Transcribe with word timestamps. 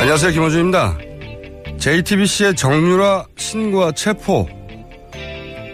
안녕하세요 0.00 0.32
김호준입니다. 0.32 0.96
JTBC의 1.76 2.56
정유라 2.56 3.26
신고와 3.36 3.92
체포 3.92 4.48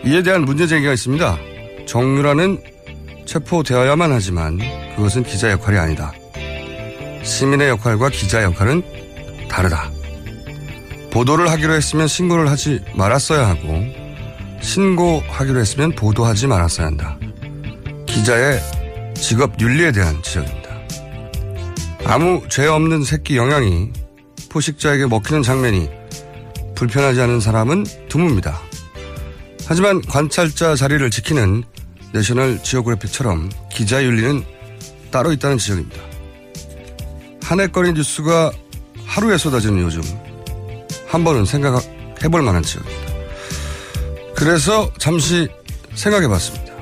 이에 0.05 0.23
대한 0.25 0.45
문제 0.45 0.67
제기가 0.67 0.93
있습니다. 0.95 1.39
정유라는 1.87 2.61
체포되어야만 3.25 4.11
하지만 4.11 4.59
그것은 4.97 5.23
기자 5.23 5.53
역할이 5.53 5.79
아니다. 5.79 6.13
시민의 7.23 7.69
역할과 7.69 8.09
기자 8.09 8.43
역할은 8.43 8.83
다르다. 9.49 9.93
보도를 11.17 11.51
하기로 11.51 11.73
했으면 11.73 12.09
신고를 12.09 12.51
하지 12.51 12.85
말았어야 12.95 13.49
하고 13.49 13.83
신고하기로 14.61 15.59
했으면 15.61 15.93
보도하지 15.93 16.47
말았어야 16.47 16.89
한다. 16.89 17.17
기자의 18.05 18.61
직업 19.15 19.59
윤리에 19.59 19.93
대한 19.93 20.23
지적입니다. 20.23 20.69
아무 22.05 22.43
죄 22.51 22.67
없는 22.67 23.03
새끼 23.05 23.39
영향이 23.39 23.93
포식자에게 24.51 25.07
먹히는 25.07 25.43
장면이 25.43 25.89
불편하지 26.75 27.19
않은 27.23 27.41
사람은 27.41 27.85
드뭅니다. 28.11 28.55
하지만 29.67 30.03
관찰자 30.03 30.75
자리를 30.75 31.11
지키는 31.11 31.65
내셔널 32.13 32.63
지오그래픽처럼 32.63 33.49
기자 33.73 34.05
윤리는 34.05 34.45
따로 35.11 35.33
있다는 35.33 35.57
지적입니다. 35.57 35.99
한 37.43 37.61
해거리 37.61 37.95
뉴스가 37.95 38.53
하루에 39.07 39.39
쏟아지는 39.39 39.81
요즘 39.81 40.03
한 41.07 41.25
번은 41.25 41.45
생각해 41.45 42.29
볼 42.31 42.43
만한 42.43 42.63
지역입니다. 42.63 43.13
그래서 44.35 44.91
잠시 44.99 45.49
생각해 45.95 46.29
봤습니다. 46.29 46.75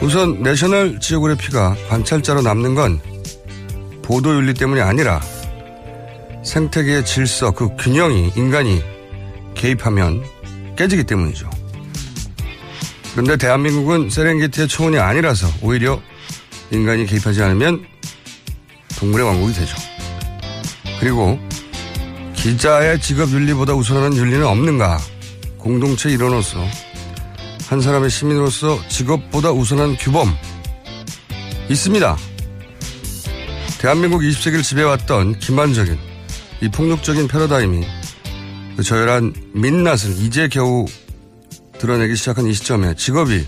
우선 0.00 0.42
내셔널 0.42 1.00
지오그래피가 1.00 1.76
관찰자로 1.88 2.42
남는 2.42 2.74
건 2.74 3.00
보도윤리 4.02 4.54
때문이 4.54 4.80
아니라 4.80 5.20
생태계의 6.44 7.04
질서, 7.04 7.50
그 7.50 7.68
균형이 7.76 8.32
인간이 8.36 8.82
개입하면 9.54 10.22
깨지기 10.76 11.04
때문이죠. 11.04 11.50
그런데 13.12 13.36
대한민국은 13.36 14.10
세렝게티의 14.10 14.68
초원이 14.68 14.98
아니라서 14.98 15.48
오히려 15.60 16.00
인간이 16.70 17.04
개입하지 17.04 17.42
않으면 17.42 17.84
동물의 18.98 19.26
왕국이 19.26 19.52
되죠. 19.52 19.76
그리고 21.00 21.38
기자의 22.42 23.00
직업 23.00 23.30
윤리보다 23.30 23.74
우선하는 23.74 24.16
윤리는 24.16 24.46
없는가? 24.46 24.98
공동체 25.58 26.08
일원으로서 26.08 26.64
한 27.68 27.80
사람의 27.80 28.10
시민으로서 28.10 28.78
직업보다 28.88 29.50
우선한 29.50 29.96
규범 29.96 30.32
있습니다. 31.68 32.16
대한민국 33.80 34.20
20세기를 34.20 34.62
지배해왔던 34.62 35.40
기만적인 35.40 35.98
이 36.62 36.68
폭력적인 36.68 37.26
패러다임이 37.26 37.84
그 38.76 38.82
저열한 38.84 39.34
민낯을 39.54 40.16
이제 40.18 40.46
겨우 40.46 40.86
드러내기 41.78 42.14
시작한 42.14 42.46
이 42.46 42.54
시점에 42.54 42.94
직업이 42.94 43.44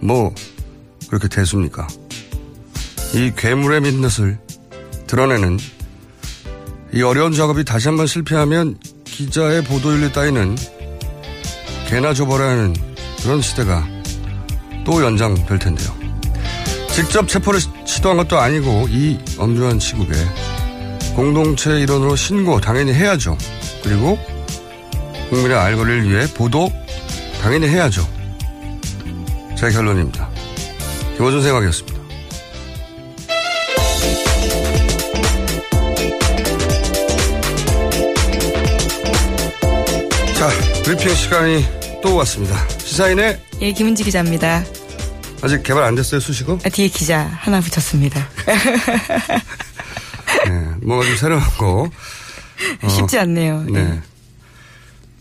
뭐 0.00 0.34
그렇게 1.08 1.28
대수입니까? 1.28 1.86
이 3.14 3.32
괴물의 3.36 3.82
민낯을 3.82 4.38
드러내는 5.06 5.58
이 6.92 7.02
어려운 7.02 7.32
작업이 7.32 7.64
다시 7.64 7.88
한번 7.88 8.06
실패하면 8.06 8.78
기자의 9.04 9.62
보도윤리 9.64 10.12
따위는 10.12 10.56
개나 11.88 12.14
줘버려야 12.14 12.50
하는 12.50 12.74
그런 13.22 13.40
시대가 13.40 13.86
또 14.84 15.02
연장될 15.02 15.58
텐데요. 15.58 15.88
직접 16.92 17.28
체포를 17.28 17.60
시도한 17.84 18.16
것도 18.18 18.38
아니고 18.38 18.88
이 18.90 19.18
엄중한 19.38 19.78
시국에 19.78 20.12
공동체 21.14 21.78
일원으로 21.80 22.16
신고 22.16 22.60
당연히 22.60 22.92
해야죠. 22.92 23.36
그리고 23.82 24.18
국민의 25.28 25.56
알 25.56 25.76
권리를 25.76 26.10
위해 26.10 26.26
보도 26.34 26.72
당연히 27.40 27.68
해야죠. 27.68 28.06
제 29.56 29.70
결론입니다. 29.70 30.28
김호준 31.16 31.42
생각이었습니다. 31.42 31.89
브리핑 40.90 41.14
시간이 41.14 41.64
또 42.02 42.16
왔습니다. 42.16 42.68
시사인의 42.80 43.40
예, 43.60 43.72
김은지 43.72 44.02
기자입니다. 44.02 44.64
아직 45.40 45.62
개발 45.62 45.84
안 45.84 45.94
됐어요, 45.94 46.18
수식어? 46.18 46.58
아, 46.64 46.68
뒤에 46.68 46.88
기자 46.88 47.26
하나 47.26 47.60
붙였습니다. 47.60 48.28
네, 50.46 50.50
뭔가 50.82 51.06
좀 51.06 51.16
새로운 51.16 51.40
거. 51.58 51.88
어, 52.82 52.88
쉽지 52.88 53.20
않네요. 53.20 53.66
네. 53.68 53.84
네. 53.84 54.00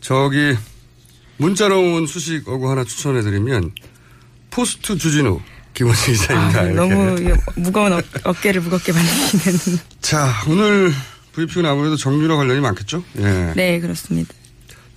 저기, 0.01 0.57
문자로 1.37 1.79
온 1.79 2.07
수식어구 2.07 2.67
하나 2.71 2.83
추천해드리면, 2.83 3.73
포스트 4.49 4.97
주진우, 4.97 5.39
김원희 5.75 6.13
기자입니다. 6.13 6.61
아. 6.61 6.63
너무 6.63 7.15
무거운 7.57 7.93
어, 7.93 8.01
어깨를 8.23 8.61
무겁게 8.61 8.91
만드시는. 8.91 9.79
자, 10.01 10.33
오늘 10.47 10.91
브리핑은 11.33 11.69
아무래도 11.69 11.95
정유라 11.95 12.37
관련이 12.37 12.59
많겠죠? 12.59 13.03
예. 13.19 13.53
네, 13.55 13.79
그렇습니다. 13.79 14.33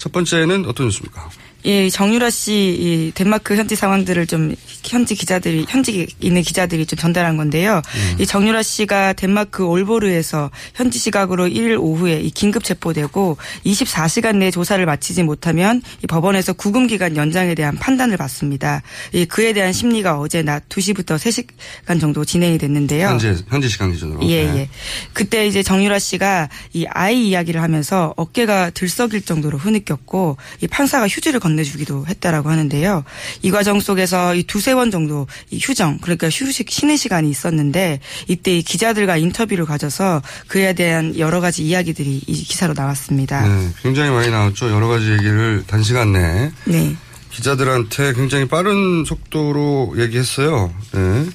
첫 0.03 0.11
번째는 0.11 0.67
어떤 0.67 0.87
뉴스입니까? 0.87 1.31
예, 1.65 1.89
정유라 1.89 2.31
씨, 2.31 2.53
이 2.53 3.13
덴마크 3.15 3.55
현지 3.55 3.77
상황들을 3.77 4.27
좀 4.27 4.55
현지 4.83 5.15
기자들이, 5.15 5.67
현지 5.69 6.09
있는 6.21 6.43
기자들이 6.43 6.87
좀 6.87 6.99
전달한 6.99 7.37
건데요. 7.37 7.77
음. 7.77 8.17
이 8.19 8.27
정유라 8.27 8.65
씨가 8.65 9.13
덴마크 9.13 9.65
올보르에서 9.65 10.51
현지 10.75 10.99
시각으로 10.99 11.47
1일 11.47 11.81
오후에 11.81 12.21
이 12.21 12.31
긴급 12.31 12.65
체포되고 12.65 13.37
24시간 13.65 14.39
내에 14.39 14.51
조사를 14.51 14.85
마치지 14.85 15.23
못하면 15.23 15.83
이 16.03 16.09
법원에서 16.09 16.53
구금 16.55 16.89
기간 16.89 17.17
연장에 17.17 17.55
대한 17.55 17.77
판단을 17.77 18.17
받습니다. 18.17 18.83
이 19.13 19.25
그에 19.25 19.53
대한 19.53 19.73
심리가 19.73 20.19
어제 20.19 20.43
낮 20.43 20.69
2시부터 20.69 21.17
3시간 21.17 22.01
정도 22.01 22.25
진행이 22.25 22.59
됐는데요. 22.59 23.07
현재 23.07 23.37
현지 23.49 23.69
시간 23.69 23.93
기준으로. 23.93 24.29
예, 24.29 24.47
네. 24.47 24.57
예. 24.57 24.69
그때 25.13 25.47
이제 25.47 25.63
정유라 25.63 26.01
씨가 26.01 26.49
이 26.73 26.87
아이 26.89 27.29
이야기를 27.29 27.63
하면서 27.63 28.13
어깨가 28.17 28.71
들썩일 28.71 29.23
정도로 29.23 29.59
흐느 29.59 29.79
꼈고 29.93 30.37
이 30.61 30.67
판사가 30.67 31.09
휴지를 31.09 31.41
건네주기도 31.41 32.07
했다라고 32.07 32.51
하는데요. 32.51 33.05
이 33.43 33.51
과정 33.51 33.81
속에서 33.81 34.35
이 34.35 34.43
두세 34.45 34.75
번 34.75 34.91
정도 34.91 35.27
이 35.51 35.59
휴정 35.61 35.99
그러니까 35.99 36.29
휴식 36.29 36.71
쉬는 36.71 36.97
시간이 36.97 37.29
있었는데 37.31 38.01
이때 38.29 38.57
이 38.57 38.63
기자들과 38.63 39.17
인터뷰를 39.17 39.65
가져서 39.67 40.23
그에 40.49 40.73
대한 40.73 41.17
여러 41.19 41.41
가지 41.41 41.65
이야기들이 41.65 42.23
이 42.27 42.45
기사로 42.45 42.75
나왔습니다. 42.75 43.47
네, 43.47 43.69
굉장히 43.83 44.11
많이 44.11 44.31
나왔죠. 44.31 44.71
여러 44.71 44.89
가지 44.89 45.11
얘기를 45.11 45.65
단시간 45.67 46.13
내에 46.13 46.51
네. 46.65 46.97
기자들한테 47.31 48.13
굉장히 48.13 48.47
빠른 48.47 49.05
속도로 49.05 49.95
얘기했어요. 49.99 50.73
네. 50.93 51.27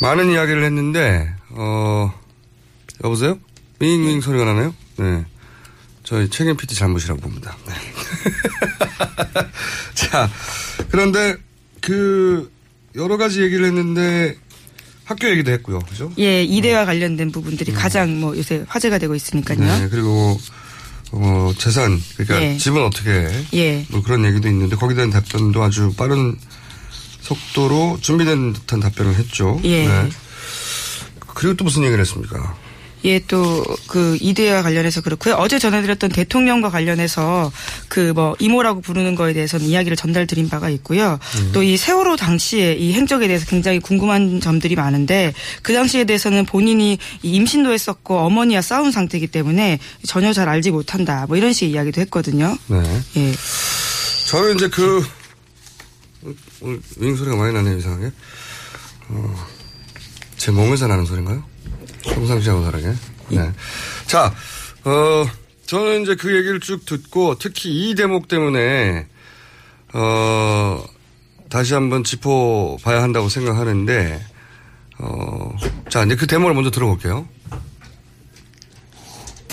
많은 0.00 0.30
이야기를 0.30 0.64
했는데 0.64 1.32
어 1.50 2.12
여보세요? 3.02 3.38
윙윙 3.80 4.20
소리가 4.20 4.44
나나요? 4.44 4.74
네. 4.96 5.24
저희 6.04 6.28
책임 6.28 6.56
PT 6.56 6.74
잘못이라고 6.74 7.20
봅니다. 7.20 7.56
네. 7.66 7.74
자, 9.94 10.30
그런데 10.90 11.36
그 11.80 12.52
여러 12.94 13.16
가지 13.16 13.42
얘기를 13.42 13.66
했는데 13.66 14.36
학교 15.04 15.28
얘기도 15.28 15.50
했고요. 15.52 15.80
그죠? 15.80 16.12
예, 16.18 16.42
이대와 16.42 16.84
관련된 16.84 17.32
부분들이 17.32 17.72
가장 17.72 18.20
뭐 18.20 18.36
요새 18.36 18.64
화제가 18.68 18.98
되고 18.98 19.14
있으니까요. 19.14 19.58
음. 19.58 19.64
네, 19.64 19.88
그리고 19.90 20.38
어, 21.12 21.52
재산 21.58 22.00
그러니까 22.16 22.42
예. 22.42 22.58
집은 22.58 22.82
어떻게 22.82 23.10
해? 23.10 23.46
예. 23.54 23.86
뭐 23.88 24.02
그런 24.02 24.24
얘기도 24.24 24.48
있는데 24.48 24.76
거기에 24.76 24.96
대한 24.96 25.10
답변도 25.10 25.62
아주 25.62 25.92
빠른 25.96 26.36
속도로 27.20 27.98
준비된 28.00 28.52
듯한 28.52 28.80
답변을 28.80 29.14
했죠. 29.14 29.58
네. 29.62 29.86
예. 29.86 30.08
그리고 31.34 31.54
또 31.54 31.64
무슨 31.64 31.82
얘기를 31.82 32.00
했습니까? 32.00 32.56
예, 33.04 33.18
또, 33.26 33.64
그, 33.86 34.16
이대와 34.20 34.62
관련해서 34.62 35.00
그렇고요. 35.02 35.34
어제 35.34 35.58
전해드렸던 35.58 36.10
대통령과 36.10 36.70
관련해서 36.70 37.52
그 37.88 38.12
뭐, 38.14 38.34
이모라고 38.38 38.80
부르는 38.80 39.14
거에 39.14 39.32
대해서는 39.32 39.66
이야기를 39.66 39.96
전달드린 39.96 40.48
바가 40.48 40.70
있고요. 40.70 41.18
음. 41.38 41.52
또이 41.52 41.76
세월호 41.76 42.16
당시에 42.16 42.74
이 42.74 42.92
행적에 42.92 43.26
대해서 43.26 43.46
굉장히 43.46 43.78
궁금한 43.78 44.40
점들이 44.40 44.74
많은데 44.74 45.34
그 45.62 45.72
당시에 45.72 46.04
대해서는 46.04 46.46
본인이 46.46 46.98
이 47.22 47.30
임신도 47.34 47.72
했었고 47.72 48.18
어머니와 48.18 48.62
싸운 48.62 48.90
상태이기 48.90 49.26
때문에 49.28 49.78
전혀 50.06 50.32
잘 50.32 50.48
알지 50.48 50.70
못한다. 50.70 51.26
뭐 51.28 51.36
이런 51.36 51.52
식의 51.52 51.72
이야기도 51.72 52.00
했거든요. 52.02 52.56
네. 52.68 53.02
예. 53.16 53.32
저는 54.26 54.56
이제 54.56 54.68
그 54.68 55.04
오늘 56.60 56.80
윙 56.98 57.16
소리가 57.16 57.36
많이 57.36 57.52
나네요 57.52 57.76
이상하게. 57.76 58.10
어, 59.08 59.46
제 60.36 60.50
몸에서 60.50 60.86
나는 60.86 61.04
소리인가요? 61.04 61.44
평상시하고 62.10 62.64
다르게. 62.64 62.92
네. 63.30 63.50
자, 64.06 64.34
어, 64.84 65.24
저는 65.66 66.02
이제 66.02 66.14
그 66.14 66.34
얘기를 66.36 66.60
쭉 66.60 66.84
듣고 66.84 67.36
특히 67.38 67.70
이 67.90 67.94
대목 67.94 68.28
때문에 68.28 69.06
어, 69.94 70.84
다시 71.48 71.74
한번 71.74 72.04
짚어봐야 72.04 73.02
한다고 73.02 73.28
생각하는데 73.28 74.20
어, 74.98 75.56
자 75.88 76.02
이제 76.04 76.16
그 76.16 76.26
대목을 76.26 76.54
먼저 76.54 76.70
들어볼게요. 76.70 77.26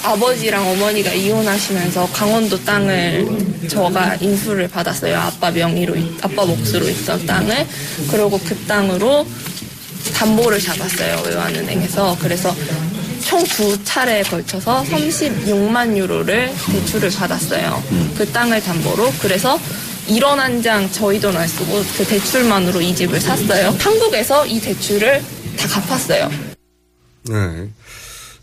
아버지랑 0.03 0.67
어머니가 0.67 1.13
이혼하시면서 1.13 2.07
강원도 2.11 2.57
땅을 2.65 3.67
저가 3.69 4.15
인수를 4.15 4.67
받았어요. 4.67 5.15
아빠 5.19 5.51
명의로, 5.51 5.95
있- 5.95 6.25
아빠 6.25 6.43
몫으로 6.43 6.89
있던 6.89 7.23
땅을. 7.27 7.67
그리고 8.09 8.39
그 8.39 8.55
땅으로 8.65 9.27
담보를 10.13 10.59
잡았어요. 10.59 11.23
외환은행에서. 11.27 12.17
그래서 12.19 12.55
총 13.23 13.43
두 13.45 13.81
차례에 13.83 14.23
걸쳐서 14.23 14.83
36만 14.83 15.95
유로를 15.95 16.51
대출을 16.71 17.09
받았어요. 17.11 17.83
그 18.17 18.27
땅을 18.31 18.61
담보로. 18.61 19.11
그래서 19.21 19.59
1원 20.07 20.35
한 20.37 20.61
장 20.63 20.89
저희 20.91 21.19
돈 21.19 21.35
안 21.37 21.47
쓰고 21.47 21.83
그 21.97 22.05
대출만으로 22.05 22.81
이 22.81 22.95
집을 22.95 23.19
샀어요. 23.21 23.75
한국에서 23.79 24.45
이 24.47 24.59
대출을 24.59 25.23
다 25.57 25.67
갚았어요. 25.67 26.29
네. 27.29 27.69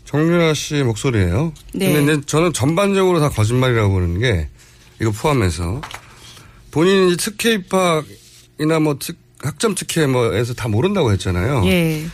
정윤아 0.05 0.53
씨 0.55 0.75
목소리예요. 0.81 1.53
네. 1.73 1.93
근데 1.93 2.13
이제 2.13 2.21
저는 2.25 2.53
전반적으로 2.53 3.19
다 3.19 3.29
거짓말이라고 3.29 3.89
보는 3.91 4.19
게 4.19 4.47
이거 5.01 5.11
포함해서 5.11 5.81
본인이 6.71 7.15
특혜 7.17 7.53
입학이나 7.53 8.79
뭐 8.81 8.97
특, 8.99 9.17
학점 9.41 9.75
특혜 9.75 10.05
뭐에서 10.07 10.53
다 10.53 10.67
모른다고 10.67 11.11
했잖아요. 11.13 11.63
예. 11.65 12.05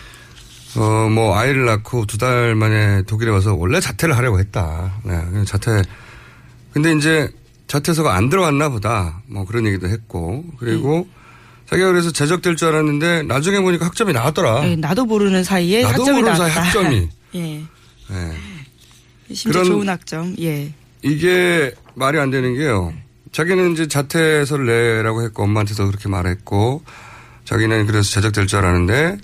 어, 0.78 1.10
뭐 1.10 1.38
아이를 1.38 1.66
낳고 1.66 2.06
두 2.06 2.18
달 2.18 2.54
만에 2.56 3.04
독일에 3.04 3.32
와서 3.32 3.56
원래 3.56 3.80
자퇴를 3.80 4.16
하려고 4.18 4.40
했다. 4.40 4.94
네. 5.04 5.20
자퇴. 5.46 5.82
근데 6.72 6.94
이제 6.94 7.30
자퇴서가 7.68 8.14
안 8.16 8.30
들어왔나 8.30 8.70
보다. 8.70 9.22
뭐 9.28 9.46
그런 9.46 9.66
얘기도 9.66 9.88
했고. 9.88 10.44
그리고 10.60 11.08
자기가 11.70 11.88
그래서 11.90 12.12
제적될 12.12 12.58
줄 12.58 12.68
알았는데 12.68 13.24
나중에 13.24 13.60
보니까 13.62 13.86
학점이 13.86 14.14
나왔더라. 14.14 14.68
예, 14.70 14.76
나도 14.76 15.06
모르는 15.06 15.44
사이에 15.44 15.82
나도 15.84 16.02
학점이 16.04 16.22
모르는 16.22 16.38
나왔다. 16.38 16.54
사이에 16.54 16.64
학점이. 16.66 17.10
예. 17.36 17.42
네. 18.10 19.34
심지어 19.34 19.64
좋은 19.64 19.90
학점. 19.90 20.36
예. 20.42 20.72
이게 21.02 21.74
말이 21.96 22.20
안 22.20 22.30
되는 22.30 22.54
게요. 22.56 22.94
자기는 23.32 23.74
이제 23.74 23.88
자퇴서를 23.88 24.66
내라고 24.98 25.24
했고 25.24 25.44
엄마한테도 25.44 25.88
그렇게 25.88 26.08
말했고 26.10 26.84
자기는 27.46 27.86
그래서 27.86 28.10
제적될 28.12 28.48
줄 28.48 28.60
알았는데 28.60 29.18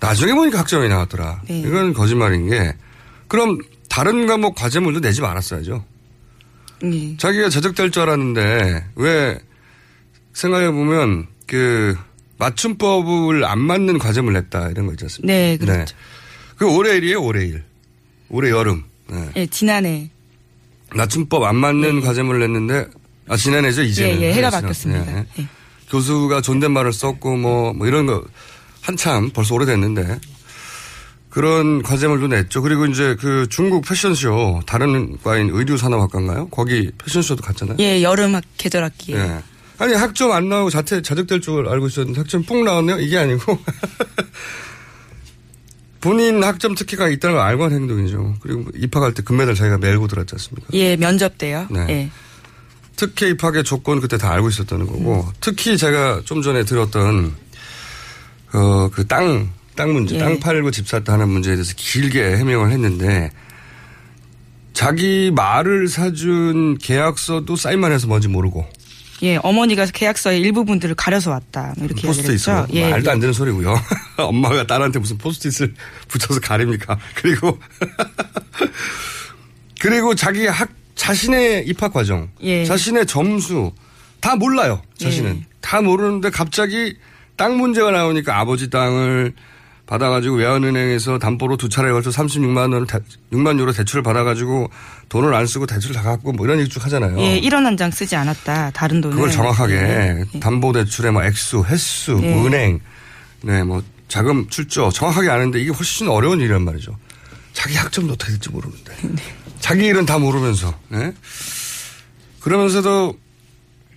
나중에 0.00 0.32
보니까 0.34 0.60
학점이 0.60 0.88
나왔더라. 0.88 1.42
네. 1.48 1.60
이건 1.60 1.92
거짓말인 1.92 2.48
게 2.48 2.74
그럼 3.28 3.58
다른 3.88 4.26
과목 4.26 4.54
과제물도 4.54 5.00
내지 5.00 5.20
말았어야죠. 5.20 5.84
예. 6.84 7.16
자기가 7.16 7.48
제적될 7.48 7.90
줄 7.90 8.02
알았는데 8.02 8.84
왜 8.96 9.38
생각해 10.32 10.70
보면 10.70 11.26
그 11.46 11.96
맞춤법을 12.38 13.44
안 13.44 13.60
맞는 13.60 13.98
과제물 13.98 14.32
냈다 14.32 14.70
이런 14.70 14.86
거 14.86 14.92
있지 14.92 15.04
않습니까? 15.04 15.32
네, 15.32 15.56
그렇죠. 15.56 15.96
그 16.56 16.66
올해 16.68 16.96
일이에요, 16.96 17.22
올해 17.22 17.44
일. 17.46 17.62
올해 18.28 18.50
여름. 18.50 18.84
네. 19.08 19.30
예, 19.36 19.46
지난해. 19.46 20.10
맞춤법 20.94 21.44
안 21.44 21.56
맞는 21.56 22.00
과제물을 22.00 22.40
냈는데 22.40 22.86
아 23.28 23.36
지난해죠 23.36 23.82
이제는 23.82 24.20
예, 24.20 24.26
예, 24.26 24.32
해가 24.34 24.50
네, 24.50 24.56
바뀌었습니다. 24.56 25.18
예. 25.38 25.46
예. 25.92 25.92
교수가 25.92 26.40
존댓말을 26.40 26.92
썼고 26.92 27.36
뭐, 27.36 27.72
뭐 27.72 27.86
이런 27.86 28.06
거 28.06 28.24
한참 28.80 29.30
벌써 29.30 29.54
오래됐는데 29.54 30.18
그런 31.28 31.82
과제물도 31.82 32.28
냈죠. 32.28 32.60
그리고 32.60 32.84
이제 32.86 33.16
그 33.18 33.46
중국 33.48 33.84
패션쇼 33.86 34.62
다른 34.66 35.16
과인 35.22 35.48
의류산업학과인가요? 35.50 36.48
거기 36.48 36.90
패션쇼도 36.98 37.42
갔잖아요. 37.42 37.76
예, 37.80 38.02
여름 38.02 38.34
학, 38.34 38.42
계절 38.58 38.84
학기에. 38.84 39.16
예. 39.16 39.38
아니 39.78 39.94
학점 39.94 40.32
안 40.32 40.48
나오고 40.48 40.70
자퇴 40.70 41.00
자적될 41.00 41.40
줄 41.40 41.68
알고 41.68 41.86
있었는데 41.86 42.20
학점 42.20 42.42
뿡 42.42 42.64
나왔네요. 42.64 43.00
이게 43.00 43.18
아니고 43.18 43.58
본인 46.02 46.44
학점 46.44 46.74
특혜가 46.74 47.08
있다는 47.08 47.36
걸 47.36 47.46
알고 47.46 47.64
한 47.64 47.72
행동이죠. 47.72 48.34
그리고 48.40 48.64
입학할 48.74 49.14
때 49.14 49.22
금메달 49.22 49.54
자기가 49.54 49.78
메고 49.78 50.06
들었지 50.08 50.34
않습니까? 50.34 50.68
예, 50.74 50.96
면접 50.96 51.38
때요. 51.38 51.66
네. 51.70 51.86
예. 51.88 52.10
특혜 53.02 53.30
입학의 53.30 53.64
조건 53.64 54.00
그때 54.00 54.16
다 54.16 54.30
알고 54.30 54.48
있었다는 54.48 54.86
거고 54.86 55.26
특히 55.40 55.76
제가 55.76 56.22
좀 56.24 56.40
전에 56.40 56.64
들었던 56.64 57.34
어그땅땅 58.52 59.92
문제 59.92 60.14
예. 60.14 60.18
땅 60.20 60.38
팔고 60.38 60.70
집 60.70 60.86
샀다 60.86 61.14
하는 61.14 61.28
문제에 61.28 61.56
대해서 61.56 61.74
길게 61.76 62.36
해명을 62.36 62.70
했는데 62.70 63.32
자기 64.72 65.32
말을 65.34 65.88
사준 65.88 66.78
계약서도 66.78 67.56
사인만 67.56 67.90
해서 67.90 68.06
뭔지 68.06 68.28
모르고 68.28 68.68
예, 69.24 69.36
어머니가 69.42 69.86
계약서의 69.86 70.40
일부분들을 70.40 70.94
가려서 70.94 71.30
왔다. 71.30 71.74
뭐 71.76 71.86
이렇게 71.86 72.06
포스트 72.06 72.32
있어 72.32 72.62
했죠. 72.62 72.74
예. 72.74 72.90
말도 72.90 73.10
안 73.10 73.20
되는 73.20 73.32
소리고요. 73.32 73.74
엄마가 74.18 74.66
딸한테 74.66 74.98
무슨 74.98 75.16
포스트잇을 75.18 75.74
붙여서 76.08 76.40
가립니까? 76.40 76.98
그리고 77.14 77.58
그리고 79.80 80.16
자기 80.16 80.46
학 80.46 80.68
자신의 80.94 81.66
입학 81.68 81.92
과정, 81.92 82.28
예. 82.42 82.64
자신의 82.64 83.06
점수 83.06 83.72
다 84.20 84.36
몰라요. 84.36 84.82
자신은 84.98 85.36
예. 85.36 85.46
다 85.60 85.80
모르는데 85.80 86.30
갑자기 86.30 86.96
땅 87.36 87.56
문제가 87.56 87.90
나오니까 87.90 88.38
아버지 88.38 88.70
땅을 88.70 89.32
받아가지고 89.86 90.36
외환은행에서 90.36 91.18
담보로 91.18 91.56
두 91.56 91.68
차례에 91.68 91.92
걸쳐 91.92 92.10
36만 92.10 92.72
원, 92.72 92.86
6만 92.86 93.58
유로 93.58 93.72
대출을 93.72 94.02
받아가지고 94.02 94.70
돈을 95.08 95.34
안 95.34 95.46
쓰고 95.46 95.66
대출 95.66 95.92
다 95.92 96.02
갚고 96.02 96.32
뭐 96.32 96.46
이런 96.46 96.60
얘기 96.60 96.68
쭉 96.70 96.84
하잖아요. 96.84 97.18
예, 97.18 97.40
1원 97.40 97.64
한 97.64 97.76
장 97.76 97.90
쓰지 97.90 98.14
않았다. 98.16 98.70
다른 98.70 99.00
돈을. 99.00 99.16
그걸 99.16 99.30
정확하게 99.30 99.74
예. 99.74 100.24
담보 100.40 100.72
대출의 100.72 101.12
뭐 101.12 101.24
액수, 101.24 101.64
횟수, 101.64 102.18
예. 102.22 102.32
뭐 102.34 102.46
은행, 102.46 102.80
네, 103.42 103.62
뭐 103.64 103.82
자금 104.08 104.48
출조 104.48 104.90
정확하게 104.90 105.28
아는데 105.30 105.60
이게 105.60 105.70
훨씬 105.70 106.08
어려운 106.08 106.40
일이란 106.40 106.62
말이죠. 106.64 106.96
자기 107.52 107.74
학점도 107.76 108.12
어떻게 108.14 108.32
될지 108.32 108.50
모르는데. 108.50 108.94
자기 109.62 109.86
일은 109.86 110.04
다 110.04 110.18
모르면서, 110.18 110.74
네? 110.88 111.12
그러면서도 112.40 113.16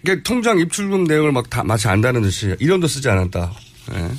이게 0.03 0.21
통장 0.21 0.59
입출금 0.59 1.05
내역을 1.05 1.31
막 1.31 1.49
다 1.49 1.63
마치 1.63 1.87
안다는 1.87 2.21
듯이 2.21 2.55
1원도 2.61 2.87
쓰지 2.87 3.09
않았다. 3.09 3.51
네. 3.91 4.11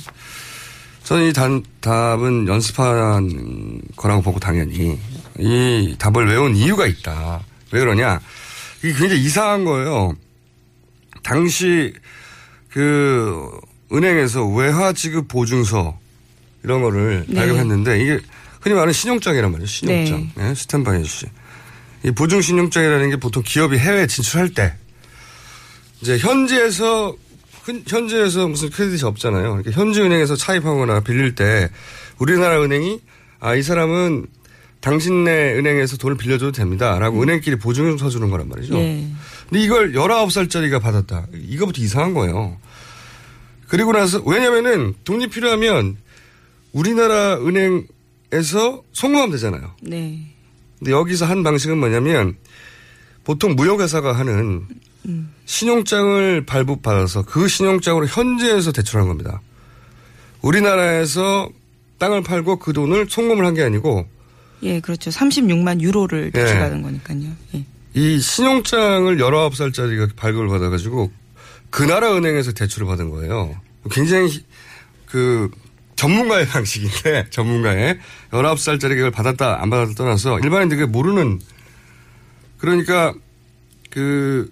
저는 1.05 1.29
이 1.29 1.33
단, 1.33 1.63
답은 1.79 2.49
연습한 2.49 3.79
거라고 3.95 4.21
보고 4.21 4.39
당연히 4.41 4.99
이 5.39 5.95
답을 5.97 6.27
외운 6.27 6.53
이유가 6.57 6.85
있다. 6.85 7.41
왜 7.71 7.79
그러냐. 7.79 8.19
이게 8.83 8.91
굉장히 8.93 9.23
이상한 9.23 9.63
거예요. 9.63 10.13
당시 11.23 11.93
그 12.69 13.49
은행에서 13.93 14.45
외화 14.47 14.91
지급 14.91 15.29
보증서 15.29 15.97
이런 16.65 16.81
거를 16.81 17.23
네. 17.29 17.35
발급했는데 17.35 18.01
이게 18.01 18.19
흔히 18.59 18.73
말하는 18.73 18.91
신용장이란 18.91 19.49
말이에요. 19.51 19.65
신용장. 19.65 20.31
네. 20.35 20.53
스탠바이 20.55 21.05
씨. 21.05 21.25
이 22.07 22.11
보증 22.11 22.41
신용장이라는 22.41 23.09
게 23.09 23.15
보통 23.17 23.43
기업이 23.45 23.77
해외 23.77 24.07
진출할 24.07 24.49
때 24.49 24.73
이제 26.01 26.17
현지에서 26.17 27.15
흔- 27.63 27.83
현지에서 27.85 28.47
무슨 28.47 28.69
크레딧이 28.69 29.03
없잖아요. 29.03 29.43
그러니까 29.57 29.71
현지 29.71 30.01
은행에서 30.01 30.35
차입하거나 30.37 31.01
빌릴 31.01 31.35
때 31.35 31.69
우리나라 32.17 32.61
은행이 32.63 33.01
아 33.39 33.55
이 33.55 33.61
사람은 33.61 34.25
당신네 34.79 35.53
은행에서 35.55 35.97
돈을 35.97 36.17
빌려줘도 36.17 36.51
됩니다라고 36.53 37.21
은행끼리 37.21 37.57
보증을 37.57 37.97
서주는 37.99 38.29
거란 38.29 38.47
말이죠. 38.47 38.77
예. 38.77 39.07
근데 39.49 39.63
이걸 39.63 39.91
19살짜리가 39.93 40.81
받았다. 40.81 41.27
이거부터 41.33 41.81
이상한 41.81 42.13
거예요. 42.13 42.57
그리고 43.67 43.91
나서, 43.91 44.21
왜냐면은 44.25 44.93
돈이 45.03 45.27
필요하면 45.27 45.97
우리나라 46.71 47.35
은행에서 47.37 48.83
송금하면 48.93 49.31
되잖아요. 49.31 49.71
네. 49.81 50.19
근데 50.79 50.91
여기서 50.91 51.25
한 51.25 51.43
방식은 51.43 51.77
뭐냐면 51.77 52.35
보통 53.23 53.55
무역회사가 53.55 54.13
하는 54.13 54.65
음. 55.05 55.33
신용장을 55.45 56.45
발급받아서 56.45 57.23
그 57.23 57.47
신용장으로 57.47 58.05
현지에서 58.07 58.71
대출한 58.71 59.07
겁니다. 59.07 59.41
우리나라에서 60.41 61.49
땅을 61.99 62.23
팔고 62.23 62.59
그 62.59 62.73
돈을 62.73 63.07
송금을 63.09 63.45
한 63.45 63.53
게 63.55 63.63
아니고 63.63 64.07
예, 64.63 64.79
그렇죠. 64.79 65.09
36만 65.11 65.81
유로를 65.81 66.27
예. 66.27 66.39
대출받은 66.39 66.81
거니까요. 66.81 67.21
예. 67.55 67.65
이 67.93 68.19
신용장을 68.19 69.17
19살짜리가 69.17 70.15
발급을 70.15 70.47
받아가지고 70.47 71.11
그 71.69 71.83
나라 71.83 72.15
은행에서 72.15 72.51
대출을 72.53 72.87
받은 72.87 73.09
거예요. 73.09 73.55
굉장히 73.91 74.43
그 75.05 75.49
전문가의 75.97 76.47
방식인데 76.49 77.29
전문가의 77.29 77.99
19살짜리가 78.31 78.97
이걸 78.97 79.11
받았다 79.11 79.61
안 79.61 79.69
받았다 79.69 79.93
떠나서 79.95 80.39
일반인들이 80.39 80.85
모르는 80.85 81.41
그러니까 82.57 83.13
그 83.89 84.49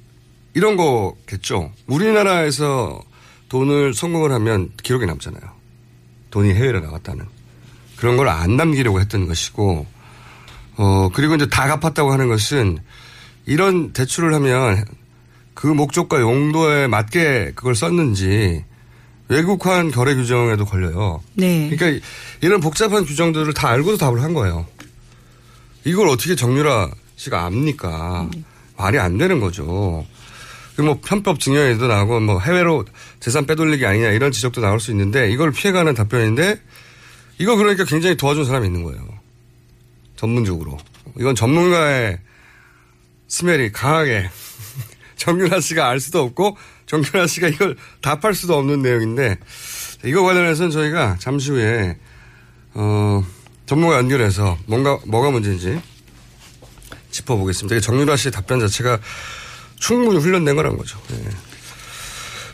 이런 0.54 0.76
거겠죠. 0.78 1.72
우리나라에서 1.88 3.02
돈을 3.50 3.94
송금을 3.94 4.32
하면 4.32 4.72
기록에 4.84 5.06
남잖아요. 5.06 5.44
돈이 6.32 6.54
해외로 6.54 6.80
나갔다는. 6.82 7.26
그런 7.98 8.18
걸 8.18 8.28
안 8.28 8.58
남기려고 8.58 9.00
했던 9.00 9.28
것이고, 9.28 9.86
어, 10.78 11.10
그리고 11.14 11.36
이제 11.36 11.48
다 11.48 11.68
갚았다고 11.68 12.12
하는 12.12 12.28
것은 12.28 12.80
이런 13.46 13.94
대출을 13.94 14.34
하면 14.34 14.84
그 15.54 15.68
목적과 15.68 16.20
용도에 16.20 16.88
맞게 16.88 17.54
그걸 17.56 17.76
썼는지 17.76 18.66
외국환 19.28 19.92
거래 19.92 20.16
규정에도 20.16 20.66
걸려요. 20.66 21.22
네. 21.34 21.70
그러니까 21.70 22.06
이런 22.42 22.60
복잡한 22.60 23.06
규정들을 23.06 23.54
다 23.54 23.70
알고도 23.70 23.98
답을 23.98 24.22
한 24.22 24.34
거예요. 24.34 24.68
이걸 25.84 26.08
어떻게 26.10 26.36
정유라 26.36 26.92
씨가 27.16 27.46
압니까? 27.46 28.30
말이 28.78 29.00
안 29.00 29.18
되는 29.18 29.40
거죠. 29.40 30.06
그뭐 30.76 31.00
편법 31.06 31.40
증여에도 31.40 31.88
나오고 31.88 32.20
뭐 32.20 32.40
해외로 32.40 32.86
재산 33.20 33.46
빼돌리기 33.46 33.86
아니냐 33.86 34.10
이런 34.10 34.32
지적도 34.32 34.62
나올 34.62 34.80
수 34.80 34.92
있는데 34.92 35.32
이걸 35.32 35.52
피해가는 35.52 35.94
답변인데 35.94 36.60
이거 37.38 37.56
그러니까 37.56 37.86
굉장히 37.86 38.18
도와준 38.18 38.46
사람이 38.46 38.68
있는 38.68 38.84
거예요. 38.84 39.08
전문적으로. 40.18 40.78
이건 41.18 41.36
전문가의 41.36 42.20
스멜이 43.28 43.72
강하게 43.72 44.30
정윤아 45.16 45.60
씨가 45.60 45.88
알 45.88 46.00
수도 46.00 46.22
없고 46.22 46.58
정윤아 46.86 47.28
씨가 47.28 47.48
이걸 47.50 47.76
답할 48.02 48.34
수도 48.34 48.56
없는 48.58 48.82
내용인데 48.82 49.38
이거 50.06 50.24
관련해서는 50.24 50.72
저희가 50.72 51.18
잠시 51.20 51.52
후에 51.52 51.98
어, 52.74 53.24
전문가 53.66 53.98
연결해서 53.98 54.58
뭔가 54.66 55.00
뭐가 55.06 55.32
문제인지 55.32 55.82
짚어보겠습니다. 57.12 57.80
정윤아 57.80 58.18
씨의 58.18 58.32
답변 58.32 58.60
자체가 58.60 59.00
충분히 59.78 60.20
훈련된 60.20 60.56
거란 60.56 60.78
거죠. 60.78 61.00
예. 61.12 61.30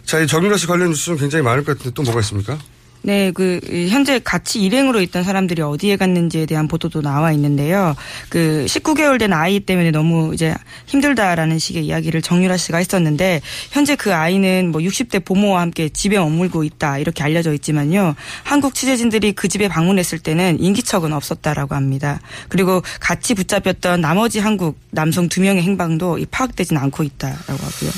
자, 0.06 0.20
이 0.20 0.28
정윤아 0.28 0.58
씨 0.58 0.68
관련 0.68 0.90
뉴스는 0.90 1.18
굉장히 1.18 1.44
많을 1.44 1.64
것 1.64 1.78
같은데 1.78 1.94
또 1.94 2.04
뭐가 2.04 2.20
있습니까? 2.22 2.58
네, 3.04 3.32
그 3.32 3.60
이, 3.70 3.90
현재 3.90 4.20
같이 4.20 4.62
일행으로 4.62 5.02
있던 5.02 5.24
사람들이 5.24 5.62
어디에 5.62 5.98
갔는지에 5.98 6.46
대한 6.46 6.68
보도도 6.68 7.02
나와 7.02 7.32
있는데요. 7.32 7.96
그 8.30 8.66
19개월 8.68 9.18
된 9.20 9.34
아이 9.34 9.60
때문에 9.60 9.92
너무 9.92 10.34
이제 10.34 10.54
힘들다라는 10.86 11.58
식의 11.58 11.86
이야기를 11.86 12.22
정유라 12.22 12.58
씨가 12.58 12.78
했었는데 12.78 13.42
현재 13.72 13.96
그 13.96 14.14
아이는 14.14 14.72
뭐 14.72 14.82
60대 14.82 15.26
부모와 15.26 15.62
함께 15.62 15.90
집에 15.90 16.18
머물고 16.20 16.64
있다 16.64 17.00
이렇게 17.00 17.24
알려져 17.24 17.54
있지만요. 17.54 18.16
한국 18.44 18.76
취재진들이 18.76 19.34
그 19.34 19.48
집에 19.48 19.68
방문했을 19.68 20.20
때는 20.20 20.60
인기척은 20.60 21.12
없었다라고 21.12 21.74
합니다. 21.74 22.20
그리고 22.50 22.84
같이 23.00 23.34
붙잡혔던 23.34 24.02
나머지 24.02 24.40
한국 24.40 24.78
남성 24.92 25.28
두 25.28 25.42
명의 25.42 25.64
행방도 25.64 26.20
이 26.20 26.26
파악되지는 26.26 26.80
않고 26.82 27.04
있다라고 27.04 27.54
하고요. 27.54 27.92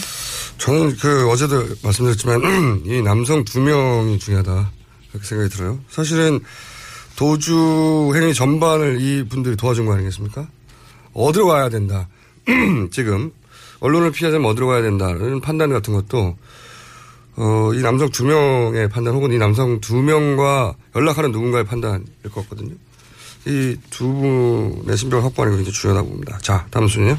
저는 0.59 0.95
그 0.97 1.29
어제도 1.29 1.65
말씀드렸지만 1.83 2.83
이 2.85 3.01
남성 3.01 3.43
두 3.43 3.59
명이 3.59 4.19
중요하다 4.19 4.71
그렇게 5.13 5.27
생각이 5.27 5.49
들어요. 5.49 5.79
사실은 5.89 6.39
도주 7.15 8.11
행위 8.15 8.33
전반을 8.33 8.99
이 8.99 9.23
분들이 9.29 9.55
도와준 9.55 9.85
거 9.85 9.93
아니겠습니까? 9.93 10.47
어디로 11.13 11.47
가야 11.47 11.69
된다. 11.69 12.09
지금 12.91 13.31
언론을 13.79 14.11
피하자면 14.11 14.49
어디로 14.49 14.67
가야 14.67 14.81
된다는 14.81 15.39
판단 15.39 15.69
같은 15.69 15.93
것도 15.93 16.35
어, 17.35 17.71
이 17.73 17.81
남성 17.81 18.09
두 18.09 18.25
명의 18.25 18.89
판단 18.89 19.13
혹은 19.13 19.31
이 19.31 19.37
남성 19.37 19.79
두 19.79 19.95
명과 20.01 20.75
연락하는 20.95 21.31
누군가의 21.31 21.63
판단일 21.65 22.05
것 22.33 22.41
같거든요. 22.43 22.73
이 23.45 23.77
두 23.89 24.07
분의 24.11 24.97
신병을 24.97 25.23
확보하는 25.25 25.53
게 25.53 25.57
굉장히 25.63 25.73
중요하다고 25.73 26.09
봅니다. 26.09 26.37
자, 26.41 26.65
다음 26.71 26.87
순위요. 26.87 27.17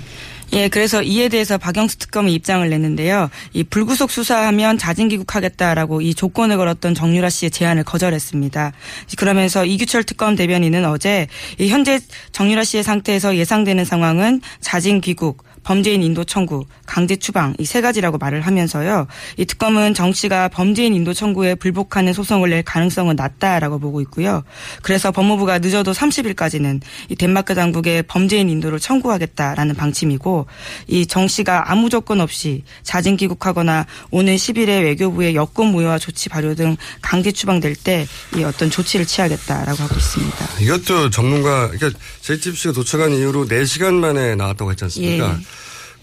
예, 0.55 0.69
그래서 0.69 1.03
이에 1.03 1.29
대해서 1.29 1.59
박영수 1.59 1.99
특검이 1.99 2.33
입장을 2.33 2.69
냈는데요. 2.69 3.29
이 3.55 3.65
불구속 3.65 4.13
수사하면 4.13 4.79
자진 4.79 5.09
귀국하겠다라고 5.09 6.01
이 6.01 6.15
조건을 6.15 6.57
걸었던 6.59 6.95
정유라 6.95 7.29
씨의 7.29 7.51
제안을 7.51 7.83
거절했습니다. 7.83 8.73
그러면서 9.17 9.65
이규철 9.65 10.05
특검 10.05 10.37
대변인은 10.37 10.85
어제 10.87 11.27
이 11.59 11.69
현재 11.69 11.99
정유라 12.31 12.63
씨의 12.63 12.85
상태에서 12.85 13.37
예상되는 13.37 13.85
상황은 13.85 14.43
자진 14.61 15.01
귀국, 15.01 15.43
범죄인 15.65 16.03
인도 16.03 16.23
청구, 16.25 16.67
강제 16.87 17.17
추방 17.17 17.55
이 17.59 17.65
세 17.65 17.81
가지라고 17.81 18.19
말을 18.19 18.43
하면서요. 18.43 19.07
이 19.39 19.45
특검은 19.47 19.95
정 19.95 20.13
씨가 20.13 20.49
범죄인 20.49 20.95
인도 20.95 21.13
청구에 21.13 21.57
불복하는 21.57 22.13
소송을 22.13 22.51
낼 22.51 22.63
가능성은 22.63 23.17
낮다라고 23.17 23.79
보고 23.81 24.01
있고요. 24.03 24.45
그래서 24.83 25.11
법무부가 25.11 25.59
늦어도 25.59 25.93
30일까지는 25.93 26.81
이 27.09 27.17
덴마크 27.17 27.55
당국에 27.55 28.03
범죄인 28.03 28.49
인도를 28.51 28.79
청구하겠다라는 28.79 29.75
방침이고 29.75 30.47
이 30.89 31.07
정 31.07 31.27
씨가 31.29 31.71
아무 31.71 31.89
조건 31.91 32.21
없이 32.21 32.63
자진 32.83 33.17
귀국하거나 33.17 33.87
오는 34.11 34.37
10일에 34.37 34.83
외교부의 34.85 35.35
여권 35.35 35.69
무효화 35.69 35.99
조치 35.99 36.29
발효 36.29 36.55
등 36.55 36.77
강제 37.01 37.33
추방될 37.33 37.75
때 37.77 38.07
이 38.37 38.43
어떤 38.45 38.69
조치를 38.71 39.07
취하겠다라고 39.07 39.83
하고 39.83 39.95
있습니다. 39.97 40.47
이것도 40.61 41.11
전문가, 41.11 41.69
그러니까 41.71 41.99
JTBC가 42.21 42.73
도착한 42.73 43.13
이후로 43.13 43.47
4시간 43.47 43.95
만에 43.95 44.35
나왔다고 44.35 44.71
했지 44.71 44.85
않습니까? 44.85 45.37
예. 45.39 45.45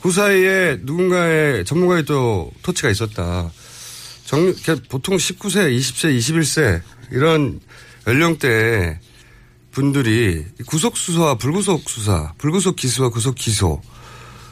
그 0.01 0.12
사이에 0.12 0.79
누군가의 0.81 1.63
전문가의 1.65 2.05
또 2.05 2.51
토치가 2.63 2.89
있었다. 2.89 3.51
정, 4.25 4.53
그러니까 4.53 4.88
보통 4.89 5.17
19세, 5.17 5.77
20세, 5.77 6.17
21세 6.17 6.81
이런 7.12 7.60
연령대 8.08 9.00
분들이 9.72 10.46
구속 10.65 10.98
수사와 10.98 11.36
불구속 11.36 11.89
수사, 11.89 12.34
불구속 12.38 12.75
기소와 12.75 13.10
구속 13.10 13.36
기소, 13.36 13.81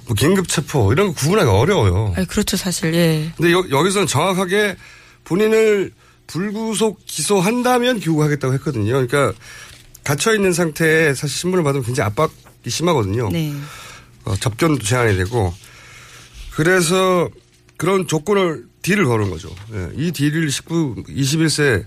뭐 0.06 0.16
긴급 0.16 0.48
체포 0.48 0.92
이런 0.92 1.08
거 1.08 1.14
구분하기 1.14 1.50
어려워요. 1.50 2.14
아, 2.16 2.26
그렇죠, 2.26 2.56
사실. 2.58 2.94
예. 2.94 3.32
근데 3.36 3.52
여, 3.52 3.64
여기서는 3.70 4.08
정확하게 4.08 4.76
본인을 5.24 5.92
불구속 6.28 7.00
기소한다면 7.06 8.00
귀국하겠다고 8.00 8.54
했거든요. 8.56 8.94
그러니까 9.08 9.34
갇혀 10.04 10.34
있는 10.34 10.54
상태에 10.54 11.14
사실 11.14 11.38
신문을 11.38 11.64
받으면 11.64 11.86
굉장히 11.86 12.08
압박이 12.08 12.32
심하거든요. 12.68 13.30
네. 13.32 13.54
어, 14.30 14.36
접견도 14.36 14.84
제한이 14.84 15.18
되고 15.18 15.52
그래서 16.52 17.30
그런 17.78 18.08
조건을 18.08 18.66
딜을 18.84 19.06
거는 19.06 19.32
거죠. 19.32 19.50
예, 19.74 19.90
이 19.96 20.12
딜을 20.12 20.52
19, 20.52 21.04
21세 21.08 21.86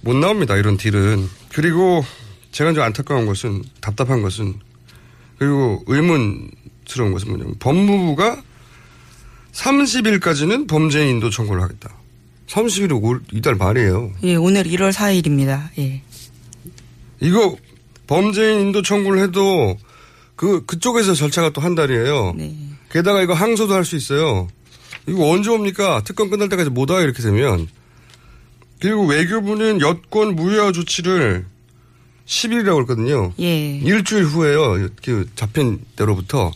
못 0.00 0.16
나옵니다. 0.16 0.56
이런 0.56 0.76
딜은. 0.76 1.28
그리고 1.52 2.04
제가 2.52 2.72
좀 2.72 2.82
안타까운 2.82 3.26
것은 3.26 3.62
답답한 3.80 4.22
것은 4.22 4.54
그리고 5.38 5.82
의문스러운 5.86 7.12
것은 7.12 7.28
뭐냐면 7.28 7.54
법무부가 7.58 8.42
30일까지는 9.52 10.66
범죄인 10.68 11.16
인도 11.16 11.28
청구를 11.28 11.62
하겠다. 11.62 11.94
30일이 12.46 13.02
올, 13.02 13.20
이달 13.32 13.56
말이에요. 13.56 14.12
예, 14.22 14.36
오늘 14.36 14.64
1월 14.64 14.92
4일입니다. 14.92 15.68
예. 15.78 16.02
이거 17.20 17.56
범죄인 18.06 18.60
인도 18.60 18.82
청구를 18.82 19.22
해도 19.22 19.76
그, 20.36 20.64
그쪽에서 20.66 21.14
절차가 21.14 21.50
또 21.50 21.60
한 21.60 21.74
달이에요. 21.74 22.34
네. 22.36 22.54
게다가 22.90 23.22
이거 23.22 23.32
항소도 23.34 23.74
할 23.74 23.84
수 23.84 23.96
있어요. 23.96 24.48
이거 25.06 25.30
언제 25.30 25.50
옵니까? 25.50 26.02
특검 26.04 26.30
끝날 26.30 26.48
때까지 26.48 26.70
못 26.70 26.90
와, 26.90 27.00
이렇게 27.00 27.22
되면. 27.22 27.68
그리고 28.80 29.06
외교부는 29.06 29.80
여권 29.80 30.34
무효화 30.36 30.72
조치를 30.72 31.46
10일이라고 32.26 32.80
했거든요. 32.80 33.32
예. 33.40 33.78
일주일 33.78 34.24
후에요. 34.24 34.88
그 35.04 35.28
잡힌 35.36 35.80
때로부터. 35.96 36.50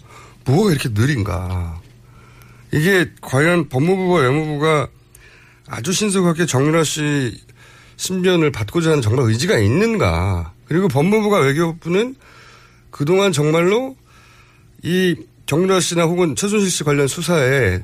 뭐가 0.44 0.72
이렇게 0.72 0.88
느린가. 0.90 1.80
이게 2.72 3.10
과연 3.20 3.68
법무부와 3.68 4.22
외무부가 4.22 4.88
아주 5.68 5.92
신속하게 5.92 6.46
정유라 6.46 6.84
씨 6.84 7.40
신변을 7.96 8.50
받고자 8.52 8.90
하는 8.90 9.02
정말 9.02 9.26
의지가 9.26 9.58
있는가. 9.58 10.52
그리고 10.66 10.88
법무부가 10.88 11.38
외교부는 11.40 12.16
그동안 12.90 13.32
정말로 13.32 13.96
이 14.82 15.16
정유라 15.46 15.80
씨나 15.80 16.04
혹은 16.04 16.36
최순실 16.36 16.70
씨 16.70 16.84
관련 16.84 17.08
수사에 17.08 17.82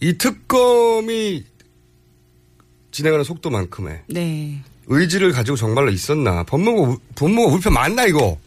이 0.00 0.18
특검이 0.18 1.44
진행하는 2.90 3.24
속도만큼의 3.24 4.02
네. 4.08 4.62
의지를 4.86 5.32
가지고 5.32 5.56
정말로 5.56 5.90
있었나. 5.90 6.44
법무부, 6.44 6.98
법무부가 7.14 7.54
우리 7.54 7.62
편 7.62 7.72
맞나, 7.72 8.06
이거? 8.06 8.38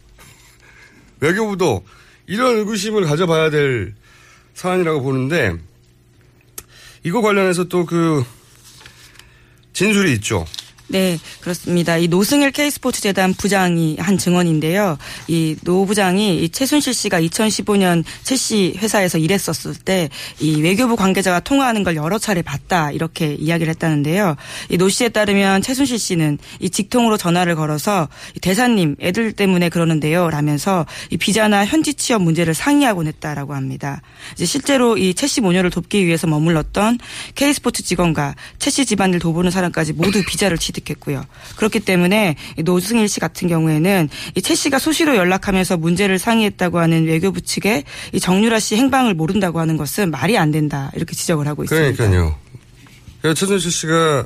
외교부도 1.20 1.84
이런 2.26 2.58
의구심을 2.58 3.04
가져봐야 3.04 3.50
될 3.50 3.94
사안이라고 4.54 5.02
보는데, 5.02 5.54
이거 7.04 7.20
관련해서 7.20 7.64
또 7.64 7.84
그, 7.84 8.24
진술이 9.72 10.12
있죠. 10.14 10.46
네, 10.92 11.20
그렇습니다. 11.40 11.96
이 11.98 12.08
노승일 12.08 12.50
K스포츠 12.50 13.00
재단 13.00 13.32
부장이 13.32 13.96
한 14.00 14.18
증언인데요. 14.18 14.98
이 15.28 15.54
노 15.62 15.84
부장이 15.86 16.42
이 16.42 16.48
최순실 16.48 16.94
씨가 16.94 17.20
2015년 17.20 18.02
최씨 18.24 18.74
회사에서 18.78 19.16
일했었을 19.18 19.74
때 19.74 20.08
이 20.40 20.60
외교부 20.62 20.96
관계자가 20.96 21.40
통화하는 21.40 21.84
걸 21.84 21.94
여러 21.94 22.18
차례 22.18 22.42
봤다 22.42 22.90
이렇게 22.90 23.34
이야기를 23.34 23.70
했다는데요. 23.70 24.34
이 24.70 24.76
노 24.78 24.88
씨에 24.88 25.10
따르면 25.10 25.62
최순실 25.62 25.98
씨는 26.00 26.38
이 26.58 26.70
직통으로 26.70 27.16
전화를 27.16 27.54
걸어서 27.54 28.08
이 28.34 28.40
대사님 28.40 28.96
애들 29.00 29.32
때문에 29.32 29.68
그러는데요 29.68 30.28
라면서 30.30 30.86
이 31.10 31.16
비자나 31.18 31.66
현지 31.66 31.94
취업 31.94 32.22
문제를 32.22 32.52
상의하곤 32.54 33.06
했다라고 33.06 33.54
합니다. 33.54 34.02
이제 34.34 34.44
실제로 34.44 34.96
이 34.96 35.14
최씨 35.14 35.40
모녀를 35.40 35.70
돕기 35.70 36.04
위해서 36.04 36.26
머물렀던 36.26 36.98
K스포츠 37.36 37.84
직원과 37.84 38.34
최씨 38.58 38.86
집안을 38.86 39.20
돌보는 39.20 39.52
사람까지 39.52 39.92
모두 39.92 40.24
비자를 40.24 40.58
취득 40.58 40.79
했고요. 40.88 41.22
그렇기 41.56 41.80
때문에 41.80 42.36
노승일 42.64 43.08
씨 43.08 43.20
같은 43.20 43.48
경우에는 43.48 44.08
최 44.42 44.54
씨가 44.54 44.78
수시로 44.78 45.16
연락하면서 45.16 45.76
문제를 45.76 46.18
상의했다고 46.18 46.78
하는 46.78 47.04
외교부 47.04 47.42
측에 47.42 47.84
이 48.12 48.20
정유라 48.20 48.60
씨 48.60 48.76
행방을 48.76 49.12
모른다고 49.12 49.60
하는 49.60 49.76
것은 49.76 50.10
말이 50.10 50.38
안 50.38 50.50
된다 50.50 50.90
이렇게 50.94 51.14
지적을 51.14 51.46
하고 51.46 51.64
있습니다. 51.64 51.96
그러니까요. 51.96 52.36
그러니까 53.20 53.38
최순실 53.38 53.70
씨가 53.70 54.24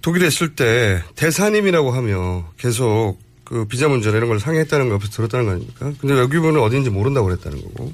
독일에 0.00 0.26
있을 0.26 0.54
때 0.54 1.02
대사님이라고 1.14 1.92
하며 1.92 2.46
계속 2.58 3.16
그 3.44 3.66
비자 3.66 3.88
문제나 3.88 4.16
이런 4.16 4.28
걸 4.28 4.40
상의했다는 4.40 4.88
거 4.88 4.94
옆에서 4.94 5.12
들었다는 5.12 5.46
거 5.46 5.52
아닙니까? 5.52 5.92
근데 6.00 6.14
외교부는 6.14 6.60
어딘지 6.60 6.90
모른다고 6.90 7.26
그랬다는 7.26 7.62
거고. 7.62 7.92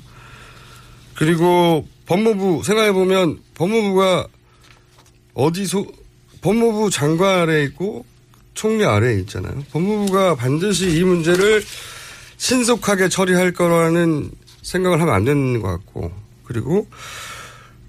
그리고 1.15 1.87
법무부 2.07 2.63
생각해보면 2.65 3.41
법무부가 3.55 4.27
어디 5.35 5.67
소, 5.67 5.87
법무부 6.41 6.91
장관 6.91 7.41
아래에 7.41 7.65
있고 7.65 8.05
총리 8.55 8.85
아래에 8.85 9.19
있잖아요. 9.21 9.65
법무부가 9.73 10.35
반드시 10.35 10.91
이 10.91 11.05
문제를 11.05 11.63
신속하게 12.37 13.09
처리할 13.09 13.53
거라는 13.53 14.31
생각을 14.63 15.01
하면 15.01 15.15
안 15.15 15.25
되는 15.25 15.61
것 15.61 15.69
같고 15.69 16.13
그리고 16.45 16.89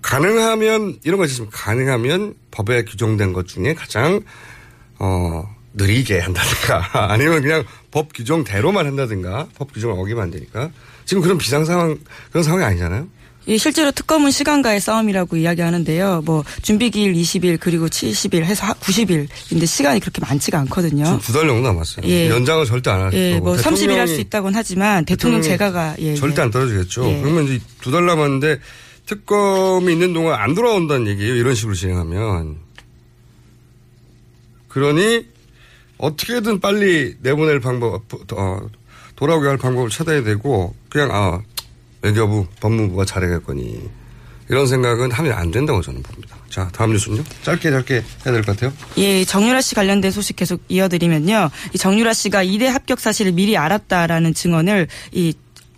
가능하면 0.02 1.00
이런 1.04 1.18
거 1.18 1.26
있습니다. 1.26 1.56
가능하면 1.56 2.36
법에 2.52 2.84
규정된 2.84 3.34
것 3.34 3.48
중에 3.48 3.74
가장 3.74 4.22
어 5.00 5.44
느리게 5.74 6.20
한다든가 6.20 6.90
아니면 7.12 7.42
그냥 7.42 7.64
법 7.92 8.14
규정대로만 8.14 8.86
한다든가 8.86 9.48
법 9.58 9.74
규정을 9.74 9.98
어기면 10.00 10.24
안 10.24 10.32
되니까 10.32 10.70
지금 11.06 11.24
그런 11.24 11.38
비상 11.38 11.66
상황 11.66 11.98
그런 12.30 12.44
상황이 12.44 12.66
아니잖아요. 12.66 13.08
예, 13.48 13.58
실제로 13.58 13.92
특검은 13.92 14.30
시간과의 14.32 14.80
싸움이라고 14.80 15.36
이야기하는데요. 15.38 16.22
뭐 16.26 16.44
준비기일 16.62 17.14
20일 17.14 17.58
그리고 17.60 17.88
70일 17.88 18.44
해서 18.44 18.68
90일인데 18.76 19.66
시간이 19.66 20.00
그렇게 20.00 20.22
많지가 20.22 20.60
않거든요. 20.60 21.20
두달 21.24 21.48
정도 21.48 21.68
남았어요. 21.68 22.08
예. 22.08 22.30
연장을 22.30 22.66
절대 22.66 22.92
안 22.92 23.02
하실 23.02 23.20
예, 23.20 23.34
거고. 23.40 23.46
뭐 23.46 23.56
30일 23.56 23.96
할 23.96 24.08
수 24.08 24.20
있다고는 24.20 24.56
하지만 24.58 25.06
대통령 25.06 25.42
제가가 25.42 25.96
예, 26.00 26.14
절대 26.16 26.42
예. 26.42 26.44
안 26.46 26.52
떨어지겠죠. 26.52 27.06
예. 27.10 27.22
그러면 27.22 27.46
이제 27.46 27.60
두 27.82 27.90
달 27.92 28.06
남았는데 28.06 28.60
특검이 29.08 29.92
있는 29.92 30.14
동안 30.14 30.40
안 30.40 30.54
돌아온다는 30.54 31.08
얘기예요. 31.08 31.36
이런 31.36 31.56
식으로 31.56 31.74
진행하면. 31.74 32.58
그러니 34.68 35.26
어떻게든 35.98 36.60
빨리 36.60 37.16
내보낼 37.22 37.60
방법, 37.60 38.04
어, 38.34 38.60
돌아오게 39.16 39.48
할 39.48 39.58
방법을 39.58 39.90
찾아야 39.90 40.24
되고 40.24 40.74
그냥 40.90 41.10
아 41.12 41.42
외교부, 42.02 42.46
법무부가 42.60 43.06
잘해겠거니 43.06 43.90
이런 44.50 44.68
생각은 44.68 45.12
하면 45.12 45.32
안 45.34 45.50
된다고 45.52 45.82
저는 45.82 46.02
봅니다. 46.04 46.36
자, 46.50 46.68
다음 46.74 46.92
뉴스는요. 46.92 47.24
짧게 47.44 47.72
짧게 47.72 47.94
해야 47.96 48.04
될 48.34 48.42
것 48.44 48.48
같아요. 48.58 48.74
예, 48.98 49.24
정유라 49.24 49.62
씨 49.62 49.76
관련된 49.76 50.12
소식 50.12 50.36
계속 50.36 50.62
이어드리면요. 50.68 51.50
이 51.74 51.78
정유라 51.78 52.14
씨가 52.14 52.44
이대 52.44 52.68
합격 52.68 53.00
사실을 53.00 53.32
미리 53.32 53.56
알았다라는 53.56 54.34
증언을 54.34 54.88
이 55.14 55.34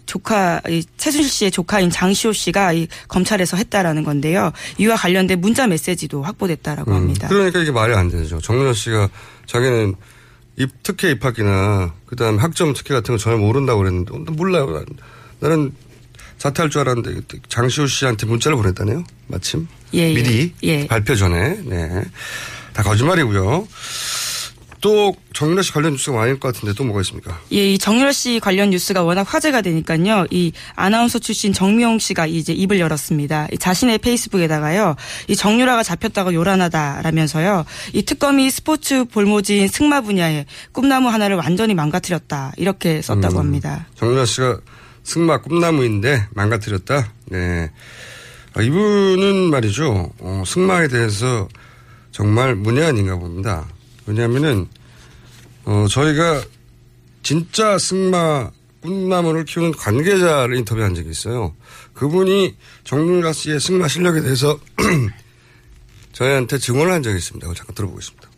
조카, 0.06 0.60
이 0.68 0.84
최순실 0.98 1.30
씨의 1.30 1.52
조카인 1.52 1.90
장시호 1.90 2.34
씨가 2.34 2.74
이 2.74 2.88
검찰에서 3.08 3.58
했다라는 3.58 4.04
건데요. 4.04 4.52
이와 4.78 4.96
관련된 4.96 5.40
문자 5.40 5.68
메시지도 5.68 6.24
확보됐다라고 6.24 6.92
음, 6.92 6.96
합니다. 6.96 7.28
그러니까 7.28 7.60
이게 7.60 7.72
말이 7.72 7.94
안 7.94 8.10
되죠. 8.10 8.40
정윤아 8.42 8.74
씨가 8.74 9.10
자기는 9.46 9.96
입 10.58 10.70
특혜 10.84 11.12
입학이나 11.12 11.94
그다음 12.06 12.38
학점 12.40 12.74
특혜 12.74 12.94
같은 12.96 13.14
거 13.16 13.18
전혀 13.20 13.38
모른다고 13.38 13.80
그랬는데 13.80 14.14
어, 14.16 14.18
나 14.26 14.32
몰라요. 14.32 14.66
난- 14.72 14.86
나는 15.40 15.72
자퇴할 16.44 16.70
줄 16.70 16.82
알았는데 16.82 17.22
장시호 17.48 17.88
씨한테 17.88 18.26
문자를 18.26 18.58
보냈다네요. 18.58 19.06
마침 19.28 19.66
예, 19.94 20.10
예. 20.10 20.14
미리 20.14 20.54
예. 20.64 20.88
발표 20.88 21.16
전에 21.16 21.58
네. 21.64 22.04
다 22.74 22.84
거짓말이고요. 22.84 23.66
또 24.82 25.16
정윤아 25.32 25.62
씨 25.62 25.72
관련 25.72 25.94
뉴스가 25.94 26.18
많을 26.18 26.42
것 26.42 26.54
같은데 26.54 26.76
또 26.76 26.84
뭐가 26.84 27.00
있습니까? 27.00 27.40
예, 27.54 27.72
이 27.72 27.78
정유라 27.78 28.12
씨 28.12 28.42
관련 28.42 28.72
뉴스가 28.72 29.04
워낙 29.04 29.22
화제가 29.34 29.62
되니까요. 29.62 30.26
이 30.32 30.52
아나운서 30.76 31.18
출신 31.20 31.54
정미용 31.54 32.00
씨가 32.00 32.28
이제 32.28 32.52
입을 32.52 32.82
열었습니다. 32.82 33.48
이 33.54 33.58
자신의 33.58 34.00
페이스북에다가요. 34.00 34.98
이 35.30 35.38
정유라가 35.38 35.84
잡혔다고 35.84 36.34
요란하다라면서요. 36.34 37.64
이 37.94 38.04
특검이 38.04 38.52
스포츠 38.52 39.06
볼모지인 39.06 39.70
승마 39.70 40.02
분야에 40.02 40.46
꿈나무 40.74 41.08
하나를 41.08 41.38
완전히 41.38 41.74
망가뜨렸다. 41.74 42.52
이렇게 42.58 43.02
썼다고 43.02 43.36
음. 43.36 43.40
합니다. 43.40 43.88
정윤아 43.96 44.26
씨가 44.26 44.60
승마 45.04 45.42
꿈나무인데 45.42 46.28
망가뜨렸다. 46.32 47.14
네. 47.26 47.72
아, 48.54 48.62
이분은 48.62 49.50
말이죠. 49.50 50.12
어, 50.20 50.44
승마에 50.46 50.88
대해서 50.88 51.48
정말 52.12 52.56
문외한인가 52.56 53.18
봅니다. 53.18 53.68
왜냐하면은 54.06 54.68
어, 55.66 55.86
저희가 55.90 56.44
진짜 57.24 57.78
승마 57.78 58.52
꿈나무를 58.82 59.46
키우는 59.46 59.72
관계자를 59.74 60.58
인터뷰한 60.58 60.94
적이 60.94 61.10
있어요. 61.10 61.56
그분이 61.94 62.56
정윤아 62.84 63.32
씨의 63.34 63.60
승마 63.60 63.88
실력에 63.88 64.22
대해서 64.22 64.60
저희한테 66.12 66.58
증언을 66.58 66.92
한 66.92 67.02
적이 67.02 67.18
있습니다. 67.18 67.48
잠깐 67.56 67.76
들어보겠습니다. 67.76 68.30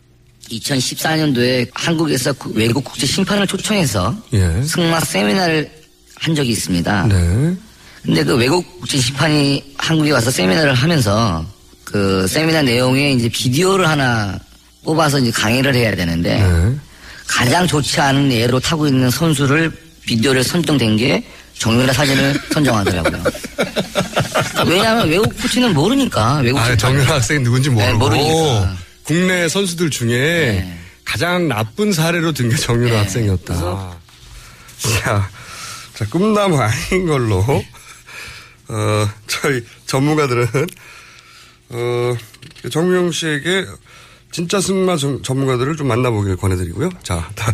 2014년도에 0.49 1.69
한국에서 1.73 2.31
그 2.33 2.51
외국 2.53 2.83
국제 2.83 3.07
심판을 3.07 3.47
초청해서 3.47 4.15
예. 4.33 4.61
승마 4.61 4.99
세미나를 4.99 5.84
한 6.15 6.35
적이 6.35 6.51
있습니다. 6.51 7.07
네. 7.07 7.55
근데 8.03 8.23
그 8.23 8.35
외국 8.35 8.65
심판이 8.87 9.63
한국에 9.77 10.11
와서 10.11 10.29
세미나를 10.31 10.73
하면서 10.73 11.45
그 11.83 12.27
세미나 12.27 12.61
내용에 12.61 13.11
이제 13.13 13.29
비디오를 13.29 13.87
하나 13.87 14.37
뽑아서 14.83 15.19
이제 15.19 15.31
강의를 15.31 15.73
해야 15.75 15.95
되는데 15.95 16.41
네. 16.41 16.75
가장 17.27 17.65
좋지 17.67 17.99
않은 17.99 18.31
예로 18.31 18.59
타고 18.59 18.87
있는 18.87 19.09
선수를 19.09 19.71
비디오를 20.05 20.43
선정된 20.43 20.97
게 20.97 21.23
정유라 21.57 21.93
사진을 21.93 22.39
선정하더라고요. 22.53 23.23
왜냐하면 24.67 25.09
외국 25.09 25.35
코치는 25.41 25.73
모르니까 25.73 26.35
외국 26.43 26.59
아, 26.59 26.75
정유라 26.75 27.15
학생이 27.15 27.43
누군지 27.43 27.69
모르고 27.69 27.91
네, 27.91 27.93
모르니까. 27.97 28.75
국내 29.03 29.47
선수들 29.49 29.89
중에 29.89 30.67
가장 31.03 31.47
나쁜 31.47 31.91
사례로 31.93 32.31
든 32.33 32.49
게 32.49 32.55
정유라 32.57 32.99
학생이었다. 32.99 33.55
자, 35.03 35.29
자, 35.95 36.05
꿈나무 36.09 36.57
아닌 36.59 37.05
걸로 37.07 37.37
어, 38.67 39.09
저희 39.27 39.63
전문가들은 39.85 40.47
어, 41.69 42.17
정명 42.71 43.11
씨에게 43.11 43.65
진짜 44.31 44.59
승마 44.59 44.97
전- 44.97 45.23
전문가들을 45.23 45.75
좀 45.77 45.87
만나보기를 45.87 46.35
권해드리고요. 46.37 46.89
자, 47.03 47.29
다, 47.35 47.53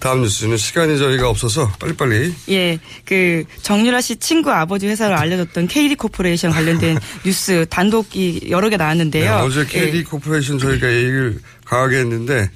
다음 0.00 0.22
뉴스는 0.22 0.56
시간이 0.56 0.98
저희가 0.98 1.28
없어서 1.28 1.68
빨리빨리 1.78 2.34
예, 2.50 2.78
그 3.04 3.44
정유라 3.62 4.00
씨 4.00 4.16
친구 4.16 4.50
아버지 4.50 4.86
회사를 4.86 5.16
알려줬던 5.16 5.68
KD 5.68 5.96
코퍼레이션 5.96 6.50
관련된 6.52 6.98
뉴스 7.24 7.66
단독이 7.68 8.46
여러 8.50 8.68
개 8.70 8.76
나왔는데요. 8.76 9.24
네, 9.24 9.42
어제 9.42 9.60
예. 9.60 9.64
KD 9.64 10.04
코퍼레이션 10.04 10.58
저희가 10.58 10.90
얘기를 10.90 11.40
강하게 11.64 11.98
했는데 11.98 12.50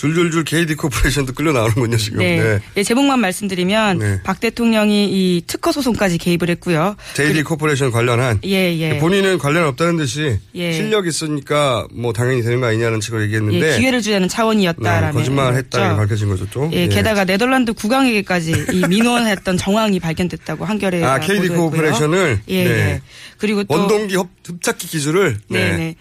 줄줄줄 0.00 0.44
KD 0.44 0.76
코퍼레이션도 0.76 1.34
끌려 1.34 1.52
나오는군요 1.52 1.98
지금. 1.98 2.20
네. 2.20 2.42
네. 2.42 2.58
예, 2.78 2.82
제목만 2.82 3.20
말씀드리면 3.20 3.98
네. 3.98 4.22
박 4.22 4.40
대통령이 4.40 5.08
이 5.10 5.42
특허 5.46 5.72
소송까지 5.72 6.16
개입을 6.16 6.48
했고요. 6.48 6.96
KD 7.12 7.42
코퍼레이션 7.42 7.90
관련한 7.90 8.40
예, 8.46 8.74
예. 8.78 8.98
본인은 8.98 9.36
관련 9.38 9.66
없다는 9.66 9.98
듯이 9.98 10.38
예. 10.54 10.72
실력 10.72 11.06
있으니까 11.06 11.86
뭐 11.92 12.14
당연히 12.14 12.42
되는 12.42 12.60
거 12.60 12.68
아니냐는 12.68 13.02
식으로 13.02 13.22
얘기했는데 13.24 13.74
예, 13.74 13.78
기회를 13.78 14.00
주자는 14.00 14.28
차원이었다라는 14.28 15.08
네, 15.08 15.12
거짓말 15.12 15.54
했다는 15.54 15.90
게 15.90 15.96
밝혀진 15.96 16.30
거죠 16.30 16.46
또. 16.50 16.70
예, 16.72 16.88
게다가 16.88 17.26
네덜란드 17.26 17.74
국왕에게까지 17.74 18.66
이 18.72 18.86
민원했던 18.88 19.58
정황이 19.60 20.00
발견됐다고 20.00 20.64
한겨레 20.64 21.04
아 21.04 21.20
KD 21.20 21.48
코퍼레이션을 21.48 22.40
예, 22.48 22.64
네. 22.64 22.70
예. 22.70 23.00
그리고 23.36 23.64
또 23.64 23.74
원동기 23.74 24.14
협, 24.14 24.28
흡착기 24.46 24.86
기술을 24.86 25.40
네, 25.48 25.76
네. 25.76 25.94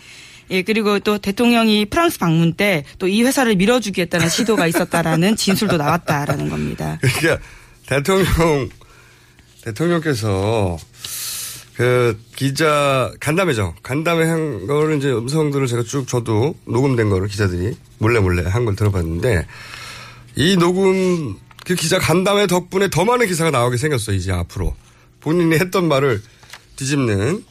예, 0.52 0.62
그리고 0.64 1.00
또 1.00 1.18
대통령이 1.20 1.86
프랑스 1.86 2.18
방문 2.20 2.54
때 2.54 2.84
또 2.98 3.08
이 3.08 3.24
회사를 3.24 3.56
밀어주겠다는 3.56 4.30
시도가 4.30 4.68
있었다라는 4.68 5.36
진술도 5.38 5.78
나왔다라는 5.78 6.50
겁니다. 6.50 7.00
그러니까 7.02 7.40
대통령 7.88 8.70
대통령께서 9.64 10.78
그 11.76 12.20
기자 12.36 13.12
간담회죠. 13.20 13.76
간담회 13.84 14.26
한 14.26 14.68
거를 14.68 14.98
이제 14.98 15.10
음성들을 15.12 15.68
제가 15.68 15.84
쭉 15.84 16.08
저도 16.08 16.56
녹음된 16.66 17.10
거를 17.10 17.28
기자들이 17.28 17.76
몰래 18.00 18.20
몰래 18.20 18.44
한 18.50 18.66
걸 18.66 18.76
들어봤는데 18.76 19.46
이 20.36 20.58
녹음 20.58 21.38
그 21.66 21.76
기자 21.76 22.00
간담회 22.00 22.48
덕분에 22.48 22.90
더 22.90 23.06
많은 23.06 23.28
기사가 23.28 23.52
나오게 23.52 23.78
생겼어요. 23.78 24.16
이제 24.16 24.32
앞으로 24.32 24.76
본인이 25.22 25.56
했던 25.56 25.88
말을 25.88 26.22
뒤집는 26.76 27.44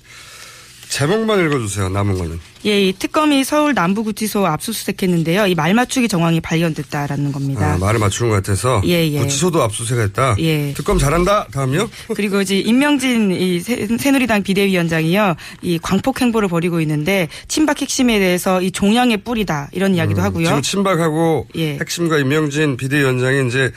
제목만 0.89 1.45
읽어주세요. 1.47 1.89
남은 1.91 2.17
거는. 2.19 2.41
예, 2.67 2.89
이 2.89 2.93
특검이 2.93 3.45
서울 3.45 3.73
남부구치소 3.75 4.45
압수수색했는데요. 4.47 5.47
이 5.47 5.55
말 5.55 5.75
맞추기 5.75 6.09
정황이 6.09 6.41
발견됐다라는 6.41 7.31
겁니다. 7.31 7.75
아, 7.75 7.79
말을 7.79 8.01
맞추는 8.01 8.31
것 8.31 8.37
같아서 8.37 8.81
예, 8.87 9.09
예. 9.11 9.19
구치소도 9.21 9.63
압수수색했다. 9.63 10.37
예. 10.41 10.73
특검 10.77 10.99
잘한다. 10.99 11.47
다음요. 11.53 11.89
그리고 12.17 12.41
이제 12.41 12.59
임명진 12.59 13.31
이 13.33 13.61
새- 13.61 13.87
새누리당 13.99 14.43
비대위원장이요, 14.43 15.37
이 15.63 15.79
광폭 15.81 16.21
행보를 16.21 16.49
벌이고 16.49 16.81
있는데 16.81 17.29
친박 17.49 17.81
핵심에 17.83 18.19
대해서 18.19 18.61
이 18.63 18.71
종양의 18.73 19.19
뿌리다 19.19 19.69
이런 19.73 19.95
이야기도 19.95 20.23
하고요. 20.23 20.47
음, 20.47 20.47
지금 20.47 20.63
친박하고 20.63 21.47
예. 21.57 21.77
핵심과 21.79 22.19
임명진 22.19 22.77
비대위원장이 22.77 23.47
이제 23.49 23.73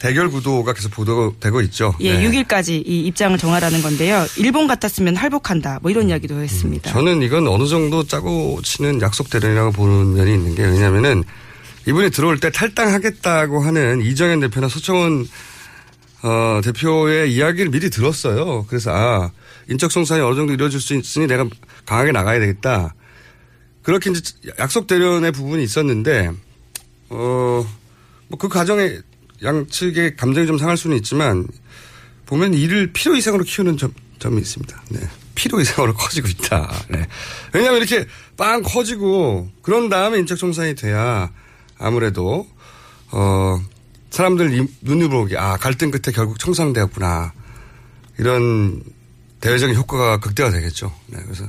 대결 0.00 0.30
구도가 0.30 0.72
계속 0.72 0.90
보도되고 0.92 1.60
있죠. 1.62 1.94
예, 2.00 2.16
네. 2.16 2.28
6일까지 2.44 2.82
이 2.86 3.00
입장을 3.06 3.36
정하라는 3.36 3.82
건데요. 3.82 4.26
일본 4.38 4.66
같았으면 4.66 5.14
할복한다. 5.14 5.78
뭐 5.82 5.90
이런 5.90 6.08
이야기도 6.08 6.40
했습니다. 6.40 6.90
저는 6.90 7.20
이건 7.22 7.46
어느 7.46 7.66
정도 7.66 8.02
짜고 8.04 8.60
치는 8.62 9.02
약속 9.02 9.28
대련이라고 9.28 9.72
보는 9.72 10.14
면이 10.14 10.32
있는 10.32 10.54
게 10.54 10.64
왜냐면은 10.64 11.22
이분이 11.86 12.10
들어올 12.10 12.40
때 12.40 12.50
탈당하겠다고 12.50 13.60
하는 13.60 14.00
이정현 14.00 14.40
대표나 14.40 14.68
서청원 14.68 15.28
어, 16.22 16.60
대표의 16.64 17.32
이야기를 17.34 17.70
미리 17.70 17.90
들었어요. 17.90 18.64
그래서 18.68 18.90
아 18.94 19.30
인적 19.68 19.92
성산이 19.92 20.22
어느 20.22 20.34
정도 20.34 20.52
이루어질 20.54 20.80
수 20.80 20.94
있으니 20.94 21.26
내가 21.26 21.46
강하게 21.84 22.12
나가야 22.12 22.40
되겠다. 22.40 22.94
그렇게 23.82 24.10
이제 24.10 24.20
약속 24.58 24.86
대련의 24.86 25.32
부분이 25.32 25.62
있었는데 25.62 26.30
어 27.10 27.66
뭐 28.30 28.38
그 28.38 28.48
과정에 28.48 28.98
양측의 29.42 30.16
감정이 30.16 30.46
좀 30.46 30.58
상할 30.58 30.76
수는 30.76 30.96
있지만 30.98 31.46
보면 32.26 32.54
이를 32.54 32.92
필요 32.92 33.14
이상으로 33.16 33.44
키우는 33.44 33.76
점, 33.76 33.92
점이 34.18 34.40
있습니다. 34.40 34.82
네. 34.90 35.00
필요 35.34 35.60
이상으로 35.60 35.94
커지고 35.94 36.28
있다. 36.28 36.70
네. 36.90 37.06
왜냐하면 37.52 37.80
이렇게 37.82 38.06
빵 38.36 38.62
커지고 38.62 39.50
그런 39.62 39.88
다음에 39.88 40.18
인적 40.18 40.38
정산이 40.38 40.74
돼야 40.74 41.30
아무래도 41.78 42.48
어 43.10 43.60
사람들 44.10 44.52
이- 44.60 44.68
눈으로 44.82 45.10
보기 45.20 45.36
아 45.36 45.56
갈등 45.56 45.90
끝에 45.90 46.12
결국 46.14 46.38
청산되었구나 46.38 47.32
이런 48.18 48.82
대외적인 49.40 49.74
효과가 49.74 50.18
극대화되겠죠. 50.18 50.94
네. 51.06 51.18
그래서 51.24 51.44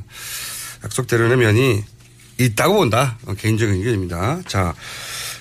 약속대로의 0.84 1.38
면이 1.38 1.84
있다고 2.40 2.76
본다. 2.76 3.18
어, 3.26 3.34
개인적인 3.34 3.76
의견입니다. 3.76 4.42
자 4.48 4.74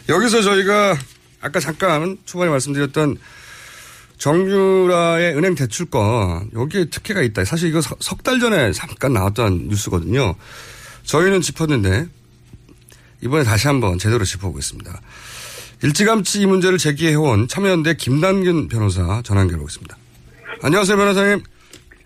여기서 0.08 0.42
저희가 0.42 0.98
아까 1.40 1.61
잠깐 1.61 2.18
초반에 2.24 2.50
말씀드렸던 2.50 3.16
정유라의 4.18 5.35
은행 5.37 5.55
대출권 5.55 6.50
여기에 6.55 6.87
특혜가 6.87 7.22
있다. 7.22 7.44
사실 7.44 7.68
이거 7.70 7.81
석 7.81 8.22
달 8.22 8.38
전에 8.38 8.72
잠깐 8.72 9.14
나왔던 9.14 9.68
뉴스거든요. 9.68 10.35
저희는 11.05 11.40
짚었는데 11.40 12.07
이번에 13.22 13.44
다시 13.44 13.66
한번 13.66 13.98
제대로 13.98 14.24
짚어보겠습니다. 14.24 15.00
일찌감치 15.83 16.42
이 16.42 16.46
문제를 16.46 16.76
제기해온 16.76 17.48
참여연대 17.48 17.94
김단균 17.94 18.68
변호사 18.68 19.22
전화 19.22 19.40
연결하고 19.40 19.66
있습니다. 19.66 19.96
안녕하세요 20.62 20.96
변호사님. 20.98 21.42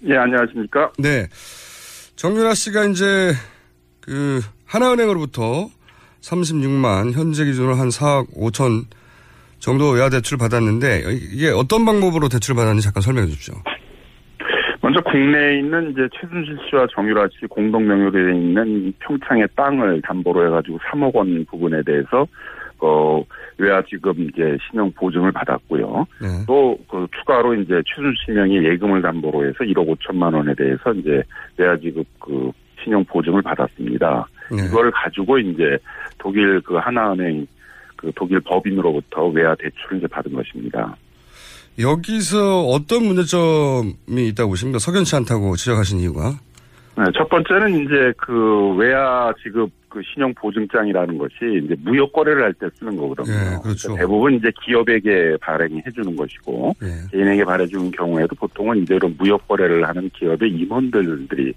예, 0.07 0.16
안녕하십니까? 0.16 0.92
네. 0.99 1.29
정유라 2.14 2.55
씨가 2.55 2.85
이제 2.87 3.35
그 4.01 4.40
하나은행으로부터 4.66 5.68
36만 6.20 7.12
현재 7.12 7.44
기준으로 7.44 7.75
한 7.75 7.88
4억 7.88 8.33
5천 8.37 8.85
정도 9.64 9.92
외화 9.92 10.11
대출 10.11 10.37
받았는데 10.37 11.05
이게 11.33 11.48
어떤 11.48 11.87
방법으로 11.87 12.29
대출 12.29 12.55
받았는지 12.55 12.85
잠깐 12.85 13.00
설명해 13.00 13.29
주십시오. 13.29 13.55
먼저 14.83 15.00
국내에 15.00 15.61
있는 15.61 15.92
이제 15.92 16.07
최순실 16.12 16.59
씨와 16.68 16.87
정유라 16.94 17.29
씨 17.29 17.46
공동 17.46 17.87
명의로 17.87 18.11
되어 18.11 18.29
있는 18.29 18.92
평창의 18.98 19.48
땅을 19.57 20.03
담보로 20.03 20.46
해가지고 20.46 20.79
3억 20.81 21.14
원 21.14 21.46
부분에 21.46 21.83
대해서 21.83 22.27
어 22.81 23.24
외화 23.57 23.81
지급 23.88 24.18
이제 24.18 24.59
신용 24.68 24.92
보증을 24.92 25.33
받았고요. 25.33 26.07
네. 26.20 26.29
또그 26.46 27.07
추가로 27.18 27.55
이제 27.55 27.81
최순실 27.87 28.35
명의 28.35 28.62
예금을 28.62 29.00
담보로 29.00 29.46
해서 29.46 29.59
1억 29.61 29.88
5천만 29.96 30.35
원에 30.35 30.55
대해서 30.55 30.92
이제 30.92 31.22
외화 31.57 31.74
지급 31.79 32.05
그 32.20 32.53
신용 32.83 33.03
보증을 33.07 33.40
받았습니다. 33.40 34.27
네. 34.50 34.66
이걸 34.66 34.90
가지고 34.90 35.38
이제 35.38 35.79
독일 36.18 36.61
그 36.61 36.74
하나은행 36.74 37.46
그 38.05 38.12
독일 38.14 38.40
법인으로부터 38.40 39.27
외화 39.29 39.55
대출을 39.57 39.99
이제 39.99 40.07
받은 40.07 40.33
것입니다. 40.33 40.97
여기서 41.79 42.67
어떤 42.67 43.05
문제점이 43.05 44.29
있다고 44.29 44.51
보십니까? 44.51 44.79
석연치 44.79 45.17
않다고 45.17 45.57
지적하신 45.57 46.01
이유가? 46.01 46.38
네, 46.96 47.04
첫 47.16 47.28
번째는 47.28 47.85
이제 47.85 48.12
그 48.16 48.74
외화 48.76 49.33
지급 49.42 49.70
그 49.88 50.00
신용 50.12 50.35
보증장이라는 50.35 51.18
것이 51.18 51.35
이제 51.64 51.76
무역 51.85 52.12
거래를 52.12 52.42
할 52.42 52.52
때 52.54 52.66
쓰는 52.78 52.96
거거든요. 52.96 53.33
예, 53.33 53.62
그렇죠. 53.62 53.88
그러니까 53.88 54.00
대부분 54.00 54.35
이제 54.35 54.50
기업에게 54.64 55.37
발행해 55.40 55.83
주는 55.94 56.16
것이고 56.16 56.74
예. 56.83 56.88
개인에게 57.12 57.44
발해 57.44 57.64
주는 57.66 57.90
경우에도 57.92 58.35
보통은 58.35 58.78
이대로 58.83 59.09
무역 59.18 59.46
거래를 59.46 59.87
하는 59.87 60.11
기업의 60.14 60.50
임원들이 60.50 61.52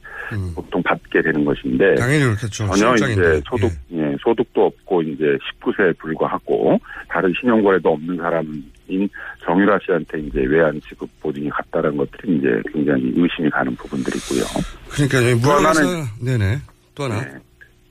보통 0.56 0.84
받게 0.84 1.22
되는 1.24 1.44
것인데 1.46 1.86
음. 1.86 1.96
당연히 1.96 2.24
그렇겠죠. 2.26 2.68
전혀 2.68 2.96
실장인데. 2.98 3.38
이제 3.38 3.42
소득 3.50 3.72
예, 3.94 4.16
소득도 4.22 4.66
없고 4.68 5.02
이제 5.02 5.38
19세에 5.62 5.98
불과하고 5.98 6.80
다른 7.10 7.34
신용 7.40 7.64
거래도 7.64 7.90
없는 7.94 8.18
사람 8.18 8.46
인 8.88 9.10
정유라 9.44 9.80
씨한테 9.86 10.20
이제 10.20 10.42
외환 10.46 10.80
지급 10.82 11.10
보증이 11.22 11.50
갔다는 11.50 11.98
것들이 11.98 12.38
이제 12.38 12.62
굉장히 12.72 13.14
의심이 13.16 13.50
가는 13.50 13.76
부분들이고요. 13.76 14.44
그러니까 14.90 15.54
하나는 15.54 16.04
네네 16.24 16.58
또 16.96 17.04
하나 17.04 17.22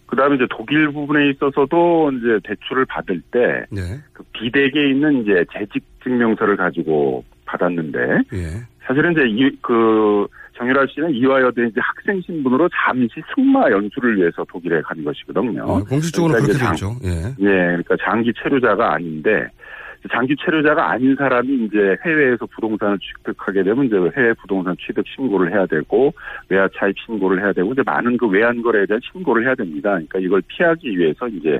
그다음에 0.06 0.36
이제 0.36 0.46
독일 0.50 0.90
부분에 0.92 1.30
있어서도 1.30 2.12
이제 2.12 2.38
대출을 2.44 2.86
받을 2.86 3.20
때 3.30 3.66
네. 3.70 4.00
그 4.12 4.22
비대기에 4.32 4.90
있는 4.90 5.22
이제 5.22 5.44
재직 5.52 5.82
증명서를 6.02 6.56
가지고 6.56 7.24
받았는데 7.44 7.98
예. 8.32 8.46
사실은 8.86 9.12
이제 9.12 9.22
이, 9.26 9.50
그 9.60 10.26
정유라 10.56 10.86
씨는 10.94 11.12
이화여대 11.12 11.66
이제 11.66 11.80
학생 11.80 12.20
신분으로 12.22 12.68
잠시 12.68 13.14
승마 13.34 13.70
연수를 13.70 14.16
위해서 14.16 14.44
독일에 14.48 14.80
간 14.82 15.02
것이거든요. 15.04 15.64
어, 15.64 15.84
공식적으로 15.84 16.34
그러니까 16.34 16.58
그렇게 16.58 16.64
이제 16.64 16.70
됐죠. 16.70 16.96
예. 17.04 17.44
예, 17.44 17.52
그러니까 17.66 17.96
장기 18.02 18.32
체류자가 18.42 18.94
아닌데 18.94 19.48
장기 20.12 20.34
체류자가 20.36 20.90
아닌 20.90 21.14
사람이 21.16 21.64
이제 21.64 21.96
해외에서 22.04 22.46
부동산을 22.46 22.98
취득하게 22.98 23.62
되면 23.62 23.84
이제 23.86 23.96
해외 24.16 24.32
부동산 24.34 24.76
취득 24.78 25.04
신고를 25.06 25.52
해야 25.52 25.66
되고 25.66 26.12
외화 26.48 26.68
차입 26.76 26.96
신고를 27.04 27.42
해야 27.42 27.52
되고 27.52 27.72
이제 27.72 27.82
많은 27.84 28.16
그 28.16 28.26
외환 28.28 28.62
거래에 28.62 28.86
대한 28.86 29.00
신고를 29.12 29.46
해야 29.46 29.54
됩니다. 29.54 29.90
그러니까 29.90 30.18
이걸 30.18 30.42
피하기 30.46 30.98
위해서 30.98 31.28
이제 31.28 31.58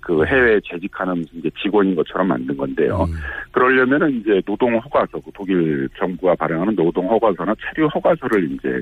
그 0.00 0.24
해외에 0.24 0.60
재직하는 0.64 1.24
이제 1.32 1.50
직원인 1.62 1.94
것처럼 1.94 2.28
만든 2.28 2.56
건데요. 2.56 3.06
그러려면은 3.52 4.20
이제 4.20 4.40
노동 4.44 4.76
허가서 4.76 5.20
그 5.20 5.30
독일 5.34 5.88
정부가 5.98 6.34
발행하는 6.34 6.74
노동 6.74 7.08
허가서나 7.08 7.54
체류 7.60 7.88
허가서를 7.88 8.50
이제 8.52 8.80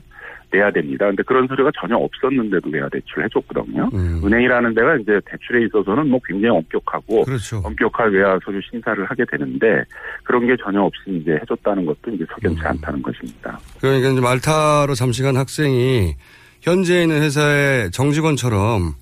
내야 0.53 0.70
됩니다. 0.70 1.07
근데 1.07 1.23
그런 1.23 1.46
서류가 1.46 1.70
전혀 1.81 1.96
없었는데도 1.96 2.70
외화 2.70 2.88
대출을 2.88 3.25
해줬거든요. 3.25 3.88
은행이라는 4.25 4.75
데가 4.75 4.96
이제 4.96 5.20
대출에 5.25 5.64
있어서는 5.66 6.09
뭐 6.09 6.18
굉장히 6.25 6.57
엄격하고 6.57 7.25
그렇죠. 7.25 7.59
엄격한 7.64 8.11
외화 8.11 8.38
서류 8.44 8.61
심사를 8.68 8.99
하게 9.06 9.24
되는데 9.30 9.84
그런 10.24 10.46
게 10.46 10.56
전혀 10.62 10.80
없이 10.82 11.20
이제 11.20 11.32
해줬다는 11.42 11.86
것도 11.86 12.10
이제 12.12 12.24
석연치 12.34 12.60
않다는 12.62 13.02
것입니다. 13.02 13.58
그러니까 13.80 14.10
이제 14.10 14.20
말타로 14.20 14.94
잠시 14.94 15.22
간 15.22 15.36
학생이 15.36 16.14
현재 16.60 17.02
있는 17.02 17.22
회사의 17.22 17.90
정직원처럼 17.90 18.94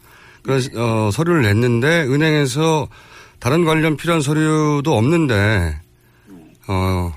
그런 0.42 0.60
어, 0.76 1.10
서류를 1.10 1.42
냈는데 1.42 2.04
은행에서 2.04 2.88
다른 3.40 3.64
관련 3.64 3.96
필요한 3.96 4.20
서류도 4.20 4.96
없는데 4.96 5.80
어, 6.68 7.12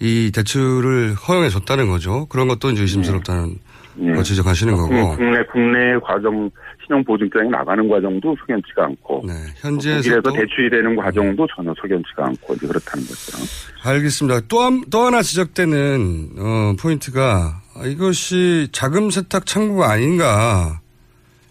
이 0.00 0.30
대출을 0.34 1.14
허용해 1.14 1.48
줬다는 1.48 1.88
거죠. 1.88 2.26
그런 2.26 2.48
것도 2.48 2.70
이제 2.70 2.82
의심스럽다는 2.82 3.50
예. 3.50 3.71
거 3.96 4.22
지적하시는 4.22 4.74
거고. 4.74 5.16
국내 5.16 5.42
국내 5.50 5.98
과정 6.02 6.50
신용 6.84 7.04
보증장이 7.04 7.48
나가는 7.50 7.88
과정도 7.88 8.34
석연치가 8.40 8.84
않고 8.84 9.22
네, 9.26 9.32
독일에서 9.62 10.20
또- 10.22 10.32
대출이 10.32 10.70
되는 10.70 10.96
과정도 10.96 11.46
전혀 11.54 11.72
석연치가 11.80 12.26
않고 12.26 12.54
이제 12.54 12.66
그렇다는 12.66 13.06
거죠. 13.06 13.38
알겠습니다. 13.84 14.40
또, 14.48 14.60
한, 14.60 14.82
또 14.90 15.00
하나 15.02 15.22
지적되는 15.22 16.30
어, 16.38 16.72
포인트가 16.80 17.60
아, 17.76 17.86
이것이 17.86 18.68
자금 18.72 19.10
세탁 19.10 19.46
창구가 19.46 19.90
아닌가 19.90 20.80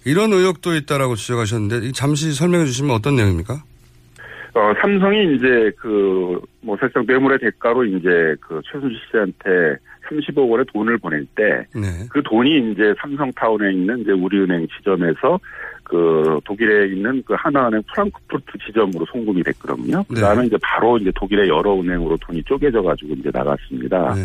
이런 0.05 0.33
의혹도 0.33 0.75
있다라고 0.75 1.15
지적하셨는데 1.15 1.87
이 1.87 1.91
잠시 1.93 2.33
설명해 2.33 2.65
주시면 2.65 2.91
어떤 2.95 3.15
내용입니까? 3.15 3.53
어, 4.53 4.73
삼성이 4.81 5.35
이제 5.35 5.71
그, 5.79 6.37
뭐, 6.61 6.75
사실상 6.77 7.05
뇌물의 7.07 7.39
대가로 7.39 7.85
이제 7.85 8.35
그 8.41 8.59
최순실 8.69 8.99
씨한테 9.09 9.77
30억 10.11 10.49
원의 10.49 10.65
돈을 10.73 10.97
보낼 10.97 11.25
때, 11.35 11.65
네. 11.73 11.87
그 12.09 12.21
돈이 12.23 12.71
이제 12.71 12.93
삼성타운에 12.99 13.71
있는 13.71 13.99
이제 13.99 14.11
우리은행 14.11 14.67
지점에서 14.77 15.39
그 15.83 16.39
독일에 16.45 16.87
있는 16.87 17.21
그 17.25 17.33
하나은행 17.37 17.81
프랑크푸르트 17.91 18.57
지점으로 18.65 19.05
송금이 19.11 19.43
됐거든요. 19.43 20.03
그 20.07 20.15
다음에 20.15 20.45
이제 20.45 20.55
바로 20.61 20.97
이제 20.97 21.11
독일의 21.15 21.49
여러 21.49 21.73
은행으로 21.75 22.17
돈이 22.21 22.43
쪼개져 22.43 22.81
가지고 22.81 23.13
이제 23.15 23.29
나갔습니다. 23.33 24.15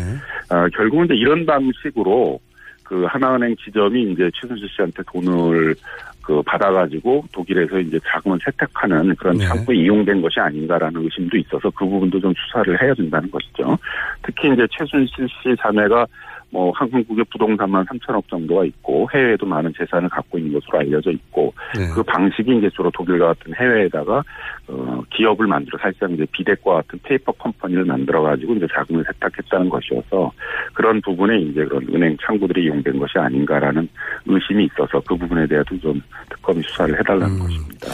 아, 0.49 0.69
결국은 0.69 1.05
이제 1.05 1.15
이런 1.15 1.45
방식으로 1.45 2.39
그 2.87 3.03
하나은행 3.03 3.55
지점이 3.57 4.11
이제 4.11 4.29
최순실 4.33 4.69
씨한테 4.69 5.03
돈을 5.11 5.75
그 6.21 6.41
받아가지고 6.41 7.23
독일에서 7.31 7.79
이제 7.79 7.99
자금을 8.05 8.39
세탁하는 8.43 9.15
그런 9.15 9.37
창구에 9.37 9.75
이용된 9.75 10.21
것이 10.21 10.39
아닌가라는 10.39 11.01
의심도 11.03 11.37
있어서 11.37 11.69
그 11.69 11.85
부분도 11.85 12.19
좀 12.19 12.33
수사를 12.33 12.81
해야 12.81 12.93
된다는 12.93 13.29
것이죠. 13.31 13.77
특히 14.23 14.51
이제 14.51 14.67
최순실 14.71 15.27
씨 15.27 15.55
자매가 15.61 16.05
뭐 16.49 16.71
한국의 16.71 17.25
부동산만 17.31 17.85
3천억 17.85 18.27
정도가 18.29 18.65
있고 18.65 19.09
해외에도 19.13 19.45
많은 19.45 19.73
재산을 19.77 20.09
갖고 20.09 20.37
있는 20.37 20.53
것으로 20.53 20.79
알려져 20.79 21.11
있고 21.11 21.53
그 21.93 22.03
방식이 22.03 22.57
이제 22.57 22.69
주로 22.75 22.89
독일과 22.91 23.27
같은 23.27 23.53
해외에다가 23.55 24.23
어 24.67 25.01
기업을 25.13 25.47
만들어 25.47 25.77
사실상 25.77 26.11
이제 26.11 26.25
비덱과 26.31 26.75
같은 26.75 26.99
페이퍼 27.03 27.31
컴퍼니를 27.33 27.85
만들어 27.85 28.21
가지고 28.21 28.55
이제 28.55 28.67
자금을 28.73 29.03
세탁했다는 29.07 29.69
것이어서 29.69 30.31
그런 30.73 31.01
부분에 31.01 31.39
이제 31.39 31.65
그런 31.65 31.85
은행 31.93 32.17
창구들이 32.25 32.65
이용된 32.65 32.97
것이 32.99 33.17
아닌가라는 33.17 33.87
의심이 34.25 34.65
있어서 34.65 35.01
그 35.07 35.15
부분에 35.15 35.47
대해서 35.47 35.77
좀 35.81 36.01
특검이 36.29 36.61
수사를 36.63 36.97
해달라는 36.99 37.39
것입니다. 37.39 37.87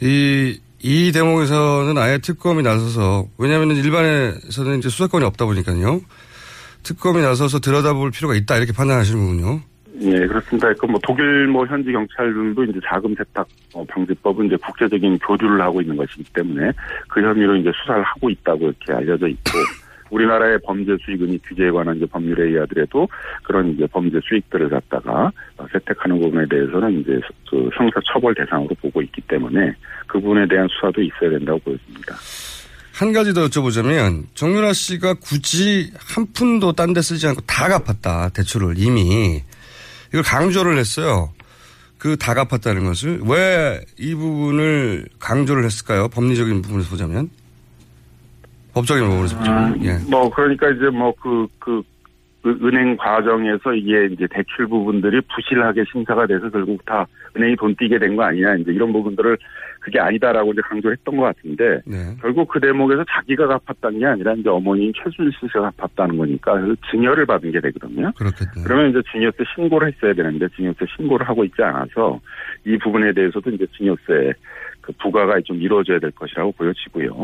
이, 0.00 0.58
이 0.82 1.12
대목에서는 1.12 1.96
아예 1.98 2.18
특검이 2.18 2.62
나서서, 2.62 3.26
왜냐하면 3.38 3.76
일반에서는 3.76 4.78
이제 4.78 4.88
수사권이 4.88 5.24
없다 5.24 5.46
보니까요. 5.46 6.00
특검이 6.84 7.20
나서서 7.22 7.58
들여다볼 7.58 8.10
필요가 8.12 8.34
있다, 8.34 8.56
이렇게 8.56 8.72
판단하시는군요. 8.72 9.74
예, 10.00 10.26
그렇습니다. 10.26 10.72
그뭐 10.74 10.98
독일 11.02 11.46
뭐 11.46 11.64
현지 11.66 11.92
경찰들도 11.92 12.64
이제 12.64 12.80
자금 12.84 13.14
세탁 13.14 13.46
어, 13.74 13.84
방지법은 13.84 14.46
이제 14.46 14.56
국제적인 14.56 15.18
교류를 15.18 15.60
하고 15.60 15.80
있는 15.80 15.96
것이기 15.96 16.24
때문에 16.32 16.72
그 17.08 17.22
혐의로 17.22 17.56
이제 17.56 17.70
수사를 17.80 18.02
하고 18.02 18.28
있다고 18.28 18.66
이렇게 18.66 18.92
알려져 18.92 19.28
있고 19.28 19.52
우리나라의 20.10 20.58
범죄 20.64 20.96
수익은이 21.00 21.38
규제에 21.44 21.70
관한 21.70 21.96
이제 21.96 22.06
법률에 22.06 22.50
의하더라도 22.50 23.08
그런 23.44 23.70
이제 23.70 23.86
범죄 23.86 24.18
수익들을 24.22 24.68
갖다가 24.68 25.30
어, 25.58 25.66
세탁하는 25.72 26.20
부분에 26.20 26.46
대해서는 26.50 27.00
이제 27.00 27.20
그 27.48 27.70
형사 27.74 28.00
처벌 28.12 28.34
대상으로 28.34 28.74
보고 28.80 29.00
있기 29.00 29.20
때문에 29.22 29.74
그 30.08 30.20
부분에 30.20 30.46
대한 30.48 30.66
수사도 30.68 31.00
있어야 31.00 31.30
된다고 31.30 31.58
보여집니다. 31.60 32.14
한 32.94 33.12
가지 33.12 33.34
더 33.34 33.46
여쭤보자면, 33.48 34.24
정유라 34.34 34.72
씨가 34.72 35.14
굳이 35.14 35.90
한 35.98 36.26
푼도 36.32 36.72
딴 36.74 36.92
데 36.94 37.02
쓰지 37.02 37.26
않고 37.26 37.40
다 37.42 37.68
갚았다, 37.68 38.28
대출을 38.30 38.78
이미. 38.78 39.42
이걸 40.10 40.22
강조를 40.22 40.78
했어요. 40.78 41.32
그 41.98 42.16
다 42.16 42.34
갚았다는 42.34 42.84
것을. 42.84 43.20
왜 43.24 43.80
이 43.98 44.14
부분을 44.14 45.08
강조를 45.18 45.64
했을까요? 45.64 46.08
법리적인 46.08 46.62
부분에서 46.62 46.90
보자면. 46.90 47.30
법적인 48.74 49.08
부분에서 49.08 49.38
보자면. 49.38 49.84
예. 49.84 49.92
뭐 50.08 50.30
그러니까 50.30 50.68
이제 50.70 50.84
뭐 50.96 51.12
그그 51.16 51.82
은행 52.46 52.96
과정에서 52.96 53.72
이게 53.74 54.06
이제 54.12 54.26
대출 54.30 54.66
부분들이 54.66 55.20
부실하게 55.34 55.84
심사가 55.90 56.26
돼서 56.26 56.50
결국 56.50 56.84
다 56.84 57.06
은행이 57.36 57.56
돈 57.56 57.74
띄게 57.76 57.98
된 57.98 58.16
거 58.16 58.22
아니냐 58.24 58.56
이제 58.56 58.70
이런 58.72 58.92
부분들을 58.92 59.36
그게 59.80 59.98
아니다라고 60.00 60.52
이제 60.52 60.60
강조했던 60.62 61.16
것 61.16 61.22
같은데 61.24 61.80
네. 61.84 61.96
결국 62.20 62.48
그 62.48 62.60
대목에서 62.60 63.04
자기가 63.08 63.46
갚았다는 63.46 63.98
게 63.98 64.06
아니라 64.06 64.32
이제 64.34 64.48
어머니인 64.48 64.92
최순실 64.96 65.32
씨가 65.48 65.70
갚았다는 65.76 66.16
거니까 66.16 66.54
증여를 66.90 67.26
받은 67.26 67.50
게 67.52 67.60
되거든요. 67.60 68.10
그렇겠네. 68.16 68.64
그러면 68.64 68.90
이제 68.90 69.02
증여세 69.12 69.38
신고를 69.54 69.92
했어야 69.92 70.14
되는데 70.14 70.48
증여세 70.56 70.86
신고를 70.96 71.28
하고 71.28 71.44
있지 71.44 71.62
않아서 71.62 72.20
이 72.64 72.78
부분에 72.78 73.12
대해서도 73.12 73.50
이제 73.50 73.66
증여세 73.76 74.32
그 74.80 74.92
부과가 75.00 75.40
좀 75.44 75.60
이루어져야 75.60 75.98
될 75.98 76.10
것이라고 76.12 76.52
보여지고요. 76.52 77.14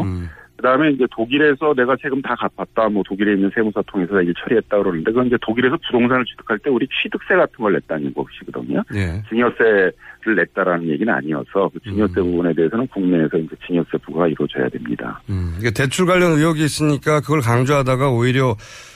그다음에 0.61 0.91
이제 0.91 1.07
독일에서 1.11 1.73
내가 1.75 1.97
세금 2.03 2.21
다 2.21 2.35
갚았다, 2.37 2.91
뭐 2.91 3.03
독일에 3.03 3.33
있는 3.33 3.51
세무사 3.55 3.83
통해서 3.87 4.21
일 4.21 4.35
처리했다 4.35 4.77
그러는데 4.77 5.11
그건 5.11 5.27
이제 5.27 5.37
독일에서 5.41 5.77
부동산을 5.87 6.25
취득할 6.27 6.59
때 6.59 6.69
우리 6.69 6.87
취득세 7.03 7.35
같은 7.35 7.57
걸 7.57 7.73
냈다는 7.73 8.13
것이거든요. 8.13 8.83
예. 8.95 9.23
증여세를 9.31 9.93
냈다라는 10.37 10.89
얘기는 10.89 11.13
아니어서 11.13 11.71
그 11.73 11.81
증여세 11.81 12.21
부분에 12.21 12.53
대해서는 12.53 12.87
국내에서 12.89 13.39
이제 13.39 13.57
증여세 13.67 13.97
부과가 14.05 14.29
이루어져야 14.29 14.69
됩니다. 14.69 15.23
음, 15.31 15.57
이게 15.59 15.71
대출 15.71 16.05
관련 16.05 16.33
의혹이 16.33 16.63
있으니까 16.63 17.21
그걸 17.21 17.41
강조하다가 17.41 18.11
오히려 18.11 18.55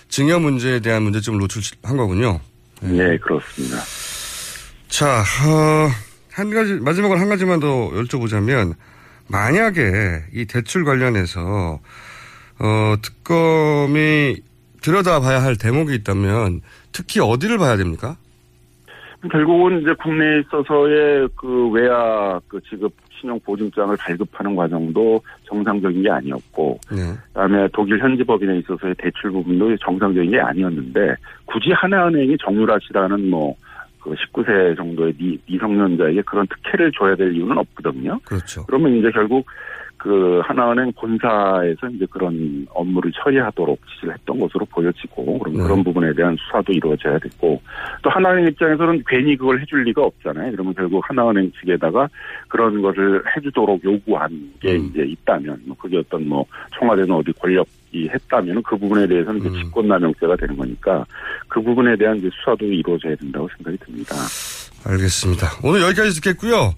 증여 0.09 0.39
문제에 0.41 0.81
대한 0.81 1.03
문제점을 1.03 1.39
노출한 1.41 1.97
거군요. 1.97 2.41
네, 2.83 3.17
그렇습니다. 3.17 3.79
자, 4.89 5.07
어, 5.49 5.89
한 6.31 6.51
가지, 6.51 6.75
마지막으로 6.75 7.19
한 7.19 7.31
가지만 7.31 7.59
더 7.59 7.91
여쭤보자면, 7.93 8.75
만약에 9.29 10.25
이 10.33 10.47
대출 10.47 10.85
관련해서, 10.85 11.81
어, 12.61 12.95
특검이 13.03 14.37
들여다봐야 14.83 15.43
할 15.43 15.57
대목이 15.57 15.95
있다면, 15.95 16.61
특히 16.93 17.21
어디를 17.21 17.59
봐야 17.59 17.77
됩니까? 17.77 18.17
결국은 19.31 19.81
이제 19.81 19.95
국내에 20.03 20.41
있어서의 20.41 21.29
그 21.35 21.71
외야 21.71 22.39
그 22.47 22.61
지급 22.69 22.93
신용 23.11 23.41
보증장을 23.41 23.97
발급하는 23.97 24.55
과정도 24.55 25.23
정상적인 25.45 26.03
게 26.03 26.11
아니었고, 26.11 26.79
네. 26.91 27.15
그다음에 27.29 27.69
독일 27.73 27.99
현지 28.01 28.23
법인에 28.23 28.59
있어서의 28.59 28.95
대출 28.99 29.31
부분도 29.31 29.77
정상적인 29.79 30.31
게 30.31 30.39
아니었는데 30.39 31.15
굳이 31.47 31.71
하나은행이 31.73 32.37
정유라 32.45 32.79
씨라는 32.87 33.31
뭐 33.31 33.57
그 34.05 34.15
19세 34.15 34.77
정도의 34.77 35.15
미, 35.17 35.39
미성년자에게 35.47 36.23
그런 36.27 36.47
특혜를 36.47 36.93
줘야 36.93 37.17
될 37.17 37.35
이유는 37.35 37.57
없거든요. 37.57 38.21
그렇죠. 38.25 38.67
그러면 38.67 38.97
이제 38.97 39.11
결국 39.11 39.47
그 39.97 40.43
하나은행 40.45 40.93
본사에서 40.93 41.89
이제 41.89 42.05
그런 42.11 42.67
업무를 42.75 43.11
처리하도록 43.13 43.81
지시를 43.89 44.13
했던 44.13 44.39
것으로 44.39 44.67
보여지고 44.67 45.39
그럼 45.39 45.57
네. 45.57 45.63
그런 45.63 45.83
부분에 45.83 46.13
대한 46.13 46.37
수사도 46.37 46.75
이루어져야 46.75 47.19
됐고 47.19 47.63
또 48.03 48.11
하나은행 48.11 48.49
입장에서는 48.49 49.03
괜히 49.07 49.35
그걸 49.35 49.63
해줄 49.63 49.83
리가 49.85 50.03
없잖아요. 50.03 50.53
그러면 50.53 50.75
결국 50.75 51.03
하나은행 51.09 51.51
측에다가 51.53 52.11
그런 52.49 52.83
것을 52.83 53.23
해주도록 53.35 53.83
요구한 53.83 54.53
게 54.61 54.77
음. 54.77 54.91
이제 54.91 55.05
있다면 55.05 55.63
뭐 55.65 55.75
그게 55.79 55.97
어떤 55.97 56.29
뭐 56.29 56.45
청와대는 56.79 57.11
어디 57.11 57.33
권력 57.33 57.67
이 57.95 58.09
했다면 58.09 58.63
그 58.65 58.77
부분에 58.77 59.07
대해서는 59.07 59.41
이제 59.41 59.63
직권남용죄가 59.63 60.37
되는 60.37 60.57
거니까 60.57 61.05
그 61.49 61.63
부분에 61.63 61.97
대한 61.97 62.19
이제 62.19 62.29
수사도 62.35 62.65
이루어져야 62.65 63.15
된다고 63.17 63.49
생각이 63.57 63.79
듭니다. 63.85 64.17
알겠습니다. 64.85 65.49
오늘 65.63 65.83
여기까지 65.83 66.21
듣겠고요. 66.21 66.75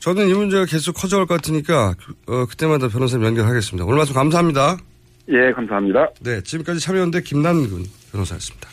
저는 0.00 0.28
이 0.28 0.32
문제가 0.32 0.64
계속 0.64 0.94
커져갈 0.94 1.26
것 1.26 1.36
같으니까 1.36 1.94
어, 2.26 2.46
그때마다 2.46 2.88
변호사님 2.88 3.24
연결하겠습니다. 3.26 3.84
오늘 3.84 3.98
말씀 3.98 4.14
감사합니다. 4.14 4.76
예, 5.28 5.52
감사합니다. 5.52 6.08
네, 6.20 6.42
지금까지 6.42 6.80
참여연대 6.80 7.22
김남근 7.22 7.84
변호사였습니다. 8.10 8.68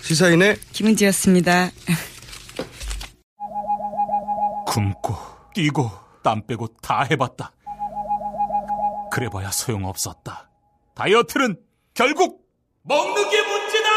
시사인의 0.00 0.56
김은지였습니다. 0.72 1.70
굶고 4.66 5.14
뛰고 5.54 5.90
땀 6.22 6.46
빼고 6.46 6.68
다 6.80 7.02
해봤다. 7.10 7.52
그래봐야 9.18 9.50
소용없었다. 9.50 10.48
다이어트는 10.94 11.56
결국 11.92 12.40
먹는 12.82 13.28
게 13.28 13.42
문제다! 13.42 13.88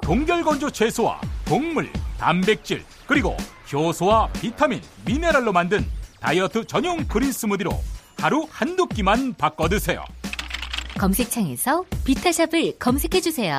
동결건조 0.00 0.70
채소와 0.70 1.20
곡물, 1.46 1.92
단백질, 2.18 2.86
그리고 3.06 3.36
효소와 3.70 4.30
비타민, 4.32 4.80
미네랄로 5.04 5.52
만든 5.52 5.84
다이어트 6.18 6.64
전용 6.66 7.06
그린 7.06 7.30
스무디로 7.32 7.70
하루 8.18 8.46
한두 8.50 8.86
끼만 8.86 9.34
바꿔 9.34 9.68
드세요. 9.68 10.02
검색창에서 10.98 11.84
비타샵을 12.06 12.78
검색해 12.78 13.20
주세요. 13.20 13.58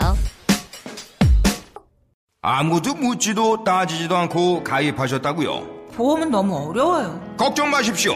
아무도 2.41 2.96
묻지도 2.96 3.63
따지지도 3.63 4.17
않고 4.17 4.63
가입하셨다고요? 4.63 5.91
보험은 5.93 6.32
너무 6.32 6.70
어려워요. 6.70 7.36
걱정 7.38 7.70
마십시오. 7.70 8.15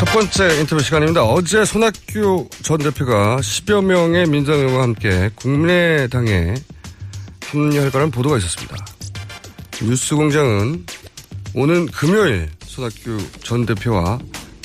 첫 0.00 0.06
번째 0.14 0.60
인터뷰 0.60 0.82
시간입니다. 0.82 1.22
어제 1.24 1.62
손학규 1.62 2.48
전 2.62 2.78
대표가 2.78 3.36
10여 3.36 3.84
명의 3.84 4.26
민주당 4.26 4.60
의원과 4.60 4.82
함께 4.82 5.28
국민의당에 5.34 6.54
합류할 7.44 7.90
거라는 7.90 8.10
보도가 8.10 8.38
있었습니다. 8.38 8.76
뉴스공장은 9.82 10.86
오는 11.52 11.86
금요일 11.88 12.48
손학규 12.64 13.18
전 13.42 13.66
대표와 13.66 14.18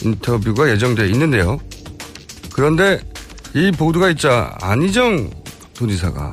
인터뷰가 0.03 0.69
예정되어 0.69 1.05
있는데요. 1.07 1.59
그런데 2.53 3.01
이 3.53 3.71
보도가 3.71 4.11
있자 4.11 4.55
안희정 4.61 5.29
도지사가 5.73 6.31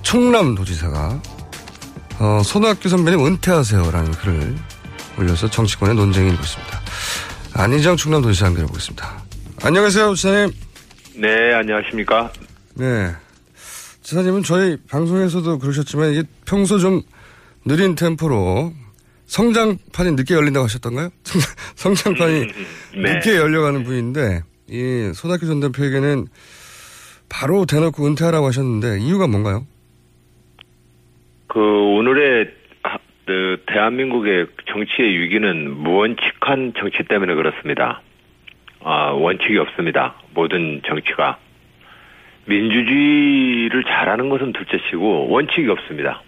충남 0.00 0.54
도지사가 0.54 1.20
어, 2.20 2.42
손학규 2.42 2.88
선배님 2.88 3.26
은퇴하세요라는 3.26 4.12
글을 4.12 4.69
올려서 5.20 5.48
정치권의 5.50 5.94
논쟁이 5.96 6.30
일고 6.30 6.42
있습니다. 6.42 6.80
안희정 7.54 7.96
충남도지사 7.96 8.46
연결해 8.46 8.66
보겠습니다. 8.68 9.22
안녕하세요, 9.62 10.14
지사님. 10.14 10.52
네, 11.16 11.52
안녕하십니까. 11.54 12.32
네. 12.74 13.10
지사님은 14.02 14.42
저희 14.44 14.78
방송에서도 14.88 15.58
그러셨지만 15.58 16.12
이게 16.12 16.22
평소 16.46 16.78
좀 16.78 17.02
느린 17.66 17.94
템포로 17.94 18.72
성장판이 19.26 20.12
늦게 20.12 20.34
열린다고 20.34 20.64
하셨던가요? 20.64 21.10
성장판이 21.76 22.40
음, 22.40 23.02
네. 23.02 23.14
늦게 23.14 23.36
열려가는 23.36 23.84
분인데 23.84 24.42
이 24.68 25.12
손학규 25.14 25.46
전 25.46 25.60
대표에게는 25.60 26.28
바로 27.28 27.66
대놓고 27.66 28.06
은퇴하라고 28.06 28.46
하셨는데 28.46 29.00
이유가 29.00 29.26
뭔가요? 29.26 29.66
그 31.48 31.58
오늘의 31.60 32.46
하- 32.46 32.59
그 33.30 33.62
대한민국의 33.66 34.48
정치의 34.72 35.20
위기는 35.20 35.70
무원칙한 35.70 36.72
정치 36.76 37.04
때문에 37.04 37.34
그렇습니다. 37.34 38.02
아, 38.82 39.10
원칙이 39.12 39.56
없습니다. 39.56 40.16
모든 40.34 40.82
정치가. 40.84 41.38
민주주의를 42.46 43.84
잘하는 43.84 44.30
것은 44.30 44.52
둘째치고 44.52 45.28
원칙이 45.28 45.68
없습니다. 45.68 46.22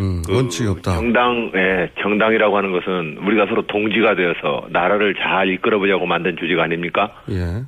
음, 0.00 0.20
원칙이 0.28 0.68
없다. 0.68 0.96
정당, 0.96 1.52
예, 1.54 1.90
정당이라고 2.02 2.56
하는 2.56 2.72
것은 2.72 3.18
우리가 3.18 3.46
서로 3.46 3.64
동지가 3.68 4.16
되어서 4.16 4.66
나라를 4.70 5.14
잘 5.14 5.48
이끌어보자고 5.50 6.06
만든 6.06 6.36
조직 6.36 6.58
아닙니까? 6.58 7.22
예. 7.30 7.62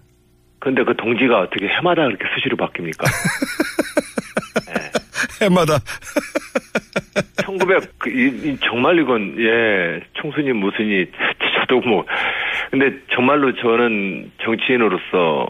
근데 0.58 0.82
그 0.82 0.96
동지가 0.96 1.38
어떻게 1.42 1.68
해마다 1.68 2.06
그렇게 2.06 2.24
수시로 2.34 2.56
바뀝니까? 2.56 3.04
해마다. 5.42 5.78
1900, 7.42 7.98
그, 7.98 8.10
이, 8.10 8.50
이 8.50 8.58
정말 8.62 8.98
이건, 8.98 9.34
예, 9.38 10.00
총수님 10.14 10.56
무슨이, 10.56 11.06
저도 11.60 11.80
뭐, 11.80 12.04
근데 12.70 12.98
정말로 13.12 13.54
저는 13.54 14.30
정치인으로서 14.42 15.48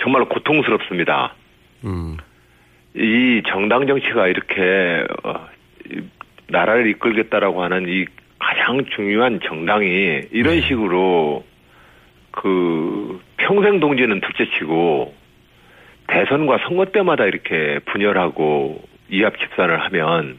정말로 0.00 0.28
고통스럽습니다. 0.28 1.34
음. 1.84 2.16
이 2.94 3.42
정당 3.48 3.86
정치가 3.86 4.28
이렇게, 4.28 5.04
어, 5.24 5.46
이 5.90 6.02
나라를 6.48 6.88
이끌겠다라고 6.90 7.62
하는 7.62 7.88
이 7.88 8.06
가장 8.38 8.84
중요한 8.94 9.40
정당이 9.42 10.22
이런 10.30 10.60
식으로 10.60 11.44
그 12.30 13.20
평생 13.36 13.80
동지는 13.80 14.20
둘째 14.20 14.50
치고 14.52 15.14
대선과 16.06 16.58
선거 16.66 16.84
때마다 16.86 17.24
이렇게 17.24 17.78
분열하고 17.86 18.82
이합 19.10 19.38
집산을 19.38 19.80
하면 19.84 20.38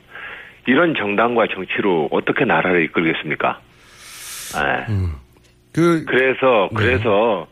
이런 0.67 0.95
정당과 0.95 1.47
정치로 1.53 2.09
어떻게 2.11 2.45
나라를 2.45 2.83
이끌겠습니까? 2.85 3.59
예. 4.57 4.85
그 5.73 6.05
그래서 6.05 6.69
그래서 6.73 7.47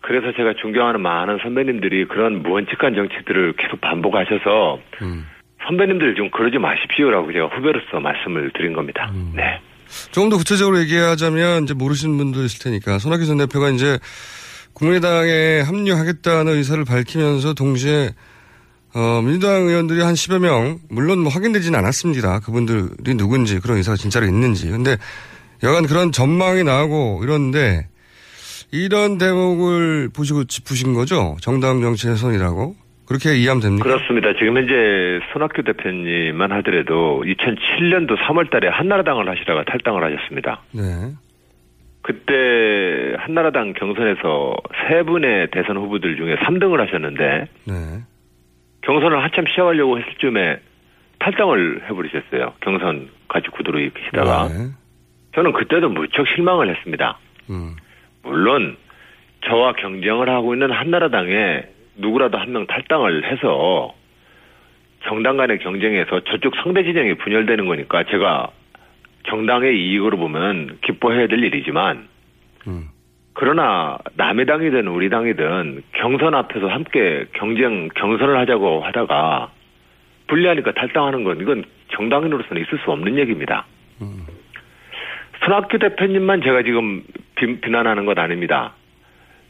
그래서 0.00 0.32
제가 0.36 0.54
존경하는 0.60 1.00
많은 1.00 1.38
선배님들이 1.42 2.06
그런 2.06 2.42
무원칙한 2.42 2.94
정치들을 2.94 3.54
계속 3.54 3.80
반복하셔서 3.80 4.80
선배님들 5.66 6.14
좀 6.16 6.30
그러지 6.30 6.58
마십시오라고 6.58 7.32
제가 7.32 7.46
후배로서 7.46 8.00
말씀을 8.00 8.50
드린 8.52 8.72
겁니다. 8.72 9.12
네. 9.34 9.60
조금 10.10 10.28
더 10.30 10.36
구체적으로 10.36 10.78
얘기하자면 10.80 11.64
이제 11.64 11.74
모르시는 11.74 12.16
분도 12.16 12.42
있을 12.42 12.62
테니까 12.64 12.98
손학규 12.98 13.26
전 13.26 13.38
대표가 13.38 13.68
이제 13.70 13.98
국민의당에 14.74 15.60
합류하겠다는 15.60 16.54
의사를 16.54 16.82
밝히면서 16.84 17.54
동시에 17.54 18.10
어, 18.94 19.22
민주당 19.22 19.62
의원들이 19.62 20.02
한 20.02 20.14
10여 20.14 20.40
명, 20.40 20.78
물론 20.90 21.20
뭐 21.20 21.32
확인되지는 21.32 21.78
않았습니다. 21.78 22.40
그분들이 22.40 23.14
누군지, 23.14 23.58
그런 23.58 23.78
의사가 23.78 23.96
진짜로 23.96 24.26
있는지. 24.26 24.70
근데 24.70 24.96
여간 25.62 25.86
그런 25.86 26.12
전망이 26.12 26.64
나오고 26.64 27.20
이런데 27.22 27.86
이런 28.70 29.18
대목을 29.18 30.10
보시고 30.14 30.44
짚으신 30.44 30.94
거죠? 30.94 31.36
정당 31.40 31.80
정치 31.80 32.08
훼손이라고? 32.08 32.74
그렇게 33.06 33.36
이해하면 33.36 33.62
됩니까? 33.62 33.84
그렇습니다. 33.84 34.32
지금 34.38 34.56
현재 34.56 34.72
손학규 35.32 35.62
대표님만 35.62 36.52
하더라도 36.52 37.22
2007년도 37.26 38.16
3월 38.16 38.50
달에 38.50 38.68
한나라당을 38.68 39.28
하시다가 39.28 39.64
탈당을 39.64 40.04
하셨습니다. 40.04 40.62
네. 40.72 40.82
그때 42.02 43.14
한나라당 43.18 43.74
경선에서 43.74 44.56
세 44.88 45.02
분의 45.02 45.48
대선 45.52 45.76
후보들 45.76 46.16
중에 46.16 46.36
3등을 46.36 46.78
하셨는데 46.78 47.46
네. 47.66 47.74
경선을 48.82 49.22
한참 49.22 49.46
시작하려고 49.46 49.98
했을 49.98 50.12
쯤에 50.18 50.58
탈당을 51.18 51.82
해버리셨어요. 51.88 52.54
경선 52.60 53.08
가지 53.28 53.48
구도로 53.48 53.78
이끄시다가. 53.80 54.48
네. 54.48 54.70
저는 55.34 55.52
그때도 55.52 55.88
무척 55.88 56.26
실망을 56.28 56.68
했습니다. 56.74 57.18
음. 57.50 57.76
물론 58.22 58.76
저와 59.46 59.72
경쟁을 59.74 60.28
하고 60.28 60.54
있는 60.54 60.70
한나라당에 60.70 61.62
누구라도 61.96 62.38
한 62.38 62.50
명 62.52 62.66
탈당을 62.66 63.30
해서 63.30 63.94
정당 65.04 65.36
간의 65.36 65.58
경쟁에서 65.58 66.20
저쪽 66.24 66.54
상대 66.56 66.84
진영이 66.84 67.14
분열되는 67.14 67.66
거니까 67.66 68.04
제가 68.04 68.50
정당의 69.28 69.76
이익으로 69.78 70.16
보면 70.16 70.78
기뻐해야 70.82 71.26
될 71.28 71.42
일이지만 71.42 72.08
그러나 73.34 73.98
남의 74.14 74.46
당이든 74.46 74.88
우리 74.88 75.08
당이든 75.08 75.82
경선 75.92 76.34
앞에서 76.34 76.68
함께 76.68 77.26
경쟁 77.32 77.88
경선을 77.94 78.38
하자고 78.38 78.82
하다가 78.82 79.50
불리하니까 80.26 80.72
탈당하는 80.72 81.24
건 81.24 81.40
이건 81.40 81.64
정당인으로서는 81.92 82.62
있을 82.62 82.78
수 82.84 82.90
없는 82.90 83.18
얘기입니다. 83.18 83.66
손학규 85.44 85.78
대표님만 85.78 86.42
제가 86.42 86.62
지금 86.62 87.02
비, 87.34 87.60
비난하는 87.60 88.06
것 88.06 88.18
아닙니다. 88.18 88.74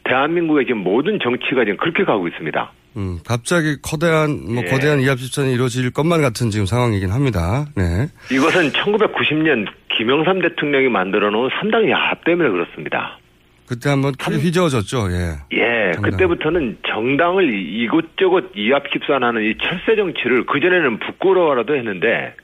대한민국의 0.04 0.66
지금 0.66 0.82
모든 0.82 1.18
정치가 1.20 1.64
지금 1.64 1.76
그렇게 1.76 2.04
가고 2.04 2.26
있습니다. 2.28 2.72
음, 2.96 3.18
갑자기 3.26 3.76
커다란 3.80 4.54
뭐 4.54 4.62
예. 4.64 4.68
거대한 4.68 5.00
이합 5.00 5.16
집산이 5.16 5.52
이루어질 5.52 5.90
것만 5.92 6.20
같은 6.20 6.50
지금 6.50 6.66
상황이긴 6.66 7.10
합니다. 7.10 7.66
네. 7.76 8.08
이것은 8.34 8.70
1990년 8.70 9.66
김영삼 9.96 10.40
대통령이 10.40 10.88
만들어 10.88 11.30
놓은 11.30 11.50
3당 11.50 11.88
야합 11.90 12.24
때문에 12.24 12.50
그렇습니다. 12.50 13.18
그때 13.66 13.88
한번 13.90 14.12
크게 14.12 14.36
휘저어졌죠. 14.36 15.08
예. 15.12 15.56
예, 15.56 15.92
정당. 15.92 16.10
그때부터는 16.10 16.78
정당을 16.86 17.52
이- 17.54 17.82
이곳저곳 17.84 18.52
이합 18.56 18.90
집산하는 18.92 19.42
이 19.42 19.54
철새 19.62 19.96
정치를 19.96 20.44
그 20.46 20.60
전에는 20.60 20.98
부끄러워라도 20.98 21.74
했는데 21.76 22.34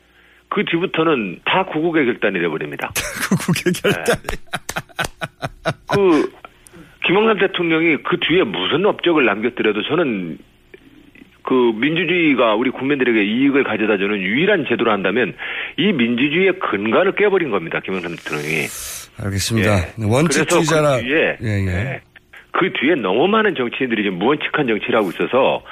그 0.49 0.65
뒤부터는 0.65 1.41
다 1.45 1.65
구국의 1.67 2.07
결단이 2.07 2.41
돼버립니다. 2.41 2.91
구국의 3.29 3.73
결단. 3.83 4.17
그 5.89 6.33
김영삼 7.05 7.39
대통령이 7.39 7.99
그 8.03 8.17
뒤에 8.21 8.45
무슨 8.45 8.87
업적을 8.87 9.25
남겼더라도 9.25 9.83
저는 9.83 10.39
그 11.43 11.73
민주주의가 11.77 12.55
우리 12.55 12.71
국민들에게 12.71 13.23
이익을 13.25 13.65
가져다주는 13.65 14.19
유일한 14.21 14.67
제도를 14.69 14.93
한다면 14.93 15.35
이 15.79 15.93
민주주의의 15.93 16.59
근간을 16.59 17.13
깨버린 17.13 17.51
겁니다. 17.51 17.81
김영삼 17.81 18.17
대통령이. 18.17 18.67
알겠습니다. 19.23 19.79
예. 19.79 19.93
네, 19.97 20.07
원칙주의자라. 20.07 20.97
그 20.97 21.03
뒤에 21.03 21.37
예, 21.43 21.49
예. 21.49 21.67
예. 21.67 22.01
그 22.53 22.73
뒤에 22.73 22.95
너무 22.97 23.29
많은 23.29 23.55
정치인들이 23.55 24.03
지금 24.03 24.19
무원칙한 24.19 24.67
정치를 24.67 24.99
하고 24.99 25.11
있어서 25.11 25.63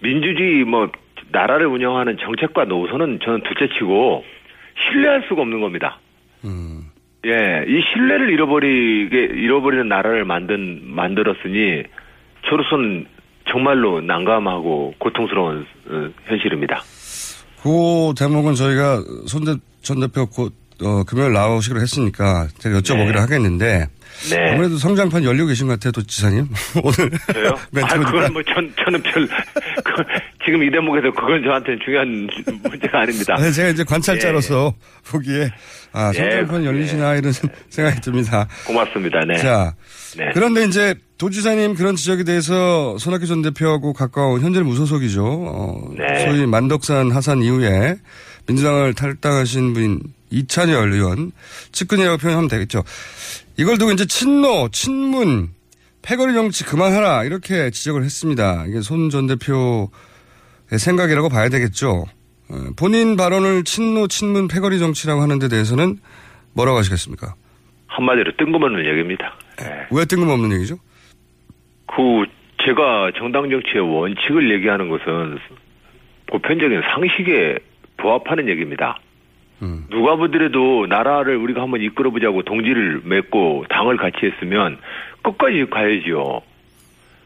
민주주의 0.00 0.64
뭐 0.64 0.90
나라를 1.30 1.66
운영하는 1.66 2.16
정책과 2.18 2.64
노선은 2.64 3.20
저는 3.22 3.42
둘째치고 3.42 4.24
신뢰할 4.90 5.24
수가 5.28 5.42
없는 5.42 5.60
겁니다. 5.60 5.98
음. 6.44 6.90
예, 7.26 7.64
이 7.66 7.82
신뢰를 7.92 8.30
잃어버리게 8.30 9.18
잃어버리는 9.18 9.88
나라를 9.88 10.24
만든 10.24 10.80
만들었으니 10.84 11.82
저로서는 12.48 13.06
정말로 13.50 14.00
난감하고 14.00 14.94
고통스러운 14.98 15.66
어, 15.88 16.10
현실입니다. 16.26 16.82
그 17.62 18.14
대목은 18.16 18.54
저희가 18.54 19.02
손대 19.26 19.56
전 19.82 20.00
대표 20.00 20.26
곧 20.26 20.52
어, 20.82 21.02
금요일 21.04 21.32
나오시기로 21.32 21.80
했으니까 21.80 22.48
제가 22.58 22.80
여쭤보기로 22.80 23.14
네. 23.14 23.18
하겠는데 23.18 23.88
네. 24.30 24.52
아무래도 24.52 24.78
성장판 24.78 25.24
열리고 25.24 25.48
계신 25.48 25.66
것 25.66 25.74
같아요, 25.74 25.92
도 25.92 26.02
지사님. 26.02 26.48
오늘 26.82 27.10
저요? 27.32 27.50
아. 27.82 27.98
그건 27.98 28.32
뭐 28.32 28.42
전, 28.42 28.72
저는 28.84 29.02
별, 29.02 29.26
그, 29.84 30.04
지금 30.44 30.62
이 30.62 30.70
대목에서 30.70 31.10
그건 31.12 31.42
저한테는 31.44 31.78
중요한 31.84 32.28
문제가 32.62 33.00
아닙니다. 33.00 33.34
아니, 33.38 33.52
제가 33.52 33.68
이제 33.68 33.84
관찰자로서 33.84 34.74
예. 34.74 35.10
보기에 35.10 35.50
아 35.92 36.10
예, 36.14 36.18
성장판 36.18 36.64
열리시나 36.64 37.14
이런 37.16 37.32
생각이 37.70 38.00
듭니다. 38.00 38.48
고맙습니다. 38.66 39.20
네. 39.24 39.36
자, 39.38 39.74
네. 40.16 40.30
그런데 40.34 40.64
이제 40.64 40.94
도지사님 41.18 41.74
그런 41.74 41.96
지적에 41.96 42.24
대해서 42.24 42.96
손학규 42.98 43.26
전 43.26 43.42
대표하고 43.42 43.92
가까운 43.92 44.40
현재는 44.40 44.66
무소속이죠. 44.66 45.24
어, 45.24 45.90
네. 45.96 46.24
소위 46.24 46.46
만덕산 46.46 47.12
하산 47.12 47.42
이후에 47.42 47.96
민주당을 48.46 48.94
탈당하신 48.94 49.74
분인 49.74 50.00
이찬열 50.30 50.92
의원 50.92 51.32
측근이라고 51.72 52.18
표현하면 52.18 52.48
되겠죠. 52.48 52.82
이걸 53.56 53.78
두고 53.78 53.92
이제 53.92 54.04
친노, 54.06 54.68
친문, 54.70 55.48
패거리 56.02 56.32
정치 56.34 56.64
그만하라 56.64 57.24
이렇게 57.24 57.70
지적을 57.70 58.04
했습니다. 58.04 58.64
이게 58.66 58.80
손 58.80 59.10
전 59.10 59.26
대표의 59.26 59.88
생각이라고 60.78 61.28
봐야 61.28 61.48
되겠죠. 61.48 62.04
어, 62.50 62.54
본인 62.78 63.16
발언을 63.16 63.64
친노, 63.64 64.08
친문, 64.08 64.48
패거리 64.48 64.78
정치라고 64.78 65.20
하는 65.20 65.38
데 65.38 65.48
대해서는 65.48 65.98
뭐라고 66.54 66.78
하시겠습니까? 66.78 67.34
한마디로 67.88 68.32
뜬금없는 68.38 68.86
얘기입니다. 68.86 69.34
왜 69.90 70.04
뜬금없는 70.04 70.52
얘기죠? 70.56 70.76
그, 71.86 72.24
제가 72.64 73.12
정당 73.18 73.50
정치의 73.50 73.80
원칙을 73.80 74.50
얘기하는 74.54 74.88
것은 74.88 75.38
보편적인 76.26 76.80
상식에 76.94 77.58
부합하는 77.96 78.48
얘기입니다. 78.48 78.98
누가 79.60 80.16
보더라도 80.16 80.86
나라를 80.88 81.36
우리가 81.36 81.62
한번 81.62 81.80
이끌어보자고 81.82 82.42
동지를 82.42 83.02
맺고 83.04 83.66
당을 83.68 83.96
같이 83.96 84.18
했으면 84.22 84.78
끝까지 85.22 85.66
가야지요. 85.70 86.42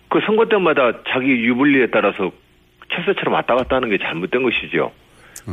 그 0.09 0.21
선거 0.27 0.47
때마다 0.47 0.93
자기 1.09 1.29
유불리에 1.45 1.89
따라서 1.91 2.31
철새처럼 2.91 3.35
왔다 3.35 3.55
갔다 3.55 3.77
하는 3.77 3.91
게 3.91 3.99
잘못된 3.99 4.43
것이죠. 4.43 4.93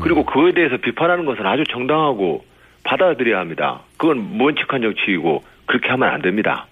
그리고 0.01 0.25
그에 0.25 0.53
대해서 0.53 0.77
비판하는 0.77 1.25
것은 1.25 1.45
아주 1.45 1.63
정당하고 1.69 2.45
받아들여야 2.83 3.39
합니다. 3.39 3.81
그건 3.97 4.17
무원칙한 4.37 4.81
정치이고 4.81 5.43
그렇게 5.65 5.89
하면 5.89 6.09
안 6.09 6.21
됩니다. 6.21 6.67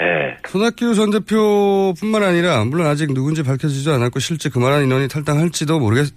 예. 0.00 0.36
손학규 0.46 0.94
전 0.94 1.10
대표뿐만 1.10 2.22
아니라 2.22 2.64
물론 2.64 2.86
아직 2.86 3.12
누군지 3.12 3.42
밝혀지지 3.42 3.90
않았고 3.90 4.20
실제 4.20 4.48
그만한 4.48 4.84
인원이 4.84 5.08
탈당할지도 5.08 5.80
모르겠 5.80 6.12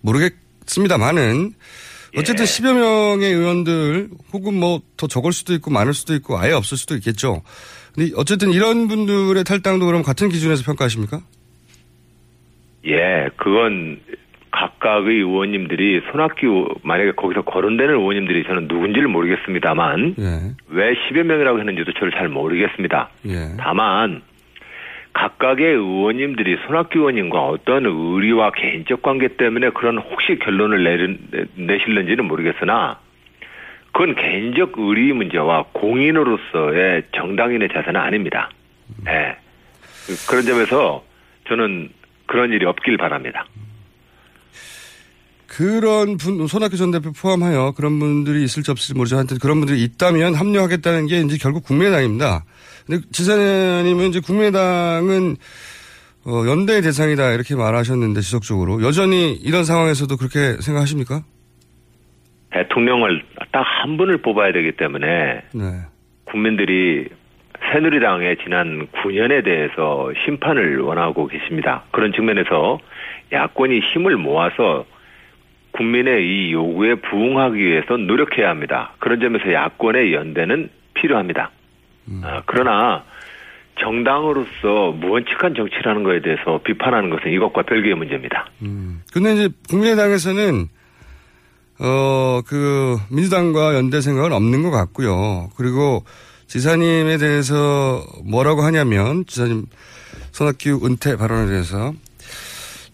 모르겠습니다만은 0.00 1.52
어쨌든 2.16 2.44
10여 2.44 2.74
명의 2.74 3.32
의원들 3.32 4.08
혹은 4.32 4.58
뭐 4.58 4.80
더 5.00 5.06
적을 5.06 5.32
수도 5.32 5.54
있고 5.54 5.70
많을 5.70 5.94
수도 5.94 6.14
있고 6.14 6.38
아예 6.38 6.52
없을 6.52 6.76
수도 6.76 6.94
있겠죠. 6.96 7.42
근데 7.94 8.12
어쨌든 8.16 8.50
이런 8.52 8.86
분들의 8.86 9.42
탈당도 9.44 9.86
그럼 9.86 10.02
같은 10.02 10.28
기준에서 10.28 10.62
평가하십니까? 10.64 11.20
예, 12.86 13.28
그건 13.36 13.98
각각의 14.50 15.16
의원님들이 15.16 16.02
손학규 16.10 16.68
만약에 16.82 17.12
거기서 17.12 17.42
거론되는 17.42 17.94
의원님들이 17.94 18.44
저는 18.44 18.68
누군지를 18.68 19.08
모르겠습니다만 19.08 20.16
예. 20.18 20.54
왜 20.68 20.94
10여 20.94 21.22
명이라고 21.22 21.58
했는지도 21.60 21.92
저를 21.94 22.12
잘 22.12 22.28
모르겠습니다. 22.28 23.08
예. 23.26 23.56
다만 23.58 24.20
각각의 25.12 25.66
의원님들이 25.66 26.58
손학규 26.66 27.00
의원님과 27.00 27.42
어떤 27.42 27.84
의리와 27.86 28.52
개인적 28.52 29.02
관계 29.02 29.28
때문에 29.28 29.70
그런 29.70 29.98
혹시 29.98 30.38
결론을 30.38 31.48
내실는지는 31.56 32.24
모르겠으나 32.26 32.98
그건 33.92 34.14
개인적 34.14 34.74
의리 34.76 35.12
문제와 35.12 35.66
공인으로서의 35.72 37.04
정당인의 37.12 37.68
자세는 37.72 38.00
아닙니다. 38.00 38.50
예. 39.08 39.36
그런 40.28 40.44
점에서 40.44 41.04
저는 41.48 41.90
그런 42.26 42.52
일이 42.52 42.64
없길 42.64 42.96
바랍니다. 42.96 43.44
그런 45.50 46.16
분, 46.16 46.46
손학규 46.46 46.76
전 46.76 46.92
대표 46.92 47.10
포함하여 47.10 47.72
그런 47.76 47.98
분들이 47.98 48.44
있을지 48.44 48.70
없을지 48.70 48.94
모르지만 48.94 49.20
하여튼 49.20 49.38
그런 49.38 49.58
분들이 49.58 49.82
있다면 49.82 50.34
합류하겠다는 50.34 51.08
게 51.08 51.18
이제 51.20 51.36
결국 51.40 51.64
국민의당입니다. 51.64 52.44
근데 52.86 53.02
지사님은 53.10 54.10
이제 54.10 54.20
국민의당은 54.20 55.36
어, 56.26 56.44
연대의 56.46 56.82
대상이다 56.82 57.32
이렇게 57.32 57.56
말하셨는데 57.56 58.20
지속적으로 58.20 58.82
여전히 58.82 59.32
이런 59.32 59.64
상황에서도 59.64 60.16
그렇게 60.16 60.60
생각하십니까? 60.60 61.22
대통령을 62.52 63.22
딱 63.52 63.64
한 63.80 63.96
분을 63.96 64.18
뽑아야 64.18 64.52
되기 64.52 64.72
때문에 64.72 65.42
네. 65.54 65.64
국민들이 66.24 67.08
새누리당의 67.72 68.36
지난 68.42 68.86
9년에 68.88 69.42
대해서 69.42 70.12
심판을 70.24 70.80
원하고 70.80 71.26
계십니다. 71.26 71.84
그런 71.90 72.12
측면에서 72.12 72.78
야권이 73.32 73.80
힘을 73.80 74.16
모아서 74.16 74.84
국민의 75.80 76.26
이 76.26 76.52
요구에 76.52 76.96
부응하기 76.96 77.56
위해서 77.56 77.96
노력해야 77.96 78.50
합니다. 78.50 78.92
그런 78.98 79.18
점에서 79.18 79.50
야권의 79.50 80.12
연대는 80.12 80.68
필요합니다. 80.92 81.50
아, 82.22 82.42
그러나 82.44 83.02
정당으로서 83.80 84.92
무원칙한 84.92 85.54
정치라는 85.54 86.02
것에 86.02 86.20
대해서 86.20 86.60
비판하는 86.62 87.08
것은 87.08 87.32
이것과 87.32 87.62
별개의 87.62 87.94
문제입니다. 87.94 88.50
근데 89.10 89.32
이제 89.32 89.48
국민의당에서는 89.70 90.68
어, 91.82 92.42
그, 92.46 92.98
민주당과 93.10 93.74
연대 93.74 94.02
생각은 94.02 94.34
없는 94.34 94.62
것 94.62 94.70
같고요. 94.70 95.48
그리고 95.56 96.04
지사님에 96.46 97.16
대해서 97.16 98.04
뭐라고 98.30 98.60
하냐면, 98.60 99.24
지사님 99.24 99.64
손학규 100.32 100.82
은퇴 100.84 101.16
발언에 101.16 101.46
대해서 101.46 101.94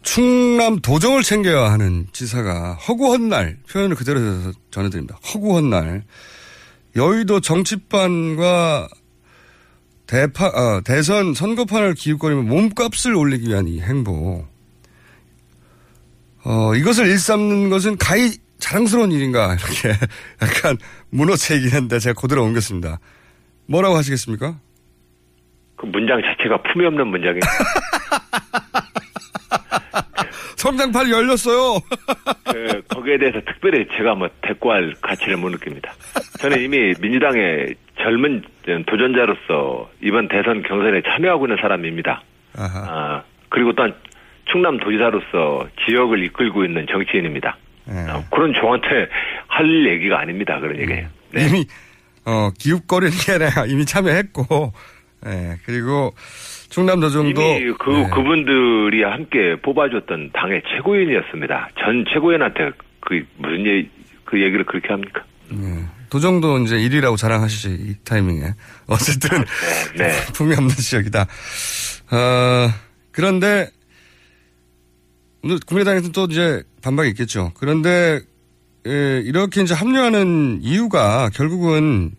충남 0.07 0.78
도정을 0.78 1.24
챙겨야 1.24 1.70
하는 1.72 2.07
지사가 2.12 2.74
허구한 2.74 3.28
날, 3.28 3.59
표현을 3.68 3.96
그대로 3.96 4.20
전해드립니다. 4.70 5.16
허구한 5.16 5.68
날, 5.68 6.04
여의도 6.94 7.40
정치판과 7.40 8.88
대파, 10.07 10.46
어, 10.46 10.80
대선 10.84 11.34
선거판을 11.34 11.94
기웃거리면 11.94 12.46
몸값을 12.48 13.16
올리기 13.16 13.48
위한 13.48 13.66
이 13.66 13.80
행보. 13.80 14.46
어, 16.44 16.74
이것을 16.76 17.09
일삼는 17.09 17.68
것은 17.68 17.98
가히 17.98 18.30
자랑스러운 18.61 19.11
일인가, 19.11 19.54
이렇게 19.57 19.88
약간 20.40 20.78
문어체이긴 21.11 21.72
한데 21.72 21.98
제가 21.98 22.18
그대로 22.18 22.44
옮겼습니다. 22.44 23.00
뭐라고 23.66 23.96
하시겠습니까? 23.96 24.57
그 25.74 25.86
문장 25.86 26.22
자체가 26.22 26.62
품이 26.62 26.86
없는 26.86 27.09
문장이에요. 27.09 27.40
성장판 30.66 31.08
열렸어요. 31.08 31.78
그, 32.50 32.82
거기에 32.88 33.18
대해서 33.18 33.40
특별히 33.46 33.86
제가 33.96 34.16
뭐 34.16 34.28
대꾸할 34.42 34.94
가치를 35.00 35.36
못 35.36 35.50
느낍니다. 35.50 35.92
저는 36.40 36.60
이미 36.60 36.92
민주당의 37.00 37.76
젊은 38.00 38.42
도전자로서 38.86 39.90
이번 40.02 40.26
대선 40.26 40.62
경선에 40.62 41.02
참여하고 41.02 41.46
있는 41.46 41.56
사람입니다. 41.60 42.22
아, 42.56 43.22
그리고 43.48 43.72
또한 43.74 43.94
충남 44.50 44.78
도지사로서 44.78 45.68
지역을 45.86 46.24
이끌고 46.24 46.64
있는 46.64 46.86
정치인입니다. 46.90 47.56
아, 47.88 48.24
그런 48.30 48.52
저한테 48.54 49.08
할 49.46 49.86
얘기가 49.86 50.18
아닙니다. 50.18 50.58
그런 50.58 50.80
얘기예요. 50.80 51.08
네. 51.30 51.46
이미 51.46 51.64
어, 52.24 52.50
기웃거리는 52.58 53.12
게 53.18 53.32
아니라 53.32 53.66
이미 53.66 53.84
참여했고, 53.84 54.72
예, 55.26 55.56
그리고 55.64 56.12
충남 56.77 57.01
도정도 57.01 57.41
이미 57.41 57.72
그 57.79 57.89
네. 57.89 58.11
그분들이 58.11 59.03
함께 59.03 59.57
뽑아줬던 59.62 60.33
당의 60.35 60.61
최고위원이었습니다. 60.68 61.70
전 61.79 62.05
최고위원한테 62.12 62.70
그 63.01 63.24
무슨 63.39 63.61
얘기, 63.61 63.89
그 64.27 64.43
얘기를 64.43 64.62
그렇게 64.66 64.89
합니까? 64.89 65.24
도정도 66.11 66.59
이제 66.59 66.77
1위라고 66.77 67.16
자랑하시지 67.16 67.68
이 67.70 67.95
타이밍에 68.05 68.53
어쨌든 68.89 69.43
네. 69.97 70.11
품이 70.37 70.53
없는 70.53 70.68
지역이다. 70.68 71.22
어, 71.22 72.68
그런데 73.11 73.70
오늘 75.43 75.59
국민의당에서는 75.66 76.12
또 76.12 76.27
이제 76.31 76.62
반박이 76.83 77.09
있겠죠. 77.09 77.53
그런데 77.59 78.20
예, 78.87 79.22
이렇게 79.24 79.62
이제 79.62 79.72
합류하는 79.72 80.59
이유가 80.61 81.31
결국은 81.33 82.11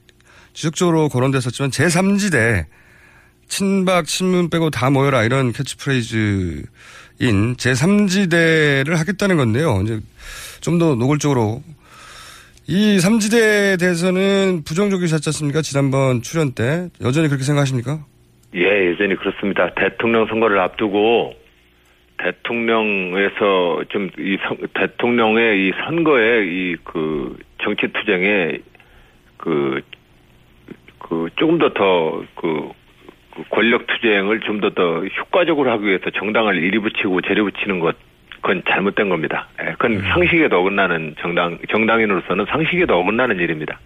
지속적으로 0.53 1.09
거론됐었지만 1.09 1.69
제3지대 1.69 2.65
친박 3.47 4.05
친문 4.05 4.49
빼고 4.49 4.69
다 4.69 4.89
모여라 4.89 5.23
이런 5.23 5.51
캐치프레이즈인 5.53 6.65
제3지대를 7.57 8.95
하겠다는 8.95 9.37
건데요. 9.37 9.81
이제 9.83 9.99
좀 10.61 10.79
더 10.79 10.95
노골적으로 10.95 11.61
이 12.67 12.97
3지대에 12.97 13.79
대해서는 13.79 14.63
부정적이셨지 14.65 15.29
않습니까? 15.29 15.61
지난번 15.61 16.21
출연 16.21 16.51
때. 16.51 16.89
여전히 17.01 17.27
그렇게 17.29 17.43
생각하십니까? 17.45 17.99
예, 18.55 18.91
여전히 18.91 19.15
그렇습니다. 19.15 19.73
대통령 19.75 20.25
선거를 20.27 20.59
앞두고 20.59 21.33
대통령에서 22.17 23.83
좀 23.89 24.09
이 24.19 24.37
대통령의 24.73 25.67
이 25.67 25.71
선거에 25.85 26.43
이 26.45 26.75
그 26.83 27.37
정치 27.63 27.87
투쟁에 27.93 28.59
그, 29.37 29.81
그 30.99 31.27
조금 31.37 31.57
더 31.59 31.69
더 31.73 32.25
그 32.35 32.69
권력 33.49 33.87
투쟁을 33.87 34.39
좀 34.41 34.59
더 34.61 34.69
더 34.73 35.03
효과적으로 35.05 35.71
하기 35.71 35.85
위해서 35.85 36.09
정당을 36.09 36.61
이리 36.63 36.79
붙이고 36.79 37.21
저리 37.21 37.41
붙이는 37.41 37.79
것 37.79 37.95
그건 38.41 38.61
잘못된 38.69 39.09
겁니다. 39.09 39.47
예, 39.61 39.71
그건 39.71 40.01
상식에도 40.01 40.59
어긋나는 40.59 41.15
정당 41.19 41.57
정당인으로서는 41.69 42.45
상식에도 42.49 42.99
어긋나는 42.99 43.37
일입니다. 43.39 43.79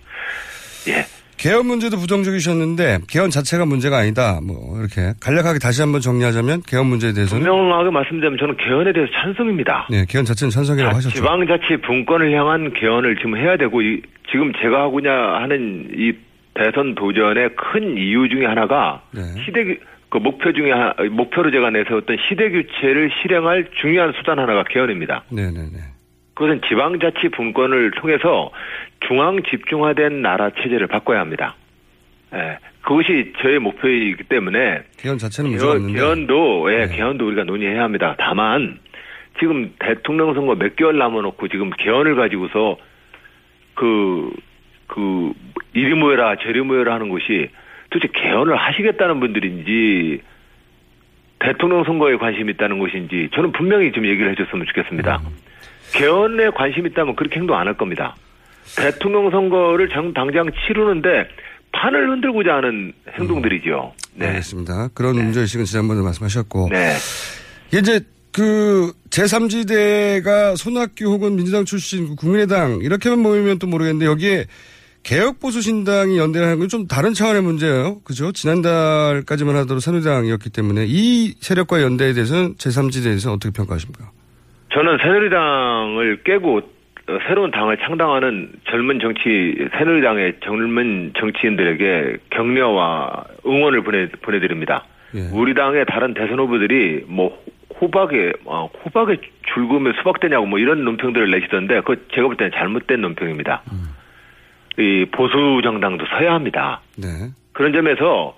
예. 0.89 1.06
개헌 1.38 1.66
문제도 1.66 1.97
부정적이셨는데 1.97 2.99
개헌 3.10 3.32
자체가 3.32 3.66
문제가 3.66 3.97
아니다. 3.97 4.39
뭐 4.45 4.78
이렇게 4.80 5.14
간략하게 5.20 5.58
다시 5.60 5.82
한번 5.82 5.99
정리하자면 6.02 6.62
개헌 6.68 6.86
문제에 6.86 7.14
대해서는 7.14 7.43
분명하게 7.45 7.89
말씀드리면 7.89 8.38
저는 8.38 8.58
개헌에 8.58 8.93
대해서 8.93 9.12
찬성입니다. 9.14 9.88
네, 9.89 10.06
개헌 10.08 10.26
자체는 10.26 10.52
찬성이라고 10.52 10.95
하셨죠. 10.97 11.16
지방자치 11.16 11.78
분권을 11.82 12.32
향한 12.38 12.72
개헌을 12.74 13.16
지금 13.16 13.38
해야 13.38 13.58
되고 13.58 13.82
이, 13.82 14.02
지금 14.30 14.52
제가 14.62 14.82
하고자 14.84 15.10
하는 15.41 15.89
이 15.95 16.14
대선 16.54 16.95
도전의 16.95 17.56
큰 17.56 17.97
이유 17.97 18.28
중에 18.30 18.45
하나가 18.45 19.02
네. 19.14 19.22
시대 19.45 19.64
규- 19.66 19.78
그 20.10 20.18
목표 20.18 20.52
중에 20.52 20.72
하- 20.72 20.93
목표로 21.10 21.52
제가 21.52 21.70
내세웠던 21.70 22.18
시대 22.28 22.49
교체를 22.49 23.10
실행할 23.22 23.68
중요한 23.80 24.12
수단 24.18 24.38
하나가 24.39 24.64
개헌입니다. 24.66 25.24
네, 25.32 25.43
네, 25.52 25.60
네. 25.72 25.80
그것은 26.34 26.62
지방자치 26.68 27.30
분권을 27.30 27.91
통해서 27.91 28.52
중앙 29.08 29.41
집중화된 29.43 30.22
나라 30.22 30.49
체제를 30.49 30.88
바꿔야 30.88 31.20
합니다. 31.22 31.56
예, 32.34 32.58
그것이 32.82 33.34
저의 33.41 33.60
목표이기 33.60 34.24
때문에 34.26 34.82
개헌 34.97 35.18
자체는 35.18 35.52
개헌. 35.52 35.93
개헌도 35.93 36.74
예, 36.74 36.88
개헌도 36.88 37.28
우리가 37.28 37.43
논의해야 37.43 37.84
합니다. 37.84 38.16
다만 38.18 38.80
지금 39.39 39.74
대통령 39.80 40.34
선거 40.34 40.56
몇 40.56 40.76
개월 40.76 40.97
남아놓고 40.97 41.47
지금 41.47 41.70
개헌을 41.78 42.16
가지고서 42.16 42.78
그, 43.76 44.30
그, 44.94 45.32
이리 45.74 45.94
모여라, 45.94 46.36
저리 46.44 46.60
모여라 46.62 46.96
하는 46.96 47.08
것이 47.10 47.50
도대체 47.89 48.12
개헌을 48.14 48.56
하시겠다는 48.58 49.20
분들인지 49.22 50.22
대통령 51.39 51.84
선거에 51.86 52.18
관심이 52.18 52.52
있다는 52.54 52.78
것인지 52.78 53.30
저는 53.34 53.52
분명히 53.54 53.92
좀 53.94 54.06
얘기를 54.06 54.32
해줬으면 54.32 54.66
좋겠습니다. 54.68 55.22
개헌에 55.94 56.50
관심 56.52 56.86
있다면 56.88 57.16
그렇게 57.16 57.39
행동 57.39 57.58
안 57.58 57.68
할 57.68 57.76
겁니다. 57.78 58.16
대통령 58.78 59.32
선거를 59.32 59.89
장- 59.89 60.14
당장 60.14 60.50
치르는데 60.68 61.28
판을 61.72 62.10
흔들고자 62.12 62.56
하는 62.56 62.94
행동들이죠. 63.18 63.94
네. 64.16 64.28
알겠습니다. 64.28 64.89
그런 64.94 65.16
문제의식은 65.16 65.66
지난번에 65.66 66.02
말씀하셨고. 66.02 66.70
네. 66.72 66.94
이제 67.74 68.02
그 68.34 68.92
제3지대가 69.10 70.56
손학규 70.56 71.06
혹은 71.06 71.36
민주당 71.36 71.66
출신 71.66 72.10
그 72.10 72.16
국민의당 72.16 72.80
이렇게만 72.82 73.20
모이면 73.20 73.60
또 73.60 73.68
모르겠는데 73.68 74.06
여기에 74.06 74.46
개혁보수신당이 75.04 76.18
연대를 76.18 76.47
하는 76.47 76.60
건 76.60 76.68
좀 76.72 76.88
다른 76.88 77.14
차원의 77.14 77.41
문제예요. 77.41 77.99
그죠? 78.06 78.32
지난달까지만 78.32 79.56
하더라도 79.58 79.80
새누리당이었기 79.80 80.49
때문에 80.52 80.86
이 80.88 81.34
세력과 81.39 81.82
연대에 81.82 82.14
대해서는 82.14 82.56
제3지대에 82.56 83.04
대해서 83.06 83.34
어떻게 83.34 83.52
평가하십니까? 83.52 84.12
저는 84.74 84.97
새누리당을 85.02 86.22
깨고 86.24 86.58
어, 86.58 87.18
새로운 87.28 87.52
당을 87.52 87.78
창당하는 87.80 88.54
젊은 88.70 88.99
정치 89.02 89.58
새누리당의 89.78 90.36
젊은 90.45 91.12
정치인들에게 91.18 92.18
격려와 92.30 93.26
응원을 93.45 93.84
보내 93.84 94.08
보내드립니다. 94.22 94.86
우리 95.34 95.54
당의 95.54 95.86
다른 95.88 96.14
대선 96.14 96.39
후보들이 96.39 97.04
뭐 97.08 97.38
호박에 97.82 98.32
어, 98.45 98.70
호박에 98.86 99.18
줄구면 99.54 99.93
수박되냐고 99.97 100.45
뭐 100.45 100.58
이런 100.60 100.86
논평들을 100.86 101.30
내시던데 101.32 101.82
그 101.82 102.08
제가 102.14 102.28
볼 102.28 102.38
때는 102.38 102.52
잘못된 102.56 103.02
논평입니다. 103.02 103.64
이 104.82 105.06
보수 105.12 105.62
정당도 105.64 106.06
서야 106.08 106.34
합니다. 106.34 106.82
네. 106.98 107.08
그런 107.54 107.74
점에서 107.74 108.36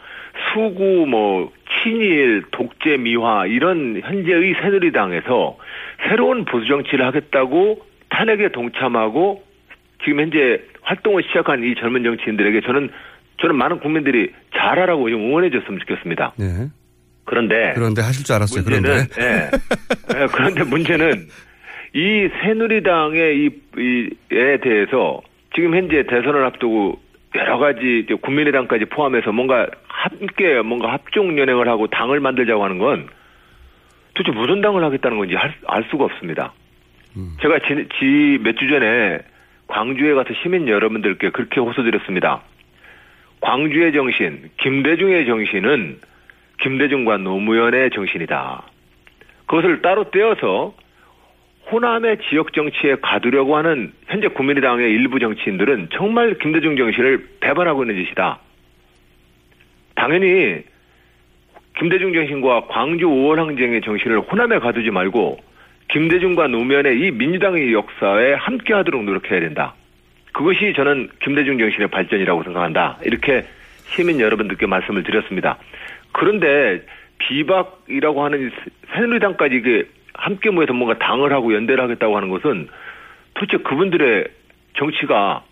수구 0.51 1.05
뭐 1.07 1.51
친일 1.83 2.43
독재 2.51 2.97
미화 2.97 3.45
이런 3.45 4.01
현재의 4.03 4.55
새누리당에서 4.61 5.57
새로운 6.09 6.45
보수 6.45 6.67
정치를 6.67 7.05
하겠다고 7.05 7.81
탄핵에 8.09 8.49
동참하고 8.49 9.43
지금 10.03 10.19
현재 10.21 10.59
활동을 10.81 11.23
시작한 11.23 11.63
이 11.63 11.75
젊은 11.75 12.03
정치인들에게 12.03 12.61
저는 12.61 12.89
저는 13.41 13.55
많은 13.55 13.79
국민들이 13.79 14.31
잘하라고 14.55 15.09
좀 15.09 15.21
응원해 15.21 15.49
줬으면 15.49 15.79
좋겠습니다. 15.79 16.33
네. 16.37 16.69
그런데 17.25 17.71
그런데 17.73 18.01
하실 18.01 18.25
줄 18.25 18.35
알았어요. 18.35 18.63
문제는 18.63 19.07
그런데. 19.07 19.21
예. 19.21 20.19
예, 20.21 20.27
그런데 20.27 20.63
문제는 20.63 21.27
이 21.93 22.29
새누리당의 22.41 23.37
이, 23.37 23.49
이에 24.31 24.57
대해서 24.57 25.21
지금 25.55 25.75
현재 25.75 26.03
대선을 26.03 26.43
앞두고 26.45 26.99
여러 27.35 27.57
가지 27.57 28.05
국민의당까지 28.21 28.85
포함해서 28.85 29.31
뭔가 29.31 29.67
함께 29.87 30.61
뭔가 30.61 30.93
합종 30.93 31.37
연행을 31.37 31.67
하고 31.67 31.87
당을 31.87 32.19
만들자고 32.19 32.63
하는 32.63 32.77
건 32.77 33.07
도대체 34.13 34.37
무슨 34.37 34.61
당을 34.61 34.83
하겠다는 34.83 35.17
건지 35.17 35.35
알, 35.35 35.53
알 35.67 35.83
수가 35.89 36.05
없습니다. 36.05 36.53
제가 37.41 37.59
지몇주 37.99 38.69
전에 38.69 39.19
광주에 39.67 40.13
가서 40.13 40.29
시민 40.41 40.67
여러분들께 40.67 41.29
그렇게 41.29 41.59
호소드렸습니다. 41.59 42.41
광주의 43.41 43.91
정신, 43.93 44.49
김대중의 44.59 45.25
정신은 45.25 45.99
김대중과 46.61 47.17
노무현의 47.17 47.91
정신이다. 47.91 48.63
그것을 49.47 49.81
따로 49.81 50.09
떼어서 50.11 50.73
호남의 51.73 52.19
지역 52.29 52.53
정치에 52.53 52.97
가두려고 53.01 53.57
하는 53.57 53.91
현재 54.05 54.27
국민의당의 54.27 54.91
일부 54.91 55.19
정치인들은 55.19 55.89
정말 55.91 56.35
김대중 56.35 56.77
정신을 56.77 57.27
배반하고 57.39 57.83
있는 57.83 58.03
짓이다. 58.03 58.37
당연히 59.95 60.61
김대중 61.79 62.13
정신과 62.13 62.67
광주 62.67 63.07
5월 63.07 63.37
항쟁의 63.37 63.81
정신을 63.81 64.19
호남에 64.19 64.59
가두지 64.59 64.91
말고 64.91 65.39
김대중과 65.89 66.47
노무현의 66.47 66.99
이 66.99 67.11
민주당의 67.11 67.73
역사에 67.73 68.33
함께 68.33 68.75
하도록 68.75 69.03
노력해야 69.03 69.39
된다. 69.39 69.73
그것이 70.31 70.73
저는 70.75 71.09
김대중 71.23 71.57
정신의 71.57 71.87
발전이라고 71.87 72.43
생각한다. 72.43 72.99
이렇게 73.03 73.45
시민 73.87 74.19
여러분들께 74.19 74.67
말씀을 74.67 75.01
드렸습니다. 75.01 75.57
그런데 76.11 76.83
비박이라고 77.17 78.23
하는 78.23 78.47
이 78.47 78.51
새누리당까지 78.93 79.55
이게 79.55 79.85
함께 80.13 80.49
모여서 80.49 80.73
뭔가 80.73 80.97
당을 80.99 81.33
하고 81.33 81.53
연대를 81.53 81.83
하겠다고 81.83 82.15
하는 82.15 82.29
것은 82.29 82.67
도대체 83.35 83.57
그분들의 83.63 84.25
정치가 84.77 85.43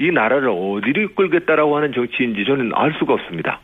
이 0.00 0.10
나라를 0.10 0.48
어디로 0.48 1.02
이끌겠다라고 1.10 1.76
하는 1.76 1.92
정치인지 1.92 2.44
저는 2.46 2.72
알 2.74 2.92
수가 2.98 3.14
없습니다. 3.14 3.60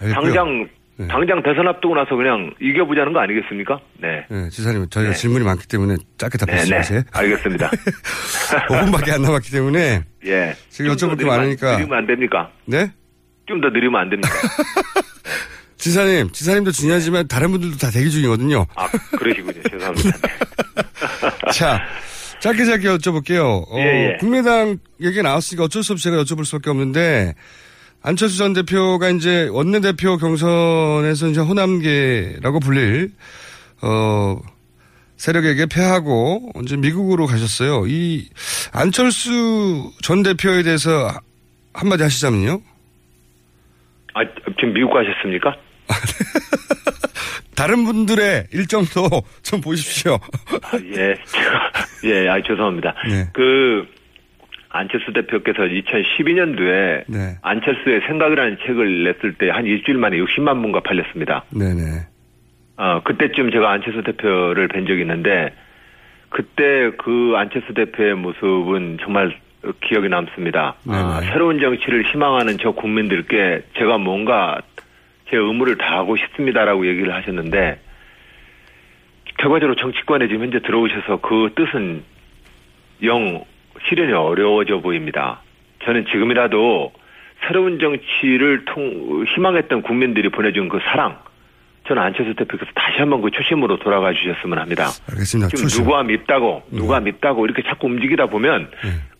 알겠고요. 0.00 0.14
당장 0.32 0.68
네. 0.98 1.06
당장 1.08 1.42
대선 1.42 1.68
앞두고 1.68 1.94
나서 1.94 2.16
그냥 2.16 2.54
이겨보자는 2.58 3.12
거 3.12 3.20
아니겠습니까? 3.20 3.78
네. 3.98 4.24
네, 4.30 4.48
지사님, 4.48 4.88
저희가 4.88 5.10
네. 5.10 5.16
질문이 5.16 5.44
많기 5.44 5.68
때문에 5.68 5.96
짧게 6.16 6.38
네, 6.38 6.46
네. 6.46 6.52
답변하세요. 6.56 7.02
알겠습니다. 7.12 7.68
5분밖에 8.68 9.12
안 9.12 9.20
남았기 9.22 9.50
때문에 9.52 10.00
예. 10.24 10.54
지금 10.70 10.92
여쭤볼 10.92 11.10
게 11.10 11.16
느리면 11.16 11.32
안- 11.34 11.38
많으니까. 11.40 11.76
느리면 11.76 11.98
안 11.98 12.06
됩니까? 12.06 12.50
네? 12.64 12.90
좀 13.46 13.60
더 13.60 13.68
느리면 13.68 14.00
안 14.00 14.08
됩니까? 14.08 14.30
지사님, 15.78 16.30
지사님도 16.32 16.72
중요하지만 16.72 17.28
다른 17.28 17.50
분들도 17.50 17.76
다 17.76 17.90
대기 17.90 18.10
중이거든요. 18.10 18.66
아, 18.74 18.88
그러시군요. 19.18 19.60
죄송합니다. 19.70 20.10
자, 21.52 21.80
짧게 22.40 22.64
짧게 22.64 22.88
여쭤볼게요. 22.88 23.64
어, 23.68 23.78
예, 23.78 24.12
예. 24.12 24.16
국민의당 24.18 24.78
얘기 25.00 25.20
나왔으니까 25.22 25.64
어쩔 25.64 25.82
수 25.82 25.92
없이 25.92 26.04
제가 26.04 26.22
여쭤볼 26.22 26.44
수밖에 26.44 26.70
없는데 26.70 27.34
안철수 28.02 28.38
전 28.38 28.52
대표가 28.52 29.10
이제 29.10 29.48
원내대표 29.50 30.16
경선에서 30.16 31.28
이제 31.28 31.40
호남계라고 31.40 32.60
불릴 32.60 33.10
어 33.82 34.38
세력에게 35.16 35.66
패하고 35.66 36.52
이제 36.62 36.76
미국으로 36.76 37.26
가셨어요. 37.26 37.86
이 37.86 38.28
안철수 38.72 39.90
전 40.02 40.22
대표에 40.22 40.62
대해서 40.62 41.06
하- 41.08 41.20
한마디 41.74 42.02
하시자면요. 42.02 42.60
아, 44.14 44.20
지금 44.58 44.72
미국 44.74 44.92
가셨습니까? 44.94 45.56
다른 47.56 47.84
분들의 47.84 48.48
일정도 48.52 49.08
좀 49.42 49.60
보십시오. 49.60 50.18
아, 50.62 50.78
예. 50.94 51.14
제가, 51.24 51.72
예, 52.04 52.28
아, 52.28 52.40
죄송합니다. 52.42 52.94
네. 53.08 53.24
그, 53.32 53.86
안철수 54.68 55.12
대표께서 55.14 55.62
2012년도에 55.62 57.04
네. 57.06 57.36
안철수의 57.40 58.02
생각이라는 58.06 58.58
책을 58.66 59.04
냈을 59.04 59.34
때 59.34 59.48
한 59.48 59.64
일주일 59.64 59.96
만에 59.96 60.18
60만 60.18 60.60
분가 60.60 60.80
팔렸습니다. 60.80 61.44
네네. 61.50 61.82
어, 62.76 63.00
그때쯤 63.02 63.50
제가 63.52 63.70
안철수 63.70 64.02
대표를 64.02 64.68
뵌 64.68 64.86
적이 64.86 65.00
있는데, 65.02 65.54
그때 66.28 66.90
그 66.98 67.32
안철수 67.36 67.72
대표의 67.72 68.16
모습은 68.16 68.98
정말 69.00 69.34
기억에 69.82 70.08
남습니다. 70.08 70.74
아, 70.88 71.20
새로운 71.32 71.58
정치를 71.58 72.04
희망하는 72.12 72.58
저 72.60 72.72
국민들께 72.72 73.62
제가 73.78 73.96
뭔가 73.96 74.60
제 75.30 75.36
의무를 75.36 75.76
다하고 75.76 76.16
싶습니다라고 76.16 76.86
얘기를 76.86 77.12
하셨는데, 77.14 77.80
결과적으로 79.38 79.74
정치권에 79.76 80.28
지금 80.28 80.44
현재 80.44 80.60
들어오셔서 80.60 81.20
그 81.20 81.50
뜻은 81.54 82.02
영 83.02 83.44
실현이 83.88 84.12
어려워져 84.12 84.80
보입니다. 84.80 85.42
저는 85.84 86.06
지금이라도 86.06 86.92
새로운 87.46 87.78
정치를 87.78 88.64
통, 88.64 89.24
희망했던 89.24 89.82
국민들이 89.82 90.30
보내준 90.30 90.68
그 90.68 90.78
사랑, 90.84 91.18
저는 91.86 92.02
안철수 92.02 92.34
대표께서 92.34 92.70
다시 92.74 92.98
한번 92.98 93.20
그 93.20 93.30
초심으로 93.30 93.78
돌아가 93.78 94.12
주셨으면 94.12 94.58
합니다. 94.58 94.86
알겠습니다. 95.10 95.48
지금 95.48 95.64
초심. 95.64 95.84
누가 95.84 96.02
밉다고, 96.02 96.62
누가 96.70 96.98
밉다고 97.00 97.44
이렇게 97.44 97.62
자꾸 97.62 97.86
움직이다 97.86 98.26
보면 98.26 98.70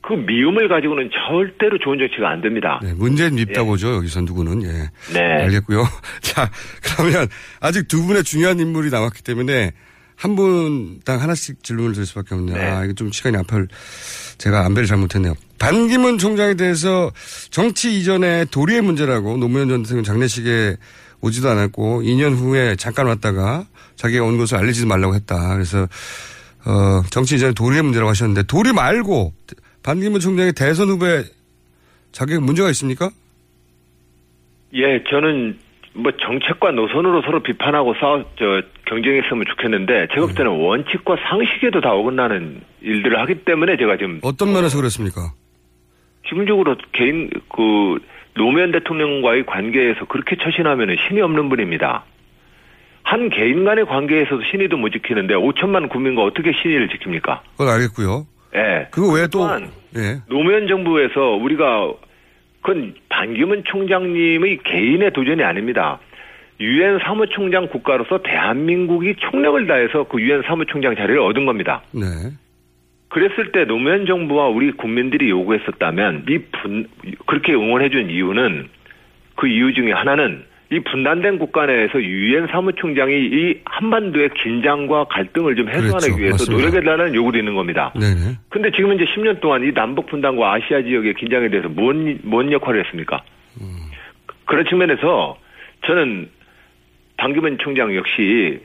그 0.07 0.12
미움을 0.14 0.68
가지고는 0.68 1.11
절대로 1.11 1.78
좋은 1.78 1.98
정치가 1.98 2.30
안 2.30 2.40
됩니다. 2.40 2.78
네, 2.80 2.94
문제는 2.94 3.34
밉다고죠, 3.34 3.96
여기서 3.96 4.20
누구는. 4.20 4.62
예. 4.62 4.90
네. 5.12 5.20
알겠고요. 5.44 5.84
자, 6.22 6.48
그러면 6.82 7.26
아직 7.61 7.88
두 7.88 8.07
분의 8.07 8.22
중요한 8.22 8.61
인물이 8.61 8.90
남았기 8.90 9.24
때문에 9.24 9.72
한 10.14 10.36
분당 10.36 11.20
하나씩 11.20 11.62
질문을 11.64 11.92
드릴 11.92 12.07
수밖에 12.07 12.36
없네요. 12.36 12.57
아, 12.57 12.84
이거 12.84 12.92
좀 12.94 13.11
시간이 13.11 13.36
앞을 13.36 13.66
제가 14.38 14.64
안배를 14.64 14.86
잘못했네요. 14.86 15.34
반기문 15.59 16.18
총장에 16.18 16.54
대해서 16.54 17.11
정치 17.50 17.98
이전에 17.98 18.46
도리의 18.50 18.82
문제라고 18.82 19.36
노무현 19.36 19.68
전 19.68 19.82
대통령 19.82 20.04
장례식에 20.04 20.76
오지도 21.20 21.50
않았고 21.50 22.02
2년 22.02 22.36
후에 22.36 22.76
잠깐 22.76 23.07
왔다가 23.09 23.66
자기가 23.96 24.24
온 24.24 24.38
것을 24.38 24.57
알리지 24.57 24.86
말라고 24.86 25.16
했다. 25.16 25.52
그래서 25.54 25.88
어, 26.64 27.02
정치 27.11 27.34
이전에 27.34 27.52
도리의 27.52 27.82
문제라고 27.82 28.11
하셨는데 28.11 28.44
도리 28.44 28.72
말고 28.72 29.34
반기문 29.87 30.18
총장의 30.18 30.53
대선 30.53 30.89
후보에 30.89 31.22
자격 32.11 32.43
문제가 32.43 32.68
있습니까? 32.70 33.09
예, 34.74 35.05
저는 35.09 35.59
뭐 35.95 36.11
정책과 36.11 36.72
노선으로 36.72 37.22
서로 37.22 37.41
비판하고 37.41 37.95
싸워 38.01 38.24
저 38.37 38.62
경쟁했으면 38.87 39.45
좋겠는데 39.49 40.09
제가 40.12 40.26
볼 40.26 40.34
때는 40.34 40.51
원칙과 40.51 41.16
상식에도 41.28 41.80
다 41.80 41.93
어긋나는 41.93 42.62
일들을 42.82 43.18
하기 43.20 43.45
때문에 43.45 43.76
제가 43.76 43.97
지금 43.97 44.18
어떤 44.22 44.53
면에서 44.53 44.76
그렇습니까? 44.76 45.32
기본적으로 46.26 46.76
개인 46.91 47.30
그 47.49 47.99
노무현 48.34 48.72
대통령과의 48.72 49.47
관계에서 49.47 50.05
그렇게 50.07 50.37
처신하면 50.37 50.97
신이 51.07 51.20
없는 51.20 51.49
분입니다. 51.49 52.05
한 53.05 53.30
개인 53.30 53.64
간의 53.64 53.87
관계에서도 53.87 54.43
신의도 54.51 54.76
못 54.78 54.91
지키는데 54.91 55.34
5천만 55.34 55.89
국민과 55.89 56.24
어떻게 56.24 56.53
신의를 56.61 56.89
지킵니까? 56.89 57.41
그건 57.53 57.68
알겠고요. 57.68 58.26
예. 58.57 58.88
그거 58.90 59.12
왜 59.12 59.26
또, 59.26 59.46
예. 59.96 60.22
노무현 60.28 60.66
정부에서 60.66 61.20
우리가 61.20 61.92
그건 62.62 62.94
반기문 63.09 63.64
총장님의 63.64 64.59
개인의 64.64 65.12
도전이 65.12 65.42
아닙니다. 65.42 66.00
유엔 66.59 66.98
사무총장 67.00 67.68
국가로서 67.68 68.22
대한민국이 68.22 69.14
총력을 69.18 69.66
다해서 69.66 70.04
그 70.04 70.20
유엔 70.20 70.42
사무총장 70.42 70.96
자리를 70.96 71.18
얻은 71.18 71.44
겁니다. 71.44 71.82
네. 71.92 72.00
그랬을 73.09 73.52
때 73.52 73.64
노무현 73.64 74.07
정부와 74.07 74.48
우리 74.48 74.72
국민들이 74.72 75.30
요구했었다면 75.30 76.26
이 76.28 76.38
분, 76.38 76.88
그렇게 77.26 77.52
응원해준 77.52 78.11
이유는 78.11 78.68
그 79.36 79.46
이유 79.46 79.74
중에 79.74 79.92
하나는 79.92 80.44
이 80.72 80.80
분단된 80.80 81.38
국가 81.38 81.66
내에서 81.66 82.02
유엔 82.02 82.48
사무총장이 82.48 83.12
이 83.14 83.60
한반도의 83.64 84.30
긴장과 84.34 85.04
갈등을 85.04 85.54
좀 85.54 85.68
해소하기 85.68 86.06
그렇죠. 86.06 86.16
위해서. 86.16 86.52
노력해달라는 86.52 87.14
요구도 87.14 87.38
있는 87.38 87.54
겁니다. 87.54 87.92
네네. 87.94 88.36
근데 88.48 88.70
지금 88.72 88.92
이제 88.94 89.04
10년 89.04 89.40
동안 89.40 89.62
이 89.62 89.72
남북 89.72 90.06
분단과 90.06 90.54
아시아 90.54 90.82
지역의 90.82 91.14
긴장에 91.14 91.48
대해서 91.50 91.68
뭔, 91.68 92.18
뭔 92.24 92.50
역할을 92.50 92.84
했습니까? 92.84 93.22
그런 94.44 94.64
측면에서 94.66 95.36
저는 95.86 96.28
방기문 97.16 97.58
총장 97.58 97.94
역시 97.94 98.60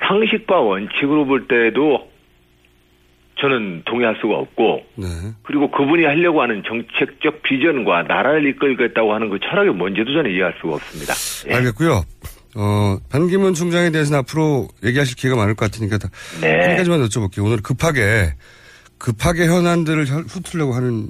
상식과 0.00 0.60
원칙으로 0.60 1.26
볼 1.26 1.46
때도 1.48 2.09
저는 3.40 3.82
동의할 3.86 4.16
수가 4.20 4.36
없고 4.36 4.80
네. 4.96 5.06
그리고 5.42 5.70
그분이 5.70 6.04
하려고 6.04 6.42
하는 6.42 6.62
정책적 6.66 7.42
비전과 7.42 8.02
나라를 8.02 8.46
이끌겠다고 8.50 9.14
하는 9.14 9.30
그 9.30 9.38
철학이 9.40 9.70
뭔지도 9.70 10.12
저는 10.12 10.30
이해할 10.30 10.54
수가 10.60 10.74
없습니다. 10.74 11.14
예. 11.48 11.54
알겠고요. 11.54 12.02
어, 12.56 12.98
반기문 13.10 13.54
총장에 13.54 13.90
대해서는 13.90 14.18
앞으로 14.20 14.68
얘기하실 14.84 15.16
기회가 15.16 15.36
많을 15.36 15.54
것 15.54 15.70
같으니까 15.70 15.98
다- 15.98 16.08
네. 16.40 16.66
한 16.66 16.76
가지만 16.76 17.00
여쭤볼게요. 17.06 17.44
오늘 17.44 17.58
급하게, 17.62 18.34
급하게 18.98 19.46
현안들을 19.46 20.06
혀- 20.06 20.24
훑으려고 20.28 20.74
하는 20.74 21.08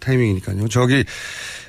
타이밍이니까요. 0.00 0.66
저기, 0.68 1.04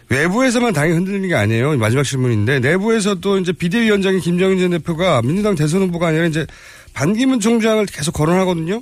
외부에서만 0.10 0.74
당이 0.74 0.92
흔들리는 0.92 1.28
게 1.30 1.36
아니에요. 1.36 1.78
마지막 1.78 2.04
질문인데, 2.04 2.60
내부에서도 2.60 3.38
이제 3.40 3.52
비대위원장인 3.54 4.20
김정인 4.20 4.58
전 4.60 4.72
대표가 4.72 5.22
민주당 5.22 5.56
대선 5.56 5.82
후보가 5.84 6.08
아니라 6.08 6.26
이제 6.26 6.46
반기문 6.94 7.40
총장을 7.40 7.86
계속 7.86 8.12
거론하거든요. 8.14 8.82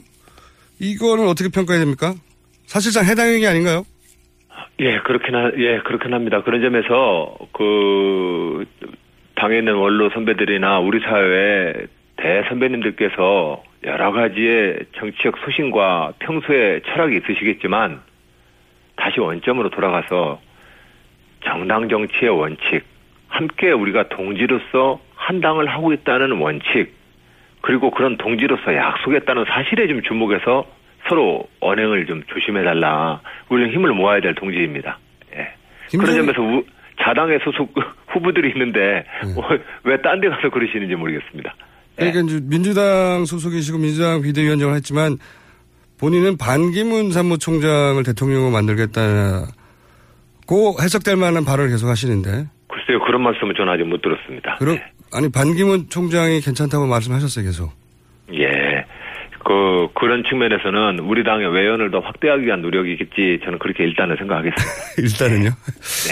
이거는 0.80 1.28
어떻게 1.28 1.50
평가해야 1.50 1.82
됩니까? 1.82 2.14
사실상 2.66 3.06
해당 3.06 3.28
행위 3.28 3.46
아닌가요? 3.46 3.84
예, 4.80 5.00
그렇긴 5.00 5.36
하, 5.36 5.52
예, 5.58 5.80
그렇긴 5.80 6.14
합니다. 6.14 6.42
그런 6.44 6.62
점에서, 6.62 7.38
그, 7.52 8.66
당에 9.36 9.58
있는 9.60 9.76
원로 9.76 10.10
선배들이나 10.10 10.80
우리 10.80 11.00
사회 11.02 11.88
대선배님들께서 12.18 13.64
여러 13.86 14.12
가지의 14.12 14.80
정치적 14.98 15.38
소신과 15.44 16.14
평소의 16.20 16.82
철학이 16.86 17.18
있으시겠지만, 17.18 18.02
다시 18.96 19.20
원점으로 19.20 19.70
돌아가서 19.70 20.42
정당 21.46 21.88
정치의 21.88 22.30
원칙, 22.30 22.84
함께 23.28 23.72
우리가 23.72 24.10
동지로서 24.10 25.00
한 25.16 25.40
당을 25.40 25.68
하고 25.68 25.94
있다는 25.94 26.34
원칙, 26.34 26.94
그리고 27.62 27.92
그런 27.92 28.18
동지로서 28.18 28.74
약속했다는 28.76 29.46
사실에 29.48 29.88
좀 29.88 30.02
주목해서 30.04 30.66
서로 31.08 31.44
언행을 31.60 32.06
좀 32.06 32.24
조심해달라. 32.28 33.22
우리는 33.50 33.72
힘을 33.74 33.94
모아야 33.94 34.22
될 34.22 34.36
동지입니다. 34.36 34.98
예. 35.36 35.48
그런 35.98 36.16
점에서 36.16 36.42
우- 36.42 36.64
자당의 37.02 37.40
소속 37.44 37.74
후보들이 38.10 38.50
있는데 38.50 39.06
왜딴 39.84 40.20
데 40.22 40.30
가서 40.30 40.50
그러시는지 40.50 40.96
모르겠습니다. 40.96 41.56
그러니까 41.96 42.20
이제 42.22 42.40
민주당 42.44 43.26
소속이시고 43.26 43.78
민주당 43.78 44.22
비대위원장을 44.22 44.74
했지만 44.76 45.18
본인은 46.00 46.38
반기문 46.38 47.12
사무총장을 47.12 48.02
대통령으로 48.04 48.52
만들겠다고 48.52 49.48
해석될 50.82 51.16
만한 51.18 51.46
발언을 51.46 51.70
계속 51.72 51.88
하시는데 51.88 52.30
글쎄요, 52.68 53.00
그런 53.06 53.22
말씀은 53.24 53.54
저는 53.58 53.74
아직 53.74 53.84
못 53.86 54.02
들었습니다. 54.02 54.56
그럼 54.60 54.78
아니 55.14 55.30
반기문 55.30 55.90
총장이 55.90 56.42
괜찮다고 56.42 56.86
말씀하셨어요 56.88 57.46
계속. 57.46 57.72
예. 58.34 58.86
그, 59.44 59.88
그런 59.96 60.24
측면에서는 60.30 61.00
우리 61.00 61.24
당의 61.24 61.52
외연을 61.52 61.90
더 61.90 62.00
확대하기 62.00 62.46
위한 62.46 62.62
노력이겠지, 62.62 63.40
저는 63.44 63.58
그렇게 63.58 63.84
일단은 63.84 64.16
생각하겠습니다. 64.18 64.64
일단은요. 65.00 65.50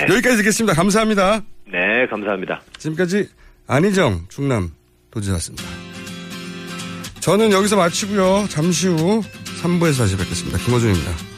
여기까지 0.09 0.37
듣겠습니다. 0.37 0.73
감사합니다. 0.73 1.41
네, 1.71 2.07
감사합니다. 2.09 2.61
지금까지 2.77 3.27
안희정 3.67 4.21
충남 4.29 4.69
도지사였습니다. 5.11 5.63
저는 7.19 7.51
여기서 7.51 7.75
마치고요. 7.77 8.45
잠시 8.49 8.87
후 8.87 9.21
3부에서 9.61 9.99
다시 9.99 10.17
뵙겠습니다. 10.17 10.57
김호준입니다. 10.59 11.36